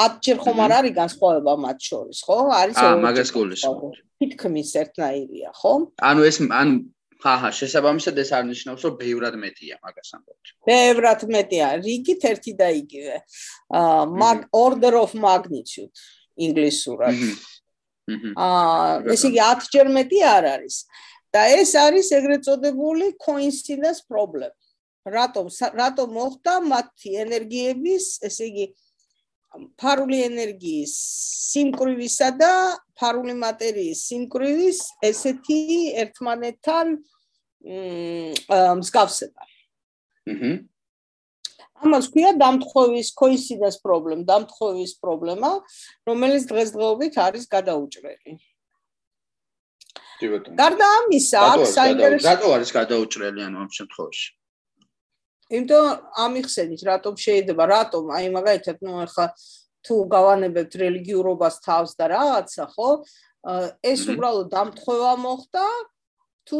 10 0.00 0.18
ჯერ 0.24 0.38
ხომ 0.42 0.58
არ 0.64 0.72
არის 0.80 0.94
განსხვავება 0.96 1.52
მათ 1.60 1.78
შორის, 1.92 2.18
ხო? 2.24 2.38
არის 2.56 2.76
აა, 2.80 2.96
მაგას 3.04 3.30
გულისხმობ. 3.36 3.94
თითქმის 4.24 4.70
ერთნაირია, 4.80 5.50
ხო? 5.60 5.72
ანუ 6.00 6.20
ეს 6.24 6.36
ანუ 6.40 6.74
აჰა, 7.24 7.50
შესაბამისად 7.58 8.18
ეს 8.20 8.30
არნიშნავს, 8.36 8.84
რომ 8.84 8.96
ბევრად 9.00 9.36
მეტია 9.40 9.78
მაგას 9.80 10.10
ამბობთ. 10.18 10.52
ბევრად 10.68 11.24
მეტია, 11.34 11.68
რიგით 11.80 12.26
ერთი 12.30 12.52
და 12.60 12.68
იგივე. 12.80 13.16
აა 13.80 14.04
მაგ 14.22 14.38
order 14.52 14.92
of 15.00 15.14
magnitude 15.14 15.92
ინგლისურად. 16.36 17.16
აა 18.36 19.14
ესე 19.16 19.28
იგი 19.32 19.40
10 19.40 19.72
ჯერ 19.72 19.88
მეტი 19.96 20.20
არ 20.36 20.44
არის. 20.54 20.76
და 21.34 21.42
ეს 21.50 21.74
არის 21.74 22.08
ეგრეთ 22.14 22.42
წოდებული 22.46 23.06
coincidence 23.18 24.04
problem. 24.06 24.52
რატომ 25.04 25.46
რატომ 25.80 26.08
მოხდა 26.16 26.54
მათი 26.64 27.10
ენერგიების, 27.24 28.04
ესე 28.24 28.44
იგი 28.48 28.66
ფარული 29.78 30.18
ენერგიის 30.26 30.94
სიმკვრივისა 31.54 32.28
და 32.38 32.52
ფარული 32.98 33.34
მატერიის 33.38 34.00
სიმკვრივის 34.08 34.78
ესეთი 35.10 35.60
ერთმანეთთან 36.04 36.94
მსგავსება. 37.64 39.42
აჰა. 40.28 40.52
ამას 41.84 42.08
ქვია 42.12 42.32
დამთხოვის 42.40 43.08
coincidence 43.18 43.78
problem, 43.84 44.24
დამთხოვის 44.24 44.92
პრობლემა, 45.02 45.50
რომელიც 46.08 46.46
დღესდღეობით 46.48 47.14
არის 47.26 47.44
გადაუჭრელი. 47.50 48.32
გარდა 50.60 50.86
ამისა, 51.00 51.40
აქ 51.52 51.64
საინტერესო 51.68 52.24
რატო 52.24 52.48
არის 52.56 52.70
გადაუჭრელი 52.78 53.40
ანუ 53.44 53.56
ამ 53.64 53.70
შემთხვევაში? 53.76 54.28
იმიტომ 55.54 55.84
ამიხსენით, 56.24 56.80
რატომ 56.88 57.14
შეიძლება, 57.24 57.64
რატომ, 57.74 58.04
აი 58.16 58.26
მაგალითად, 58.38 58.76
ნუ 58.80 58.92
ახლა 59.04 59.26
თუ 59.84 59.94
გავანებებთ 60.14 60.72
რელიგიურობას 60.80 61.54
თავს 61.60 61.90
და 62.00 62.04
რაღაცა, 62.14 62.64
ხო? 62.72 62.88
ეს 63.84 64.00
უბრალოდ 64.08 64.48
დამთხევა 64.56 65.12
მოხდა, 65.20 65.64
თუ 66.49 66.59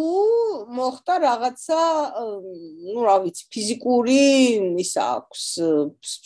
მოხდა 0.70 1.14
რაღაცა 1.26 1.84
ну 2.94 3.02
რა 3.06 3.16
ვიცი 3.24 3.44
ფიზიკური 3.54 4.18
ის 4.84 4.92
აქვს 5.02 5.46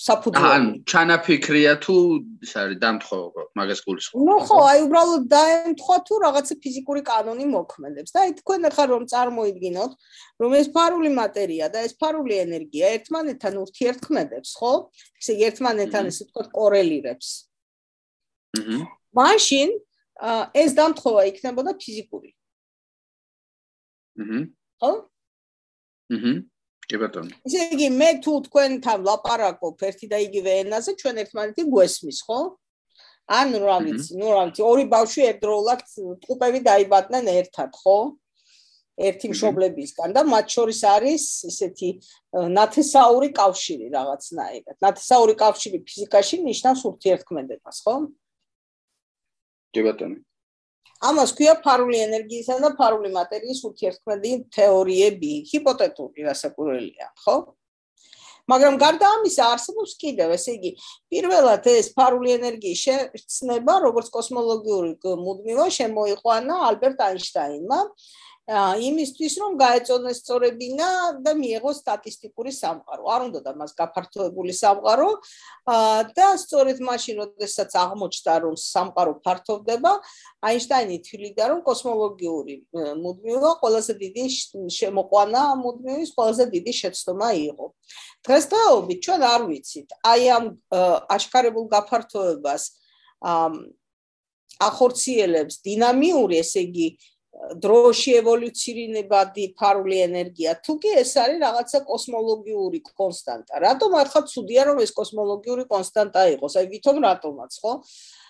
საფუძველი 0.08 0.50
ან 0.56 0.66
ჩანაფიქრია 0.92 1.76
თუ 1.86 1.96
ის 2.44 2.52
არის 2.60 2.78
დამთხოვო 2.84 3.46
მაგას 3.60 3.80
გულისხმობ 3.88 4.20
ну 4.28 4.36
ხო 4.50 4.58
აი 4.72 4.84
უბრალოდ 4.88 5.24
დაემთხვა 5.36 5.98
თუ 6.10 6.20
რაღაცა 6.26 6.60
ფიზიკური 6.66 7.02
კანონი 7.12 7.48
მოქმედებს 7.54 8.12
და 8.12 8.20
აი 8.26 8.36
თქვენ 8.44 8.68
ახლა 8.72 8.86
რომ 8.92 9.08
წარმოიდგინოთ 9.14 9.92
რომ 10.44 10.52
ეს 10.60 10.68
ფარული 10.76 11.16
მატერია 11.22 11.72
და 11.72 11.88
ეს 11.88 11.96
ფარული 12.04 12.36
ენერგია 12.44 12.92
ერთმანეთთან 13.00 13.54
ურთიერთქმედებს 13.64 14.52
ხო 14.60 14.74
ესე 15.24 15.32
იგი 15.40 15.50
ერთმანეთთან 15.54 16.12
ესე 16.12 16.28
ვთქვათ 16.28 16.48
კორელირებს 16.60 17.34
აჰა 18.60 18.84
მაშინ 19.24 19.70
ეს 20.64 20.72
დამთხოვა 20.78 21.22
იქნებოდა 21.32 21.80
ფიზიკური 21.80 22.36
აჰა. 24.19 24.41
ხო? 24.83 24.93
აჰა. 26.15 26.33
კი 26.89 26.97
ბატონო. 27.03 27.33
ისე 27.45 27.67
იგი 27.75 27.89
მე 28.01 28.11
თუ 28.25 28.33
თქვენთან 28.49 29.05
ლაპარაკობ 29.09 29.83
ერთი 29.89 30.07
და 30.09 30.19
იგივე 30.25 30.53
ენაზე, 30.65 30.95
ჩვენ 31.01 31.21
ერთმანეთი 31.23 31.63
გვესმის, 31.69 32.19
ხო? 32.25 32.39
ან 33.29 33.49
რა 33.61 33.77
ვიცი, 33.85 34.17
ნუ 34.17 34.29
რა 34.33 34.43
ვიცი, 34.49 34.63
ორი 34.65 34.85
ბავშვი 34.89 35.23
ერთდროულად 35.31 35.81
ტყუპები 36.25 36.61
დაიბადნენ 36.65 37.29
ერთად, 37.29 37.77
ხო? 37.77 37.99
ერთი 38.99 39.31
მშობლებისგან 39.31 40.15
და 40.17 40.25
მათ 40.27 40.47
შორის 40.55 40.81
არის 40.91 41.25
ისეთი 41.47 41.89
ნათესაური 42.57 43.29
კავშირი 43.37 43.93
რაღაცნაირად. 43.95 44.77
ნათესაური 44.83 45.35
კავშირი 45.39 45.79
ფიზიკაში 45.87 46.41
ნიშნავს 46.49 46.83
ურთიერთქმედებას, 46.91 47.77
ხო? 47.85 47.95
კი 49.77 49.81
ბატონო. 49.87 50.19
ამას 50.99 51.33
ქვია 51.39 51.55
ფარული 51.63 52.01
ენერგიისა 52.03 52.59
და 52.63 52.73
ფარული 52.79 53.13
მატერიის 53.15 53.61
ურთიერთქმედი 53.69 54.33
თეორიები, 54.57 55.33
ჰიპოთეტური 55.53 56.27
რასაკვირველია, 56.27 57.09
ხო? 57.23 57.37
მაგრამ 58.49 58.79
გარდა 58.81 59.09
ამისა 59.19 59.47
არსებობს 59.55 59.93
კიდევ, 60.01 60.33
ესე 60.35 60.55
იგი, 60.57 60.71
პირველად 61.13 61.67
ეს 61.69 61.91
ფარული 61.97 62.33
ენერგიის 62.39 62.85
შეცნება, 62.89 63.75
როგორც 63.85 64.09
კოსმოლოგიური 64.15 64.95
მუდმივა 65.25 65.67
შემოიყვანა 65.79 66.57
ალბერტ 66.71 67.03
აინშტაინმა 67.09 67.81
იმისთვის 68.49 69.35
რომ 69.45 69.57
გაეწონეს 69.61 70.19
სწორებინა 70.25 71.21
და 71.21 71.33
მიიღოს 71.37 71.81
სტატისტიკური 71.85 72.49
სამყარო. 72.49 73.03
არ 73.05 73.21
უნდა 73.29 73.41
და 73.45 73.53
მას 73.61 73.73
გაფართოებული 73.77 74.53
სამყარო 74.57 75.11
და 76.17 76.29
სწორედ 76.41 76.81
მაშინ, 76.81 77.15
როდესაც 77.29 77.71
აღმოჩნდა 77.77 78.35
რომ 78.49 78.55
სამყარო 78.57 79.13
ფართოვდება, 79.21 79.93
აინშტაინი 80.49 80.97
თვლიდა 81.05 81.45
რომ 81.53 81.61
კოსმოლოგიური 81.69 82.55
მუდმივა 83.05 83.51
ყველაზე 83.61 83.93
დიდი 84.01 84.25
შემოყვანა 84.73 85.43
მუდმივის 85.65 86.11
ყველაზე 86.17 86.45
დიდი 86.49 86.73
შეცდომა 86.81 87.29
იყო. 87.53 87.67
დღესდღეობით 88.25 88.99
ჩვენ 89.05 89.21
არ 89.29 89.43
ვიცით 89.49 89.89
აი 90.09 90.23
ამ 90.37 90.45
აშკარებულ 91.17 91.65
გაფართოებას 91.69 92.63
ახორციელებს 94.59 95.55
დინამიური, 95.63 96.35
ესე 96.43 96.65
იგი 96.67 96.89
დროში 97.39 98.13
ევოლუცირინებადი 98.21 99.45
ფარული 99.59 99.99
ენერგია. 100.05 100.59
თუ 100.65 100.73
კი 100.83 100.91
ეს 101.03 101.13
არის 101.23 101.39
რაღაცა 101.47 101.79
კოსმოლოგიური 101.91 102.81
კონსტანტა. 102.99 103.55
რატომ 103.67 103.91
ახლა 104.03 104.21
ცუდია 104.33 104.63
რომ 104.69 104.79
ეს 104.85 104.91
კოსმოლოგიური 104.99 105.65
კონსტანტა 105.71 106.23
იყოს? 106.35 106.53
აი 106.59 106.67
ვითომ 106.75 106.97
რატომაც 107.09 107.53
ხო? 107.63 107.73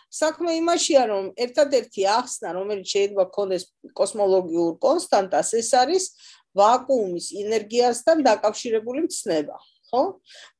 საქმე 0.09 0.57
იმაშია 0.57 1.03
რომ 1.09 1.25
ერთადერთი 1.37 2.03
ახსნა 2.09 2.49
რომელიც 2.57 2.87
შეიძლება 2.95 3.25
ქონდეს 3.29 3.65
კოსმოლოგიურ 3.93 4.71
კონსტანტას 4.81 5.49
ეს 5.61 5.71
არის 5.77 6.05
ვაკუუმის 6.57 7.27
ენერგიასთან 7.45 8.25
დაკავშირებული 8.25 9.05
მცნება 9.05 9.57
ხო? 9.89 10.03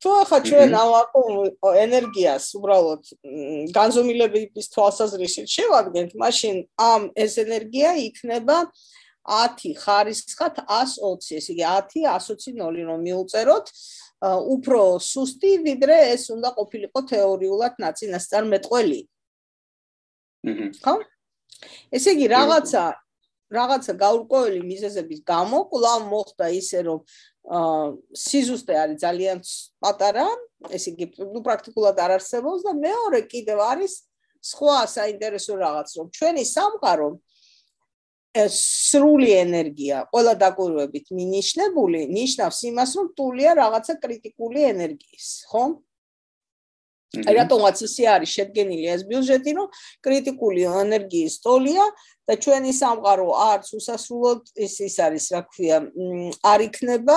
თუ 0.01 0.09
ახლა 0.23 0.39
ჩვენ 0.49 0.71
ამ 0.73 0.91
ენერგიას 1.85 2.45
უბრალოდ 2.59 3.03
განზომილების 3.77 4.67
თვალსაზრისით 4.73 5.49
შევადგენთ, 5.57 6.11
მაშინ 6.17 6.57
ამ 6.81 7.03
ეს 7.13 7.33
ენერგია 7.45 7.91
იქნება 8.09 8.57
10 9.29 9.77
ხარისხად 9.85 10.65
120, 10.65 11.37
ესე 11.37 11.53
იგი 11.53 11.65
10 11.69 12.09
120 12.09 12.57
0 12.57 12.89
რომ 12.89 13.01
მიუწეროთ, 13.05 13.67
უფრო 14.55 14.81
სუსტი 14.99 15.51
ვიდრე 15.69 15.97
ეს 16.15 16.25
უნდა 16.33 16.51
ყოფილიყო 16.57 17.01
თეორიულად 17.13 17.75
ნაცინასწარ 17.85 18.45
მეტყველი. 18.53 19.01
ხო? 20.83 20.95
ესე 21.93 22.11
იგი 22.17 22.27
რაღაცა 22.33 22.85
რაღაცა 23.49 23.93
გაურკვეველი 24.03 24.61
მიზეზების 24.61 25.21
გამო 25.25 25.59
კვლავ 25.73 26.01
მოხდა 26.13 26.47
ისე 26.53 26.81
რომ 26.89 26.99
სიზუსტე 27.49 28.75
არის 28.77 28.99
ძალიან 29.01 29.39
პატარა, 29.81 30.27
ესე 30.75 30.93
იგი 30.93 31.07
ნუ 31.33 31.41
პრაქტიკულად 31.47 31.97
არ 32.05 32.19
არსებობს 32.19 32.67
და 32.67 32.73
მეორე 32.77 33.21
კიდევ 33.31 33.59
არის 33.65 33.93
სხვა 34.45 34.79
საინტერესო 34.93 35.57
რაღაც 35.57 35.89
რომ 35.99 36.07
ჩვენი 36.13 36.45
სამყარო 36.45 37.09
სრული 38.53 39.31
ენერგია, 39.35 40.05
ყველა 40.13 40.35
დაკვირვებით 40.39 41.07
მინიშნებული, 41.17 42.01
ნიშნავს 42.13 42.59
იმას, 42.71 42.91
რომ 42.99 43.07
ტულია 43.19 43.51
რაღაცა 43.59 43.95
კრიტიკული 44.05 44.61
ენერგიის, 44.69 45.27
ხო? 45.51 45.63
რატომაც 47.17 47.81
ისე 47.89 48.05
არის 48.13 48.31
შედგენილი 48.37 48.87
ეს 48.93 49.03
ბიუჯეტი, 49.09 49.53
რომ 49.57 49.69
კრიტიკული 50.05 50.63
ენერგიის 50.69 51.35
ტოლია 51.41 51.87
და 52.29 52.35
ჩვენი 52.37 52.73
სამყარო 52.77 53.29
არც 53.49 53.67
უსასრულოდ 53.79 54.53
ის 54.61 54.75
ის 54.85 54.97
არის, 55.01 55.25
რა 55.33 55.41
ქვია, 55.49 55.79
არ 56.45 56.61
იქნება 56.69 57.17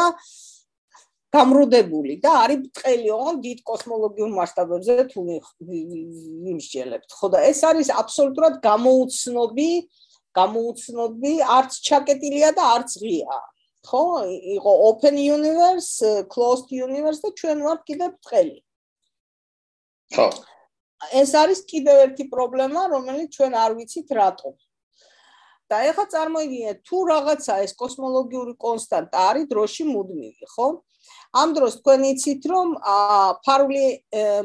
გამრუდებული 1.32 2.16
და 2.24 2.32
არის 2.44 2.60
ბრტყელი, 2.64 3.12
ოღონ 3.16 3.38
დიდ 3.44 3.60
კოსმოლოგიურ 3.68 4.32
მასშტაბებზე 4.36 4.96
თუ 5.12 5.20
ვიმსჯელებთ. 6.48 7.10
ხო 7.20 7.28
და 7.36 7.40
ეს 7.52 7.60
არის 7.68 7.88
აბსოლუტურად 8.02 8.60
გამოუცნობი, 8.64 9.72
გამოუცნობი, 10.40 11.34
არც 11.60 11.72
ჩაკეტილია 11.88 12.50
და 12.56 12.64
არც 12.80 12.92
ღია. 13.04 13.40
ხო, 13.88 14.04
იყო 14.56 14.72
open 14.88 15.16
universe, 15.18 16.04
closed 16.32 16.70
universe 16.72 17.24
და 17.24 17.32
ჩვენ 17.40 17.64
ვართ 17.66 17.82
კიდე 17.88 18.08
ბრტყელი. 18.16 18.58
ხო. 20.12 20.28
ეს 21.18 21.32
არის 21.34 21.64
კიდევ 21.72 21.98
ერთი 22.06 22.26
პრობლემა, 22.34 22.82
რომელიც 22.94 23.38
ჩვენ 23.38 23.54
არ 23.64 23.72
ვიცით 23.80 24.10
რატომ. 24.20 24.54
და 25.72 25.78
ეხლა 25.88 26.06
წარმოიდგინეთ, 26.12 26.78
თუ 26.84 26.98
რაღაცა 27.08 27.54
ეს 27.64 27.72
კოსმოლოგიური 27.80 28.54
კონსტანტა 28.60 29.20
არის 29.32 29.46
დროში 29.48 29.84
მუდმივი, 29.88 30.48
ხო? 30.52 30.68
ამ 31.32 31.54
დროს 31.56 31.74
თქვენ 31.80 32.02
იცით, 32.12 32.44
რომ 32.52 32.68
ფარული 33.48 33.86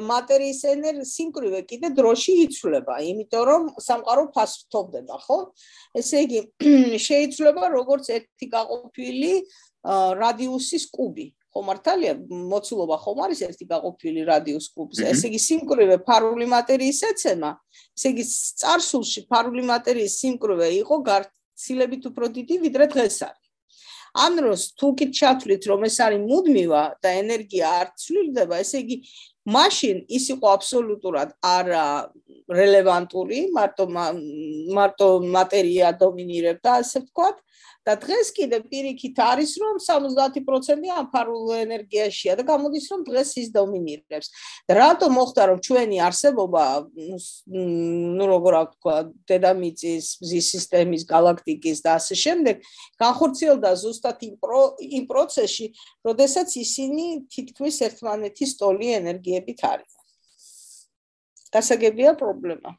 მატერიის 0.07 0.61
ენერ 0.71 1.01
სიმკვრივე 1.03 1.61
კიდე 1.67 1.89
დროში 1.99 2.33
იცვლება, 2.47 2.95
იმიტომ 3.11 3.43
რომ 3.51 3.63
სამყარო 3.83 4.25
ფასფრთოვდება, 4.37 5.17
ხო? 5.27 5.39
ესე 5.99 6.23
იგი, 6.27 6.41
შეიცვლება 7.07 7.65
როგორც 7.75 8.07
ერთი 8.19 8.47
გაყოფილი 8.55 9.33
რადიუსის 10.23 10.87
კუბი, 10.95 11.27
ხომ 11.57 11.71
არ 11.73 11.79
თალია 11.87 12.13
მოცულობა 12.53 12.97
ხომ 13.01 13.21
არის 13.25 13.41
ერთი 13.49 13.65
გაყოფილი 13.73 14.25
რადიოს 14.29 14.67
კუბზე 14.77 15.07
ესე 15.09 15.31
იგი 15.31 15.41
სიმკრივე 15.47 15.97
ფარული 16.05 16.47
მატერიის 16.53 17.01
ეცემა? 17.11 17.51
ესე 17.97 18.13
იგი 18.13 18.25
წარსულში 18.61 19.21
ფარული 19.33 19.65
მატერიის 19.73 20.15
სიმკრივე 20.21 20.69
იყო 20.85 20.97
გაცილებით 21.09 22.03
უფრო 22.13 22.27
დიდი 22.37 22.57
ვიდრე 22.67 22.87
დღეს 22.93 23.17
არის. 23.29 23.45
ამ 24.17 24.33
დროს 24.41 24.61
თუ 24.81 24.89
კი 25.01 25.07
ჩათვლით 25.17 25.63
რომ 25.71 25.81
ეს 25.89 25.97
არის 26.05 26.21
მუდმივა 26.29 26.83
და 27.05 27.09
ენერგია 27.23 27.67
არ 27.81 27.89
ცვლილდება 28.01 28.61
ესე 28.65 28.77
იგი 28.85 28.97
მაშინ 29.57 29.97
ის 30.19 30.25
იყო 30.35 30.47
აბსოლუტურად 30.57 31.35
არა 31.47 31.87
რელევანტური, 32.47 33.41
მარტო 33.57 33.85
მარტო 34.77 35.09
მატერია 35.37 35.93
დომინირებდა, 36.01 36.71
ასე 36.83 37.03
ვთქვათ, 37.05 37.37
და 37.87 37.95
დღეს 38.03 38.33
კიდე 38.35 38.59
პირიქით 38.67 39.19
არის 39.23 39.51
რომ 39.63 39.77
70% 39.79 40.91
ამ 40.91 41.07
ფარულ 41.13 41.55
ენერგიაშია 41.63 42.35
და 42.35 42.43
გამოდის 42.43 42.87
რომ 42.91 43.01
დღეს 43.07 43.31
ის 43.43 43.49
დომინირებს. 43.55 44.29
რატო 44.67 45.07
მოხდა 45.17 45.43
რომ 45.51 45.59
ჩვენი 45.63 45.97
არსებობა 46.09 46.65
ნუ 48.19 48.25
როგორ 48.27 48.55
ვთქვა 48.67 48.97
დედამიწის 49.31 50.07
მზის 50.23 50.47
სისტემის 50.55 51.03
galaktikis 51.07 51.79
და 51.87 51.95
ასე 52.03 52.15
შემდეგ 52.25 52.57
განხორციელდა 52.99 53.71
ზუსტად 53.83 54.19
იმ 54.27 55.05
პროცესში, 55.07 55.67
როდესაც 56.03 56.49
ისინი 56.59 57.07
თითქმის 57.31 57.77
ერთმანეთის 57.87 58.51
ტოლი 58.59 58.89
ენერგიებით 59.01 59.61
არის. 59.63 59.93
გასაგებია 61.55 62.19
პრობლემა. 62.19 62.75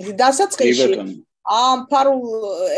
დასაწყისში 0.00 1.28
ამ 1.48 1.86
ფარულ 1.90 2.24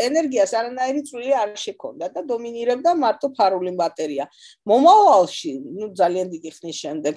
ენერგიას 0.07 0.53
არანაირი 0.55 1.01
წვლილი 1.07 1.33
არ 1.35 1.49
შექონდა 1.59 2.09
და 2.15 2.21
დომინირებდა 2.29 2.93
მარტო 2.95 3.27
ფარული 3.37 3.71
ბატერია. 3.75 4.25
მომავალში, 4.67 5.51
ну 5.77 5.91
ძალიან 5.99 6.27
დიდი 6.33 6.49
ხნის 6.57 6.77
შემდეგ, 6.83 7.15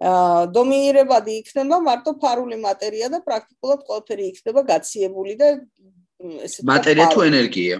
აა 0.00 0.46
დომინირებადი 0.56 1.32
იქნება 1.40 1.76
მარტო 1.88 2.12
ფარული 2.22 2.56
მატერია 2.64 3.08
და 3.12 3.18
პრაქტიკულად 3.28 3.80
ყველაფერი 3.86 4.24
იქნება 4.32 4.60
გაციებული 4.72 5.34
და 5.36 5.48
ესე 6.48 6.64
მატერია 6.64 7.06
თუ 7.12 7.20
ენერგია? 7.28 7.76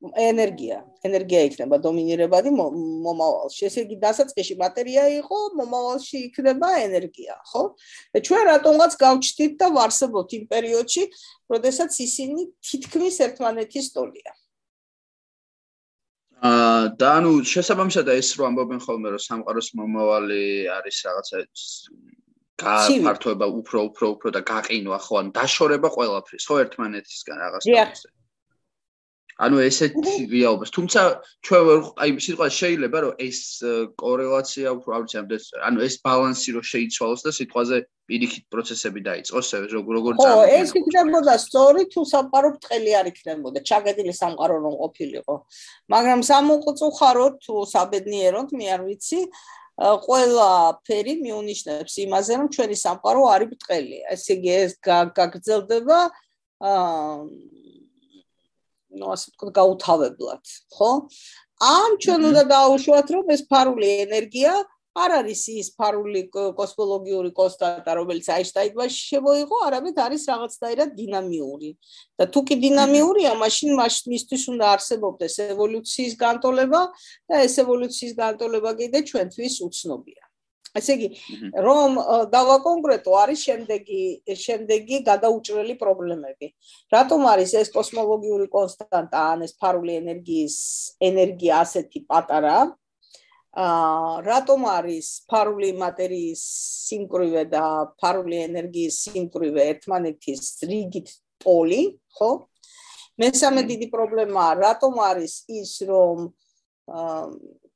ენერგია, 0.00 0.80
ენერგია 1.04 1.40
იქნება 1.44 1.76
დომინირებადი 1.84 2.50
მომავალში. 2.56 3.66
ესე 3.68 3.84
იგი, 3.84 3.96
დასაწყისში 4.00 4.56
მატერია 4.56 5.04
იყო, 5.20 5.38
მომავალში 5.60 6.16
იქნება 6.30 6.68
ენერგია, 6.88 7.36
ხო? 7.52 7.62
ჩვენ 8.16 8.44
რატომღაც 8.48 8.96
გავჩდით 9.04 9.52
და 9.60 9.66
ვარსებობთ 9.76 10.30
იმ 10.40 10.44
პერიოდში, 10.48 11.02
როდესაც 11.52 11.92
ისინი 12.00 12.48
თითქმის 12.64 13.20
ერთმანეთის 13.28 13.92
ტოლია. 13.92 14.32
აა 16.40 16.96
და 16.96 17.08
ანუ 17.20 17.44
შესაბამისად 17.44 18.08
ეს 18.16 18.32
რო 18.40 18.48
ამბობენ 18.48 18.80
ხოლმე 18.80 19.08
რომ 19.12 19.20
სამყაროს 19.20 19.68
მომავალი 19.76 20.72
არის 20.72 20.96
რაღაცა 21.04 21.36
გაფართოება 22.64 23.46
უფრო 23.60 23.78
უფრო 23.92 24.06
უფრო 24.16 24.28
და 24.32 24.40
გაყინვა 24.48 24.98
ხო 25.04 25.14
ან 25.20 25.28
დაშორება 25.36 25.88
ყველაფრის 25.92 26.44
ხო 26.48 26.56
ერთმანეთისგან 26.64 27.36
რაღაც 27.44 27.68
თქოს. 27.68 28.00
ანუ 29.40 29.56
ესეთი 29.64 30.14
რეალობას. 30.28 30.70
თუმცა 30.76 31.00
ჩვენ 31.46 31.62
ვერ 31.68 31.78
აი 32.04 32.10
სიტყვა 32.24 32.46
შეიძლება 32.60 32.98
რომ 33.04 33.12
ეს 33.26 33.38
კორელაცია 34.02 34.68
უფრო 34.76 34.90
არ 34.96 35.00
ვიცი 35.04 35.16
ამდენ 35.20 35.40
ანუ 35.68 35.78
ეს 35.86 35.94
ბალანსი 36.04 36.50
რომ 36.56 36.64
შეიცვალოს 36.72 37.22
და 37.24 37.30
სიტყვაზე 37.38 37.76
პირიქით 38.10 38.44
პროცესები 38.52 39.00
დაიწყოს 39.08 39.48
როგორ 39.76 39.92
როგორ 39.98 40.12
წამოიღო 40.20 40.44
ხო 40.44 40.58
ეს 40.60 40.70
იქნებოდა 40.80 41.34
სწორი 41.46 41.82
თუ 41.94 42.00
სამყარო 42.12 42.48
ბრტყელი 42.56 42.90
არ 43.00 43.06
იქნებოდა. 43.12 43.58
ჩაგედილი 43.70 44.12
სამყარო 44.20 44.56
რომ 44.66 44.74
ყოფილიყო. 44.82 45.34
მაგრამ 45.94 46.20
სამუყუხაროდ 46.30 47.34
თუ 47.44 47.54
საბედნიეროდ 47.74 48.48
მე 48.60 48.66
არ 48.76 48.82
ვიცი 48.88 49.20
ყველა 49.80 50.48
ფერი 50.84 51.14
მიუნიშნებს 51.24 51.94
იმაზე 52.04 52.32
რომ 52.40 52.48
ჩვენი 52.54 52.76
სამყარო 52.84 53.22
არის 53.34 53.48
ბრტყელი. 53.52 53.98
ესე 54.12 54.32
იგი 54.36 54.50
ეს 54.60 54.72
გაგრძელდება 55.16 55.98
აა 56.60 57.16
ну 59.00 59.14
ასე 59.14 59.32
ვთქვათ 59.32 59.54
გაუთავებლად, 59.60 60.42
ხო? 60.76 60.90
ამ 61.60 61.96
ჩვენ 62.04 62.20
უნდა 62.30 62.42
დაუშვათ, 62.54 63.06
რომ 63.16 63.32
ეს 63.36 63.42
ფარული 63.48 63.88
ენერგია 64.06 64.52
არ 64.98 65.12
არის 65.22 65.42
ის 65.54 65.68
ფარული 65.78 66.22
კოსმოლოგიური 66.34 67.30
კონსტანტა, 67.34 67.92
რომელიც 67.94 68.26
აინშტაინმა 68.34 68.86
შემოიღო, 68.90 69.58
არამედ 69.66 70.00
არის 70.06 70.22
რაღაცნაირად 70.30 70.90
დინამიური. 70.98 71.70
და 72.18 72.24
თუ 72.26 72.40
კი 72.48 72.56
დინამიურია, 72.64 73.32
მაშინ 73.38 73.70
მისთვის 73.78 74.42
უნდა 74.52 74.66
არსებობდეს 74.74 75.34
ევოლუციის 75.54 76.14
განტოლება 76.24 76.80
და 77.30 77.36
ეს 77.46 77.54
ევოლუციის 77.62 78.14
განტოლება 78.18 78.70
კიდე 78.80 78.98
ჩვენთვის 79.10 79.54
უცნობია. 79.68 80.29
ესე 80.78 80.94
იგი 80.96 81.08
რომ 81.66 81.96
დავაკონკრეტო 82.32 83.14
არის 83.20 83.40
შემდეგი 83.48 84.02
შემდეგი 84.42 84.98
გადაუჭრელი 85.08 85.74
პრობლემები. 85.80 86.50
რატომ 86.94 87.26
არის 87.32 87.54
ეს 87.62 87.72
კოსმოლოგიური 87.74 88.46
კონსტანტა 88.52 89.22
ან 89.34 89.42
ეს 89.46 89.56
ფარული 89.58 89.96
ენერგიის 89.98 90.58
ენერგია 91.10 91.62
ასეთი 91.64 92.04
პატარა? 92.06 92.58
აა 93.50 94.22
რატომ 94.22 94.66
არის 94.70 95.06
ფარული 95.26 95.70
მატერიის 95.74 96.42
სიმკვრივე 96.86 97.42
და 97.50 97.64
ფარული 97.98 98.38
ენერგიის 98.46 98.98
სიმკვრივე 99.06 99.64
ერთმანეთის 99.72 100.42
რიგით 100.70 101.10
პოლი, 101.42 101.82
ხო? 102.14 102.30
მესამე 103.18 103.62
დიდი 103.66 103.86
პრობლემაა, 103.90 104.52
რატომ 104.62 104.94
არის 105.02 105.34
ის 105.50 105.72
რომ 105.90 106.30
აა 106.94 107.26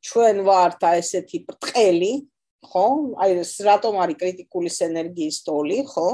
ჩვენ 0.05 0.37
ვართ 0.47 0.83
ესეთი 0.95 1.39
ბრტყელი, 1.49 2.13
ხო? 2.71 2.87
აი 3.23 3.41
ეს 3.45 3.53
რატომ 3.69 3.99
არის 4.05 4.21
კრიტიკული 4.23 4.71
ენერგიის 4.89 5.39
ტოლი, 5.49 5.79
ხო? 5.93 6.09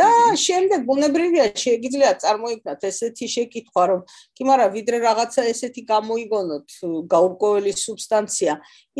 და 0.00 0.08
შემდეგ 0.40 0.84
ბუნებრივია 0.88 1.46
შეიძლება 1.62 2.12
წარმოიქმნათ 2.24 2.84
ესეთი 2.88 3.26
შეკითხვა 3.32 3.82
რომ 3.90 4.00
კი 4.08 4.46
მაგრამ 4.48 4.70
ვიდრე 4.76 5.00
რაღაცა 5.04 5.42
ესეთი 5.52 5.82
გამოიგონოთ 5.92 6.76
გაურკვეველი 7.12 7.72
სუბსტანცია 7.82 8.54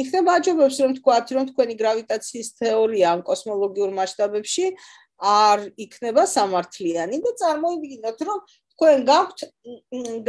იქნება 0.05 0.35
აჯობებს 0.41 0.77
რომ 0.85 0.93
თქვათ 0.99 1.33
რომ 1.37 1.49
თქვენი 1.53 1.75
გრავიტაციის 1.81 2.49
თეორია 2.61 3.07
ან 3.15 3.25
კოსმოლოგიურ 3.29 3.95
მასშტაბებში 4.01 4.67
არ 5.33 5.65
იქნება 5.87 6.23
სამართლიანი 6.35 7.23
და 7.25 7.33
წარმოიდგინოთ 7.41 8.19
რომ 8.29 8.45
თქვენ 8.77 9.07
გაქვთ 9.09 9.39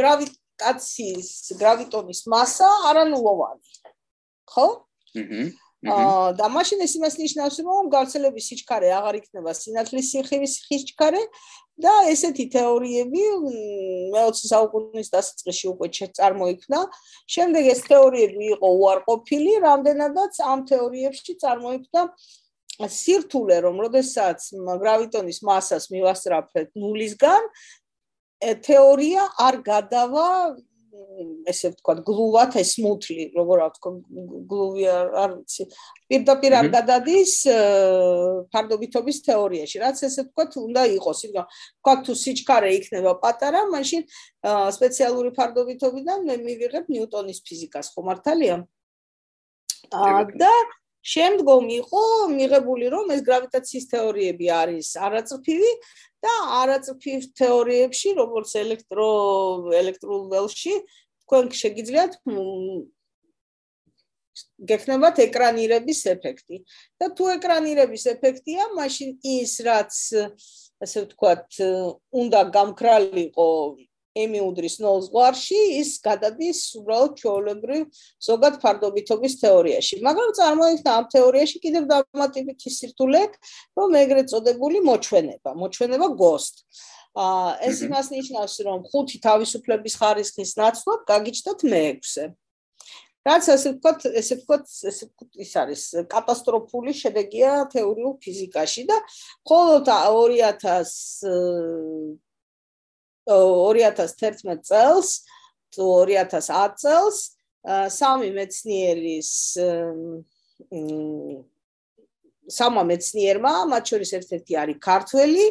გრავიტაციის 0.00 1.30
გრავიტონის 1.60 2.20
მასა 2.32 2.70
არანულოვანი 2.88 3.68
ხო? 4.54 4.66
აჰა 5.14 5.63
და 5.84 6.46
მაშინ 6.48 6.80
ეს 6.84 6.92
იმას 6.96 7.14
ნიშნავს 7.20 7.56
რომ 7.64 7.90
გავრცელების 7.92 8.46
სიჩქარე 8.48 8.88
აღარ 8.98 9.14
იქნება 9.20 9.52
სინათლის 9.52 10.06
სიხივის 10.14 10.54
სიჩქარე 10.64 11.22
და 11.84 11.92
ესეთი 12.08 12.46
თეორიები 12.54 13.22
მე-20 14.14 14.48
საუკუნის 14.52 15.08
დასაწყისში 15.10 15.66
უკვე 15.74 15.88
წარმოიქმნა. 16.18 16.80
შემდეგ 17.34 17.64
ეს 17.74 17.80
თეორიები 17.90 18.44
იყო 18.54 18.68
უარყოფილი, 18.78 19.52
რამდენადაც 19.66 20.34
ამ 20.40 20.60
თეორიებში 20.70 21.32
წარმოიქმნა 21.42 22.02
სირთულე, 22.74 23.56
რომ 23.66 23.76
როდესაც 23.84 24.38
გრავიტონის 24.54 25.38
მასას 25.46 25.84
მივასწრაფეთ 25.94 26.68
ნულისგან, 26.78 27.42
თეორია 28.66 29.22
არ 29.38 29.54
გადავა 29.66 30.28
ესე 31.50 31.70
ვთქვა 31.72 31.94
გლუვათ 32.06 32.56
ეს 32.60 32.72
მუთლი 32.84 33.24
როგორ 33.36 33.62
ვთქვა 33.64 33.90
გლუვი 34.50 34.84
არ 35.22 35.30
ვიცი 35.34 35.66
პირდაპირ 36.10 36.56
არ 36.60 36.68
გადადის 36.74 37.34
ფარდობითობის 38.54 39.18
თეორიაში 39.28 39.82
რაც 39.84 40.04
ესე 40.08 40.26
ვთქვა 40.28 40.44
უნდა 40.64 40.82
იყოს. 40.98 41.18
იმიტომ 41.26 41.46
ვთქვა 41.50 41.94
თუ 42.04 42.12
სიჩქარე 42.22 42.70
იქნება 42.78 43.12
პატარა 43.24 43.64
მაშინ 43.74 44.06
სპეციალური 44.78 45.34
ფარდობითობიდან 45.38 46.24
მე 46.30 46.34
მივიღებ 46.46 46.84
ნიუტონის 46.94 47.44
ფიზიკას 47.48 47.92
ხო 47.94 48.08
მართალია? 48.10 48.56
და 50.40 50.54
შემდგომ 51.04 51.66
იყო 51.84 52.02
მიღებული 52.32 52.88
რომ 52.94 53.12
ეს 53.14 53.20
გრავიტაციის 53.28 53.86
თეორიები 53.92 54.46
არის 54.56 54.88
არაწფივი 54.96 55.72
და 56.24 56.34
არაწფივ 56.62 57.20
თეორიებში 57.40 58.16
როგორც 58.20 58.50
ელექტრო 58.64 59.08
ელექტრულ 59.80 60.22
ველში 60.32 60.74
თქვენ 61.24 61.50
შეგიძლიათ 61.62 62.12
გექნებათ 64.68 65.16
ეკრანირების 65.24 66.00
ეფექტი. 66.14 66.56
და 66.98 67.06
თუ 67.16 67.24
ეკრანირების 67.36 68.04
ეფექტია 68.14 68.64
მაშინ 68.78 69.10
ის 69.22 69.52
რაც 69.68 69.94
ასე 70.84 70.98
ვთქვათ 71.04 71.48
უნდა 72.22 72.40
გამქრალიყო 72.56 73.48
ემი 74.14 74.40
უდრის 74.46 74.76
ნოლს 74.82 75.08
გვარში 75.10 75.58
ის 75.80 75.90
გადადის 76.04 76.60
უბრალოდ 76.78 77.16
ჩაოლებრივ 77.18 77.82
ზოგად 78.28 78.58
ფარდობითობის 78.62 79.34
თეორიაში. 79.42 79.98
მაგრამ 80.06 80.30
წარმოიქმნა 80.38 80.90
ამ 80.98 81.06
თეორიაში 81.14 81.58
კიდევ 81.64 81.84
დამატებითი 81.90 82.70
სირთულე 82.78 83.22
რომ 83.78 83.98
ეგრეთ 84.04 84.30
წოდებული 84.30 84.78
მოჩვენება 84.86 85.50
მოჩვენება 85.58 86.08
ghost 86.20 86.62
ა 87.14 87.26
ეს 87.62 87.82
იმას 87.86 88.06
ნიშნავს 88.14 88.54
რომ 88.66 88.78
ხუთი 88.90 89.18
თავისუფლების 89.26 89.94
ხარისხის 89.98 90.50
ნაცვლად 90.58 91.00
გაგიჩნდათ 91.10 91.60
მე-6-ე 91.70 92.26
რაც 93.24 93.44
ასე 93.54 93.68
ვთქვათ, 93.74 94.00
ესე 94.20 94.34
ვთქვათ, 94.36 94.64
ესე 94.90 95.06
ის 95.40 95.52
არის 95.56 95.82
კატასტროფული 96.12 96.92
შედეგია 96.92 97.52
თეორიულ 97.72 98.14
ფიზიკაში 98.20 98.84
და 98.90 98.98
მხოლოდ 99.46 99.88
2000 99.88 102.20
2011 103.28 104.64
წელს 104.68 105.08
თუ 105.74 105.84
2010 106.08 106.76
წელს 106.82 107.16
სამი 107.64 108.28
მეცნიერის 108.36 109.30
სამა 112.44 112.82
მეცნიერმა, 112.84 113.52
მათ 113.72 113.84
შორის 113.90 114.10
ერთ-ერთი 114.20 114.56
არის 114.60 114.78
ქართველი 114.84 115.46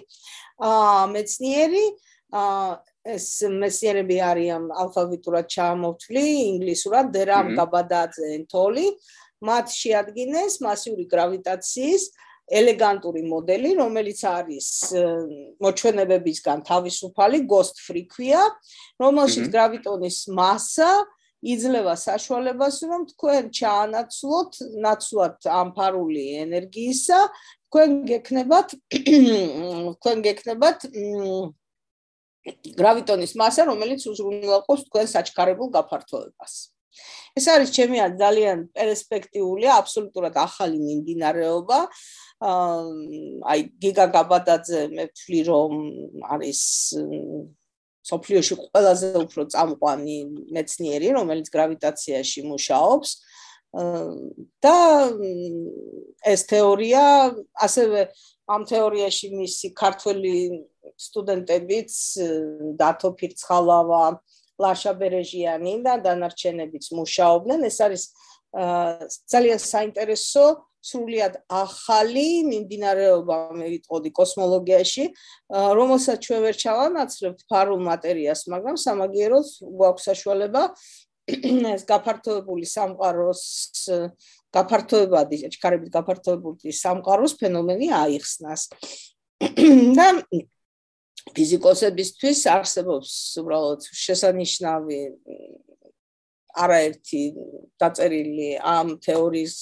მეცნიერი, 1.13 1.85
ეს 3.13 3.25
მეცნიერები 3.49 4.17
არიან 4.29 4.63
ალფაბეტურად 4.83 5.49
ჩამოვთვლი, 5.55 6.25
ინგლისურად 6.53 7.09
დერამ 7.17 7.47
გაბადაძე 7.57 8.29
ენტოლი, 8.37 8.87
მათ 9.43 9.73
შეადგენს 9.73 10.53
მასიური 10.63 11.05
გრავიტაციის 11.09 12.03
ელეგანტური 12.59 13.23
მოდელი, 13.25 13.71
რომელიც 13.81 14.19
არის 14.29 14.67
მოჩვენებებისგან 15.63 16.63
თავისუფალი, 16.69 17.43
ghost 17.49 17.81
free 17.81 18.05
ქვია, 18.05 18.43
რომელშიც 19.01 19.49
გრავიტონის 19.53 20.17
massa 20.37 20.89
იძლევა 21.43 21.95
საშუალებას, 21.99 22.75
რომ 22.87 23.01
თქვენ 23.11 23.49
ჩაანაცვლოთ 23.57 24.51
ნაცვლად 24.85 25.47
ამფარული 25.51 26.23
ენერგიისა, 26.43 27.19
თქვენ 27.67 27.89
გექნებათ 28.07 28.77
თქვენ 29.97 30.17
გექნებათ 30.27 30.87
გრავიტონის 32.79 33.33
massa, 33.39 33.67
რომელიც 33.67 34.07
უზრუნველყოფს 34.07 34.87
თქვენ 34.87 35.07
საჩქარებულ 35.15 35.67
გაფართოებას. 35.75 36.53
ეს 37.33 37.45
არის 37.49 37.69
ჩემი 37.73 37.97
ძალიან 38.21 38.59
პერსპექტიული, 38.77 39.65
აბსოლუტურად 39.73 40.35
ახალი 40.37 40.77
მიმდინარეობა. 40.77 41.79
აი 42.43 43.59
გიგა 43.79 44.05
გაბადაძე 44.11 44.81
მე 44.91 45.03
ვთვლი 45.11 45.41
რომ 45.47 45.73
არის 46.35 46.61
სოფლიოში 48.03 48.55
ყველაზე 48.59 49.09
უფრო 49.23 49.43
წამყვანი 49.53 50.17
მეცნიერი 50.55 51.13
რომელიც 51.17 51.47
გრავიტაციაში 51.55 52.41
მუშაობს. 52.51 53.11
და 54.61 54.77
ეს 56.33 56.41
თეორია 56.45 57.33
ასევე 57.57 57.99
ამ 58.45 58.61
თეორიაში 58.69 59.27
მისი 59.33 59.67
ქართველი 59.73 60.35
სტუდენტებიც 60.99 61.91
დათო 62.77 63.09
ფირცხალავა 63.17 64.03
ლაშა 64.61 64.93
ბერეჟიანი 64.99 65.73
და 65.85 65.93
დანარჩენებიც 66.05 66.85
მუშაობდნენ. 66.99 67.59
ეს 67.65 67.77
არის 67.81 68.03
ძალიან 69.33 69.59
საინტერესო 69.63 70.45
სრულიად 70.83 71.37
ახალი 71.47 72.27
მიმდინარეობა 72.49 73.37
მე 73.55 73.67
ვიტყოდი 73.73 74.11
კოსმოლოგიაში, 74.19 75.05
რომელსაც 75.79 76.27
ჩვენ 76.27 76.43
ვერ 76.47 76.59
ჩავანაცვლებთ 76.63 77.45
ფარულ 77.47 77.81
მატერიას, 77.87 78.45
მაგრამ 78.51 78.77
სამაგიეროდ 78.83 79.47
გვაქვს 79.79 80.07
საშუალება 80.11 80.63
ეს 81.73 81.85
გაფართოებული 81.87 82.67
სამყაროს 82.67 83.43
გაფართოებადი, 84.53 85.37
ჩქარებით 85.55 85.93
გაფართოებული 85.93 86.75
სამყაროს 86.75 87.39
ფენომენი 87.39 87.87
აიხსნას. 88.03 88.67
და 89.97 90.07
ფიზიკოსებისთვის 91.33 92.39
არსებობს 92.51 93.11
უბრალოდ 93.39 93.85
შესანიშნავი 93.87 94.99
არაერთი 96.63 97.21
დაწერილი 97.81 98.49
ამ 98.59 98.97
თეორიის 99.01 99.55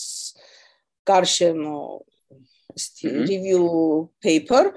გარშემო 1.07 1.77
ესეთი 2.75 3.09
review 3.27 3.65
paper 4.23 4.71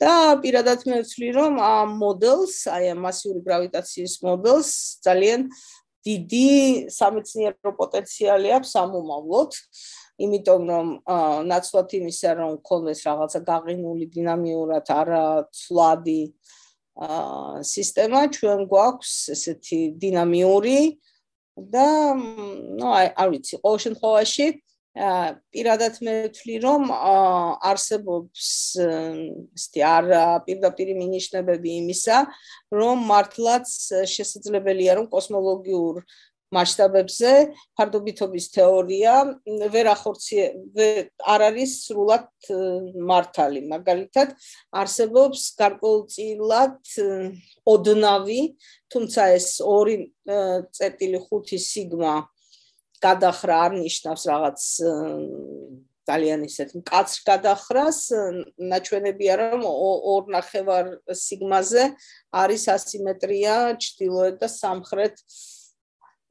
და 0.00 0.38
პირადად 0.42 0.84
მე 0.86 1.00
ვთვლი 1.02 1.28
რომ 1.38 1.58
ამ 1.58 1.96
მოდელს, 2.02 2.56
აი 2.70 2.92
ამ 2.94 3.00
მასიური 3.06 3.40
გრავიტაციის 3.46 4.14
მოდელს 4.26 4.70
ძალიან 5.06 5.48
დიდი 6.06 6.50
სამეცნიერო 6.94 7.72
პოტენციალი 7.80 8.48
აქვს 8.58 8.72
ამომავლოდ. 8.84 9.50
იმიტომ 10.18 10.62
რომ 10.70 10.86
ნაცვლად 11.46 11.88
იმისა 11.98 12.30
რომ 12.38 12.52
ქონდეს 12.66 13.00
რაღაცა 13.06 13.40
გაყინული 13.46 14.06
დინამიურად 14.14 14.86
არა 14.90 15.26
ცვლადი 15.54 16.22
აა 16.98 17.62
სისტემა 17.62 18.20
ჩვენ 18.34 18.60
გვაქვს 18.66 19.12
ესეთი 19.34 19.80
დინამიური 20.02 20.98
და 21.70 21.86
ნუ 22.18 22.88
აი 22.98 23.06
არ 23.14 23.28
ვიცი 23.34 23.54
ყოველ 23.62 23.78
შემთხვევაში 23.84 24.46
პირადად 25.54 25.98
მე 26.02 26.14
ვთვლი 26.28 26.56
რომ 26.64 26.88
არსებობს 27.70 28.46
ისეთი 28.78 29.84
არ 29.90 30.08
პირდაპირი 30.46 30.96
მინიშნებები 30.98 31.74
იმისა 31.82 32.22
რომ 32.74 33.04
მართლაც 33.10 33.74
შესაძლებელია 34.14 34.98
რომ 34.98 35.06
კოსმოლოგიურ 35.12 36.02
მასშტაბებზე 36.54 37.32
ფარდობითობის 37.76 38.46
თეორია 38.54 39.14
ვერ 39.74 39.86
ახორციე 39.92 40.44
არ 41.28 41.40
არის 41.50 41.74
სრულად 41.84 42.48
მართალი. 43.10 43.60
მაგალითად 43.68 44.32
არსებობს 44.72 45.40
გარკვეულწილად 45.60 46.80
ოდნავი 47.68 48.40
თუმცა 48.88 49.22
ეს 49.36 49.60
2.5 49.60 51.60
სიგმა 51.68 52.16
გადახრა 53.04 53.58
არ 53.66 53.72
ნიშნავს 53.82 54.22
რაღაც 54.32 54.60
ძალიან 56.08 56.40
ისეთ 56.48 56.70
მკაცრ 56.80 57.20
გადახრას 57.28 57.98
ნაჩვენებია 58.72 59.34
რომ 59.42 59.62
ორ 59.68 60.32
ნახევარ 60.36 60.90
სიგმაზე 61.24 61.84
არის 62.42 62.64
ასიმეტრია 62.76 63.54
ჩtildeოეთ 63.84 64.36
და 64.42 64.48
სამხრეთ 64.54 65.24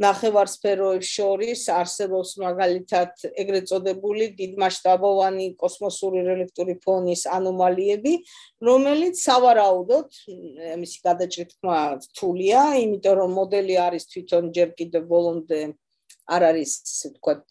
ნახევარსფეროებს 0.03 1.09
შორის 1.09 1.61
არსებობს 1.73 2.35
მაგალითად 2.41 3.23
ეგრეთ 3.43 3.69
წოდებული 3.71 4.27
დიდმასშტაბოვანი 4.37 5.47
კოსმოსური 5.61 6.21
რელექტური 6.27 6.75
ფონის 6.83 7.23
ანომალიები, 7.37 8.13
რომელიც 8.69 9.23
სავარაუდოდ 9.25 10.21
ამისი 10.77 11.01
გადაჭრით 11.07 11.55
თქმა 11.55 11.79
რთულია, 11.97 12.61
იმიტომ 12.85 13.17
რომ 13.21 13.35
მოდელი 13.41 13.75
არის 13.87 14.09
თვითონ 14.13 14.53
ჯერ 14.53 14.77
კიდევ 14.77 15.09
ბოლომდე 15.09 15.61
არ 16.27 16.41
არის 16.51 16.71
თქვათ 17.17 17.43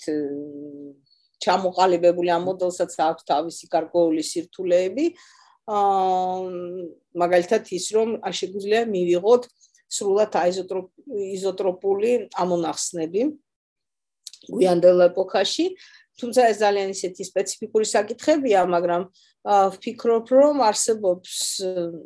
ჩამოყალიბებული 1.45 2.31
ამ 2.33 2.43
მოდელსაც 2.49 2.93
აქვს 3.09 3.27
თავისი 3.31 3.65
გარკვეული 3.73 4.23
სირთულეები. 4.25 5.07
აა 5.67 6.47
მაგალითად 7.19 7.63
ის 7.75 7.87
რომ 7.97 8.09
შეგვიძლია 8.39 8.83
მივიღოთ 8.87 9.49
სრულად 9.91 10.33
აიზოტროპული 10.39 12.13
ამონახსნები 12.43 13.23
გვიანდელ 14.47 15.11
ეპოქაში 15.11 15.67
თუმცა 16.21 16.47
ეს 16.51 16.59
ძალიან 16.63 16.89
ისეთი 16.95 17.23
სპეციფიკური 17.29 17.87
საკითხებია 17.91 18.63
მაგრამ 18.73 19.03
ვფიქრობ 19.47 20.31
რომ 20.35 20.63
არსებობს 20.67 21.35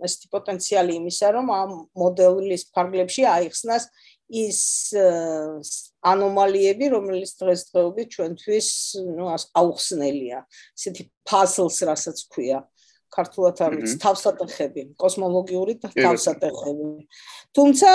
ესეთი 0.09 0.27
პოტენციალი 0.35 0.97
იმისა 1.01 1.29
რომ 1.37 1.47
ამ 1.57 1.71
მოდელის 2.03 2.65
ფარგლებში 2.75 3.23
აიხსნას 3.37 3.89
ის 4.31 4.61
ანომალიები 6.07 6.87
რომელიც 6.95 7.31
დღესდღეობით 7.41 8.09
ჩვენთვის 8.15 8.69
ნუ 9.19 9.25
აუხსნელია. 9.61 10.39
ესეთი 10.79 11.03
puzzles 11.27 11.83
რასაც 11.83 12.19
ქვია. 12.31 12.63
ქართულად 13.11 13.59
არის 13.67 13.99
თავსატეხები, 13.99 14.83
კოსმოლოგიური 14.95 15.75
თავსატეხები. 15.83 16.91
თუმცა 17.59 17.91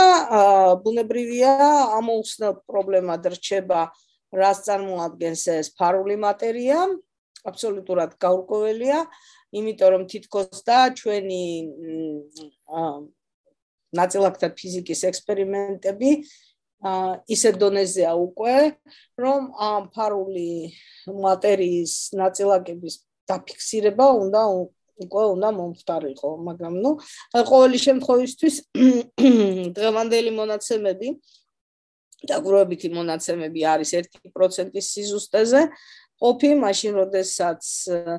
ბუნებრივია 0.83 1.53
ამოუხსნა 1.99 2.49
პრობლემა 2.67 3.15
დრჩება, 3.23 3.95
რაც 4.35 4.57
წარმოადგენს 4.67 5.43
ეს 5.55 5.67
ფარული 5.79 6.19
მატერია, 6.19 6.79
აბსოლუტურად 7.47 8.19
გაურკვეველია, 8.19 8.99
იმიტომ 9.55 9.89
რომ 9.95 10.03
თითქოს 10.11 10.59
და 10.67 10.91
ჩვენი 10.99 11.43
ნაწილაკთა 13.99 14.49
ფიზიკის 14.59 15.01
ექსპერიმენტები 15.11 16.11
ისე 17.31 17.51
დონეზეა 17.57 18.13
უკვე, 18.13 18.55
რომ 19.17 19.41
ამ 19.57 19.83
ფარული 19.95 20.75
მატერიის 21.09 21.93
ნაწილაკების 22.19 22.99
დაფიქსირება 23.29 24.05
უნდა 24.21 24.41
უკვე 25.05 25.23
უნდა 25.35 25.49
მომხდარიყო, 25.59 26.29
მაგრამ 26.47 26.73
ნუ 26.83 26.91
ყოველი 27.51 27.77
შემთხვევისთვის 27.85 28.55
დღევანდელი 29.77 30.31
მონაცემები 30.39 31.09
დაგროვებითი 32.29 32.89
მონაცემები 32.95 33.65
არის 33.73 33.91
1%-ის 34.01 34.85
სიზუსტეზე, 34.95 35.61
ყოფი 36.21 36.51
მაშინ 36.63 36.93
როდესაც 37.01 37.63
აა 37.95 38.15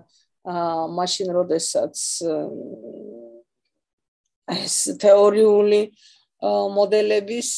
მაშინ 0.46 1.32
როდესაც 1.34 1.96
ეს 4.54 4.76
თეორიული 5.02 5.80
მოდელების 6.46 7.50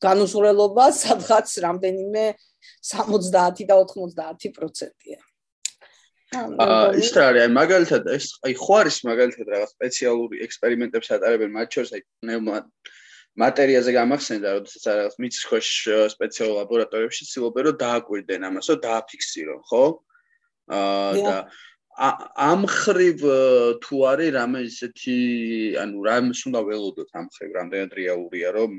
განუსურველობა 0.00 0.84
სადღაც 0.96 1.48
რამდენიმე 1.66 2.24
70 2.80 3.32
და 3.34 3.44
90%-ია. 3.58 5.20
აა 6.30 6.94
ის 6.94 7.10
რა 7.10 7.24
არის? 7.30 7.42
აი 7.42 7.50
მაგალითად 7.58 8.02
ეს 8.14 8.26
აი 8.46 8.54
ხო 8.54 8.74
არის 8.80 8.96
მაგალითად 9.02 9.46
რაღაც 9.50 9.70
სპეციალური 9.74 10.36
ექსპერიმენტებს 10.46 11.08
ატარებენ 11.16 11.50
მათ 11.50 11.68
შორის 11.74 11.90
აი 11.98 12.02
მატერიაზე 13.40 13.90
გამახსენდა 13.94 14.48
როდესაც 14.58 14.84
რაღაც 14.90 15.14
მიწის 15.22 15.44
ქვეშ 15.50 15.66
სპეციალურ 16.14 16.54
ლაბორატორიებში 16.60 17.26
ცდილობენ 17.30 17.66
რომ 17.66 17.76
დააკვირდნენ 17.82 18.46
ამასო 18.46 18.74
დააფიქსირონ 18.86 19.60
ხო? 19.70 19.84
აა 20.70 21.12
და 21.26 21.36
ამ 22.00 22.62
ხრივ 22.64 23.24
თუ 23.84 23.96
არის 24.10 24.30
რამე 24.38 24.60
ისეთი 24.66 25.16
ანუ 25.84 26.04
რამეს 26.08 26.40
უნდა 26.48 26.60
ველოდოთ 26.68 27.10
ამ 27.20 27.26
ხრივ 27.36 27.50
რამდენად 27.60 27.96
რეალურია 28.00 28.52
რომ 28.56 28.72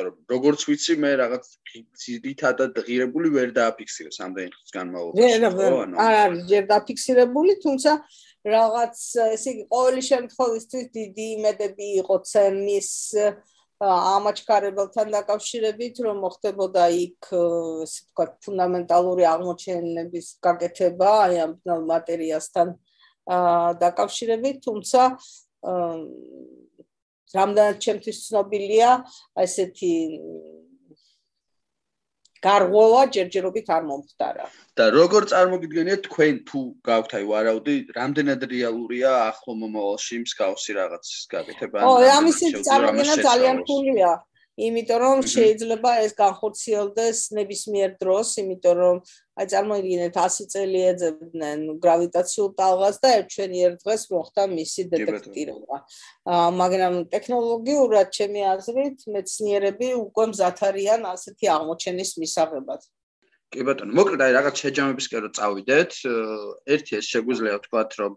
როგორც 0.00 0.64
ვიცი 0.68 0.94
მე 1.02 1.10
რაღაც 1.20 1.46
ძირითადად 2.02 2.78
ღირებული 2.86 3.28
ვერ 3.36 3.52
დააფიქსირე 3.56 4.10
სამდენი 4.16 4.50
ხნის 4.54 4.72
განმავლობაში. 4.76 5.96
არ 6.04 6.14
არის 6.24 6.42
ჯერ 6.50 6.64
დააფიქსირებული, 6.70 7.52
თუმცა 7.64 7.92
რაღაც 8.54 8.96
ესე 9.36 9.48
იგი 9.54 9.64
ყოველი 9.72 10.02
შემთხვევისთვის 10.10 10.84
დიდი 10.96 11.26
იმედები 11.36 11.88
იყო 12.02 12.16
ცემის 12.30 12.90
ამაჩქარებელთან 13.80 15.08
დაკავშირებით, 15.16 16.00
რომ 16.04 16.18
მოხდებოდა 16.20 16.84
იქ 17.00 17.28
ესე 17.88 18.00
თქვა 18.12 18.26
ფუნდამენტალური 18.44 19.24
აღმოჩენების 19.24 20.26
გაკეთება 20.44 21.10
აი 21.24 21.40
ამ 21.44 21.52
მატერიასთან 21.88 22.74
დაკავშირებით, 23.80 24.56
თუმცა 24.68 25.00
რამდენად 27.30 27.76
ჩემთვის 27.80 28.18
ცნობილია 28.28 28.90
ესეთი 29.40 29.92
გარღვევა 32.46 33.02
ჯერჯერობით 33.14 33.68
არ 33.76 33.82
მომხდარა. 33.90 34.46
და 34.80 34.84
როგორ 34.96 35.22
წარმოგიდგენიათ 35.32 36.00
თქვენ 36.08 36.34
თუ 36.48 36.60
გაქვთ 36.88 37.12
აი 37.18 37.24
ვარაუდი, 37.30 37.74
რამდენად 37.98 38.40
რეალურია 38.52 39.10
ახლო 39.28 39.52
მომავალში 39.60 40.16
მსგავსი 40.24 40.72
რაღაც 40.80 41.04
გაკეთება? 41.34 41.78
ო, 41.84 41.92
ამისი 42.16 42.46
წარმოგენა 42.64 43.14
ძალიან 43.28 43.56
რთულია. 43.64 44.10
იმიტომ 44.66 44.98
რომ 45.00 45.18
შეიძლება 45.32 45.90
ეს 46.04 46.12
განხორციელდეს 46.20 47.18
ნებისმიერ 47.36 47.90
დროს, 48.02 48.28
იმიტომ 48.42 48.74
რომ 48.80 48.96
აი 49.40 49.46
წარმოიდგინეთ 49.52 50.14
100 50.20 50.46
წელი 50.52 50.80
ეძებდნენ 50.90 51.58
გრავიტაციულ 51.84 52.48
ტალღას 52.60 52.96
და 53.04 53.08
ერთჩენიერ 53.20 53.72
დღეს 53.82 54.02
მოხდა 54.12 54.42
მისი 54.52 54.82
დეტექტირება. 54.94 55.76
მაგრამ 56.60 56.94
ტექნოლოგიურად 57.14 58.08
ჩემი 58.18 58.40
აზრით 58.54 58.98
მეცნიერები 59.16 59.88
უკვე 60.04 60.24
მზად 60.32 60.58
არიან 60.68 61.00
ასეთი 61.14 61.46
აღმოჩენის 61.56 62.10
მისაღებად. 62.20 62.80
კი 63.50 63.64
ბატონო, 63.66 63.92
მოკლედ 63.98 64.20
აი 64.22 64.32
რაღაც 64.38 64.54
შეჯამებისკენ 64.62 65.20
რომ 65.26 65.32
წავიდეთ, 65.38 65.92
ერთი 66.74 66.92
ეს 67.00 67.06
შეგვიძლია 67.10 67.54
ვთქვათ 67.58 67.90
რომ 67.98 68.12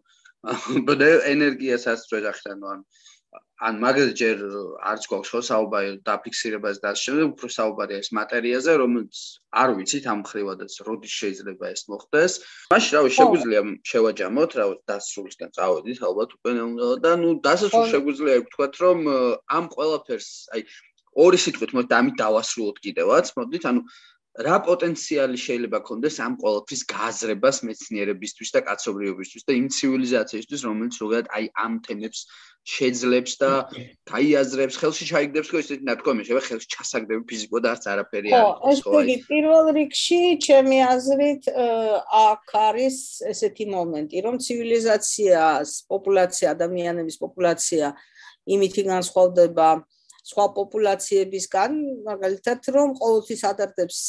ბდე 0.88 1.10
ენერგიასაც 1.32 2.04
ვეძახით 2.12 2.48
ანუ 2.54 2.84
ან 3.64 3.80
მაგალითად 3.80 4.18
ჯერ 4.20 4.38
არც 4.92 5.04
გვაქვს 5.08 5.32
ხო 5.34 5.42
საუბარი 5.48 5.92
დაფიქსირებას 6.08 6.78
და 6.84 6.92
შემდეგ 7.00 7.28
უფრო 7.34 7.48
საუბარია 7.56 8.00
ეს 8.04 8.10
მატერიაზე 8.18 8.72
რომელიც 8.82 9.16
არ 9.64 9.70
ვიცით 9.78 10.06
ამ 10.14 10.22
ხრივადაც 10.30 10.74
როდის 10.88 11.14
შეიძლება 11.24 11.66
ეს 11.72 11.82
მოხდეს. 11.92 12.34
მაშინ 12.76 12.92
რავი 12.98 13.10
შეგვიძლია 13.18 13.62
შევაჯამოთ 13.92 14.52
რავი 14.60 14.76
დასრულისკენ 14.92 15.50
წავედით 15.58 16.00
ალბათ 16.10 16.30
უკვე 16.38 16.52
და 17.06 17.12
ნუ 17.24 17.30
დასასრულ 17.48 17.86
შეგვიძლია 17.94 18.36
ვთქვათ 18.44 18.74
რომ 18.84 19.00
ამ 19.58 19.66
ყველაფერს 19.76 20.30
აი 20.58 20.62
ორი 21.14 21.38
სიტყვით 21.38 21.72
მოდი 21.78 21.94
ამით 22.00 22.16
დავასრულოთ 22.20 22.78
კიდევაც 22.84 23.32
მოდით 23.38 23.64
ანუ 23.70 23.82
რა 24.34 24.56
პოტენციალი 24.66 25.38
შეიძლება 25.38 25.80
ქონდეს 25.86 26.16
ამ 26.26 26.34
ყოველთვის 26.42 26.82
გააზრებას 26.90 27.58
მეცნიერებისთვის 27.70 28.50
და 28.56 28.60
კაცობრიობისთვის 28.66 29.44
და 29.46 29.54
იმ 29.62 29.68
ცივილიზაციისთვის 29.78 30.62
რომელიც 30.66 30.94
ზოგადად 30.98 31.28
აი 31.38 31.46
ამ 31.54 31.74
თემებს 31.86 32.20
შეძლებს 32.64 33.34
და 33.44 33.52
გაიაზრებს 34.10 34.80
ხელში 34.82 35.06
ჩაიგდებს 35.12 35.50
ხო 35.54 35.58
ისეთი 35.62 35.84
ნათქვამი 35.86 36.26
შეიძლება 36.26 36.46
ხელში 36.50 36.68
ჩასაგდები 36.74 37.24
ფიზიკო 37.30 37.58
და 37.62 37.70
არც 37.76 37.84
არაფერი 37.94 38.30
არის 38.34 38.82
ხო 38.82 38.98
ეს 39.04 39.06
იგი 39.06 39.18
პირველ 39.30 39.66
რიგში 39.78 40.22
ჩემი 40.48 40.78
აზრით 40.90 41.44
აქ 42.24 42.46
არის 42.68 42.98
ესეთი 43.34 43.66
მომენტი 43.76 44.18
რომ 44.26 44.36
ცივილიზაციას 44.48 45.70
პოპულაცია 45.94 46.48
ადამიანების 46.58 47.18
პოპულაცია 47.22 47.86
იმითი 48.56 48.82
განსხვავდება 48.90 49.68
სხვა 50.24 50.46
პოპულაციებისგან 50.58 51.72
მაგალითად 52.08 52.70
რომ 52.76 52.96
ყოველთვის 53.00 53.42
ადარდებს 53.52 54.00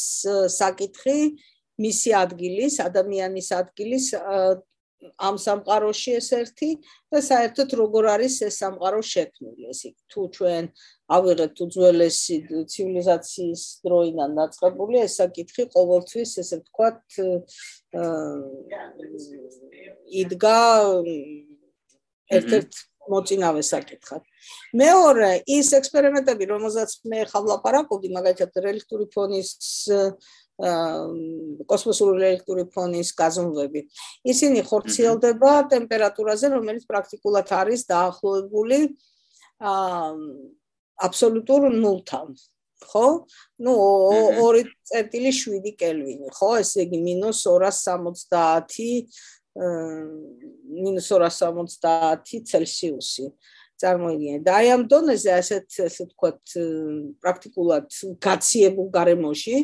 საკითხი 0.55 1.17
მისი 1.85 2.15
ადგილის 2.23 2.79
ადამიანის 2.87 3.49
ადგილის 3.59 4.07
ამ 5.19 5.35
სამყაროში 5.37 6.15
ეს 6.17 6.29
ერთი 6.33 6.69
და 7.13 7.21
საერთოდ 7.21 7.73
როგორ 7.81 8.07
არის 8.15 8.35
ეს 8.47 8.55
სამყარო 8.63 9.01
შექმნილი 9.11 9.67
ეს 9.73 9.81
თუ 10.11 10.21
ჩვენ 10.37 10.69
ავიღებთ 11.17 11.57
უძველესი 11.65 12.37
ცივილიზაციის 12.73 13.63
დროიდან 13.85 14.39
დაწყებული 14.39 15.03
ეს 15.05 15.17
საკითხი 15.21 15.67
ყოველთვის 15.75 16.31
ესე 16.41 16.57
ვთქვათ 16.63 17.03
იდგა 20.23 20.59
ერთ-ერთ 22.39 22.73
მოწინავე 23.11 23.61
საკითხად. 23.65 24.23
მეორე, 24.73 25.29
ის 25.57 25.71
ექსპერიმენტები, 25.79 26.49
რომელსაც 26.53 26.89
მე 27.11 27.25
ხავ 27.31 27.49
ლაპარაკობდი, 27.51 28.13
მაგალითად, 28.17 28.59
რელიქტური 28.65 29.05
ფონის 29.13 29.53
კოსმოსური 30.55 32.23
ელექტრული 32.23 32.63
ფონის 32.71 33.11
გაზომვები. 33.19 33.81
ისინი 34.23 34.63
ხორციელდება 34.63 35.67
ტემპერატურაზე, 35.67 36.47
რომელიც 36.55 36.87
პრაქტიკულად 36.87 37.51
არის 37.51 37.81
დაახლოებული 37.91 38.95
აა 39.59 40.15
აბსოლუტურ 41.07 41.61
ნულთან. 41.75 42.27
ხო? 42.85 43.25
ნუ 43.59 43.73
2.7 44.39 45.75
კელვინი, 45.79 46.29
ხო? 46.31 46.49
ესე 46.61 46.85
იგი 46.85 46.99
-270 47.03 49.09
-270 49.55 52.43
ცელსიუსი. 52.51 53.25
წარმოიდგინე 53.75 54.39
და 54.45 54.51
აი 54.55 54.67
ამ 54.71 54.83
დონეზე 54.87 55.31
ასეთ 55.35 55.67
ესე 55.83 56.07
ვთქვათ 56.07 56.39
პრაქტიკულად 57.19 57.87
გაციებულ 58.23 58.87
გარემოში, 58.95 59.55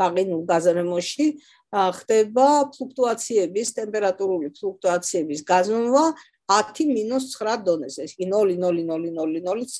გაყინულ 0.00 0.42
გაზრემოში 0.50 1.26
ხდება 1.70 2.46
ფლუქტუაციების, 2.74 3.68
ტემპერატურული 3.78 4.50
ფლუქტუაციების 4.58 5.40
გაზომვა 5.46 6.04
10-9 6.50 7.62
დონეზე. 7.66 8.10
ის 8.10 8.14
0.00009 8.18 9.78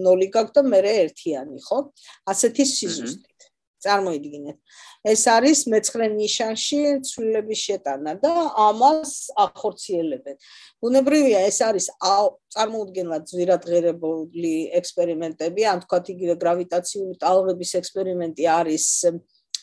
0 0.00 0.32
გაქვს 0.32 0.54
და 0.56 0.62
მე 0.64 0.80
ერთიანი, 1.04 1.60
ხო? 1.60 1.92
ასეთი 2.24 2.64
სიზუსტე. 2.64 3.28
წარმოიდგინეთ. 3.84 4.56
ეს 5.12 5.22
არის 5.36 5.58
მეცხრე 5.72 6.06
ნიშანში 6.12 6.80
ცვლილების 7.08 7.60
შეტანა 7.66 8.12
და 8.20 8.32
ამას 8.68 9.10
ახორციელებენ. 9.44 10.36
უნებრივია 10.84 11.40
ეს 11.48 11.58
არის 11.64 11.86
წარმოუდგენლად 12.54 13.24
ზვირადღირებული 13.32 14.54
ექსპერიმენტები, 14.80 15.62
ან 15.72 15.78
თქვათ 15.84 16.06
იგივე 16.14 16.34
გრავიტაციული 16.44 17.14
ტალღების 17.24 17.70
ექსპერიმენტი 17.80 18.44
არის 18.60 18.86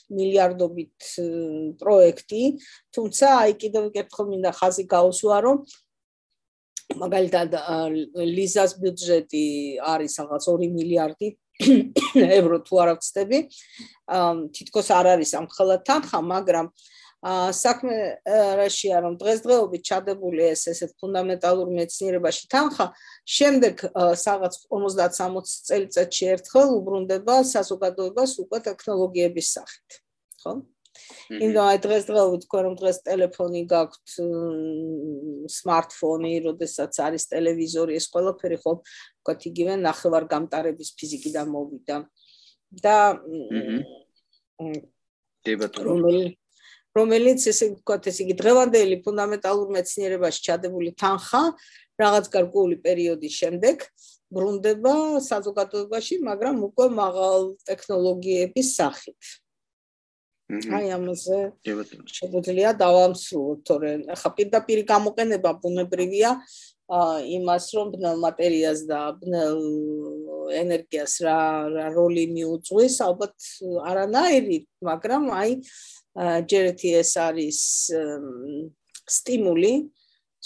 მილიარდობით 0.07 0.97
პროექტი, 1.81 2.43
თუმცა 2.95 3.25
აი 3.43 3.51
კიდევ 3.61 3.83
ერთხელ 4.01 4.25
მინდა 4.31 4.51
ხაზი 4.55 4.83
გაუსვა, 4.87 5.37
რომ 5.45 5.57
მაგალითად 6.95 7.51
ლიზას 8.15 8.79
ბიუჯეტი 8.79 9.45
არის 9.83 10.13
რაღაც 10.23 10.43
2 10.47 10.69
მილიარდი 10.71 11.27
ევრო 12.39 12.61
თუ 12.67 12.79
არ 12.83 12.93
ვწდები 12.97 13.39
თითქოს 14.53 14.91
არ 14.93 15.09
არის 15.17 15.31
ამ 15.39 15.47
ხელა 15.49 15.77
თანხა 15.87 16.19
მაგრამ 16.21 16.69
საქმე 17.57 17.95
რაშია 18.61 19.01
რომ 19.01 19.17
დღესდღეობით 19.17 19.81
ჩადებული 19.89 20.43
ეს 20.53 20.67
ესეთ 20.69 20.91
ფუნდამენტალურ 21.01 21.71
მეცნიერებაში 21.73 22.45
თანხა 22.53 22.85
შემდეგ 23.25 23.75
რაღაც 23.97 24.53
50-60 24.69 25.55
წელიწადში 25.69 26.29
ერთხელ 26.37 26.67
უბრუნდება 26.77 27.35
საზოგადოებას 27.53 28.31
უკვე 28.45 28.59
ტექნოლოგიების 28.69 29.47
სახით 29.57 29.97
ხო 30.45 30.53
იმდენ 31.31 31.63
აი 31.63 31.77
დღესდღეობით 31.85 32.41
თქვენ 32.47 32.63
რომ 32.67 32.75
დღეს 32.81 32.97
ტელეფონი 33.07 33.61
გაქვთ 33.73 34.07
სმარტფონი, 35.57 36.33
როდესაც 36.47 36.93
არის 37.07 37.23
ტელევიზორი, 37.33 37.99
ეს 37.99 38.05
ყველაფერი 38.13 38.57
ხო 38.63 38.71
ვთქვათ 38.79 39.39
იგივე 39.51 39.73
ნახევარ 39.83 40.23
გამტარების 40.33 40.89
ფიზიკიდან 40.97 41.47
მოვიდა. 41.53 41.97
და 42.83 42.97
რომელიც 45.87 46.35
რომელიც 46.97 47.43
ესე 47.51 47.65
ვთქვათ 47.71 48.09
ეს 48.09 48.17
იგი 48.23 48.35
დღევანდელი 48.41 48.95
ფუნდამენტალურ 49.05 49.67
მეცნიერებაში 49.75 50.39
ჩადებული 50.47 50.91
თანხა 51.01 51.41
რაღაც 52.01 52.25
გარკვეული 52.35 52.77
პერიოდის 52.85 53.33
შემდეგ 53.41 53.85
ბრუნდება 54.33 54.93
საზოგადოებაში, 55.23 56.15
მაგრამ 56.27 56.63
უკვე 56.67 56.87
მაღალ 56.97 57.43
ტექნოლოგიების 57.69 58.67
სახით. 58.75 59.19
აი 60.47 60.87
ამაზე 60.95 61.37
შეგვიძლია 62.07 62.71
დავამსრულოთ, 62.79 63.59
თორემ 63.67 64.03
ახლა 64.15 64.29
პირდაპირ 64.37 64.79
გამოყენება 64.87 65.51
ბუნებრივია 65.59 66.29
იმას, 67.35 67.65
რომ 67.75 67.87
ბნელ 67.97 68.15
მატერიას 68.23 68.85
და 68.87 68.99
ბნელ 69.19 69.59
ენერგიას 70.55 71.13
რა 71.27 71.39
რა 71.75 71.85
როლი 71.91 72.25
მიუძღვის, 72.31 72.95
ალბათ 73.03 73.35
არანაირი, 73.91 74.59
მაგრამ 74.87 75.23
აი 75.35 75.51
ჯერეთი 76.47 76.89
ეს 77.03 77.11
არის 77.27 77.59
სტიმული 79.03 79.73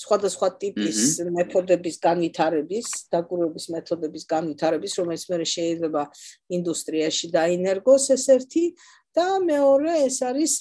სხვადასხვა 0.02 0.48
ტიპის 0.62 1.00
მეთოდების 1.30 1.96
განვითარების, 2.02 2.88
დაკვირვების 3.14 3.66
მეთოდების 3.76 4.24
განვითარების, 4.34 4.94
რომელიც 4.98 5.24
მე 5.30 5.38
შეიძლება 5.46 6.04
ინდუსტრიაში 6.58 7.28
დაინერგოს 7.38 8.06
ეს 8.16 8.26
ერთი 8.34 8.64
და 9.18 9.28
მეორე 9.44 9.94
ეს 10.08 10.18
არის 10.30 10.52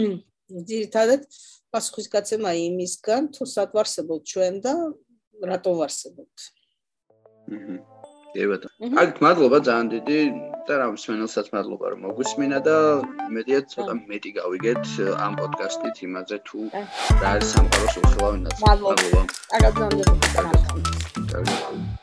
ძირითადად 0.70 1.26
პასუხისგაცემა 1.72 2.50
იმისგან 2.68 3.30
თუ 3.36 3.48
სად 3.54 3.72
ვარსებობთ 3.76 4.24
ჩვენ 4.32 4.60
და 4.66 4.74
რატო 5.50 5.72
ვარსებობთ. 5.80 6.38
აჰა. 7.52 7.76
ევატო. 8.44 8.68
აქ 9.02 9.10
მადლობა 9.24 9.58
ძალიან 9.68 9.88
დიდი 9.94 10.18
და 10.68 10.74
რა 10.80 10.86
მსმენელსაც 10.96 11.46
მადლობა 11.54 11.86
რომ 11.92 12.00
მოგვისმინა 12.06 12.58
და 12.68 12.76
მედია 13.36 13.60
ცოტა 13.72 13.94
მეტი 14.10 14.30
გავიგეთ 14.38 14.84
ამ 15.26 15.32
პოდკასტით 15.40 15.96
იმაზე 16.08 16.36
თუ 16.48 16.60
რა 16.72 17.28
არის 17.32 17.48
სამყაროს 17.56 17.94
უხილავი 18.02 18.38
ნაწილი. 18.44 18.64
მადლობა. 18.68 19.22
აკადემიურ 19.56 20.06
პოდკასტს. 20.12 22.01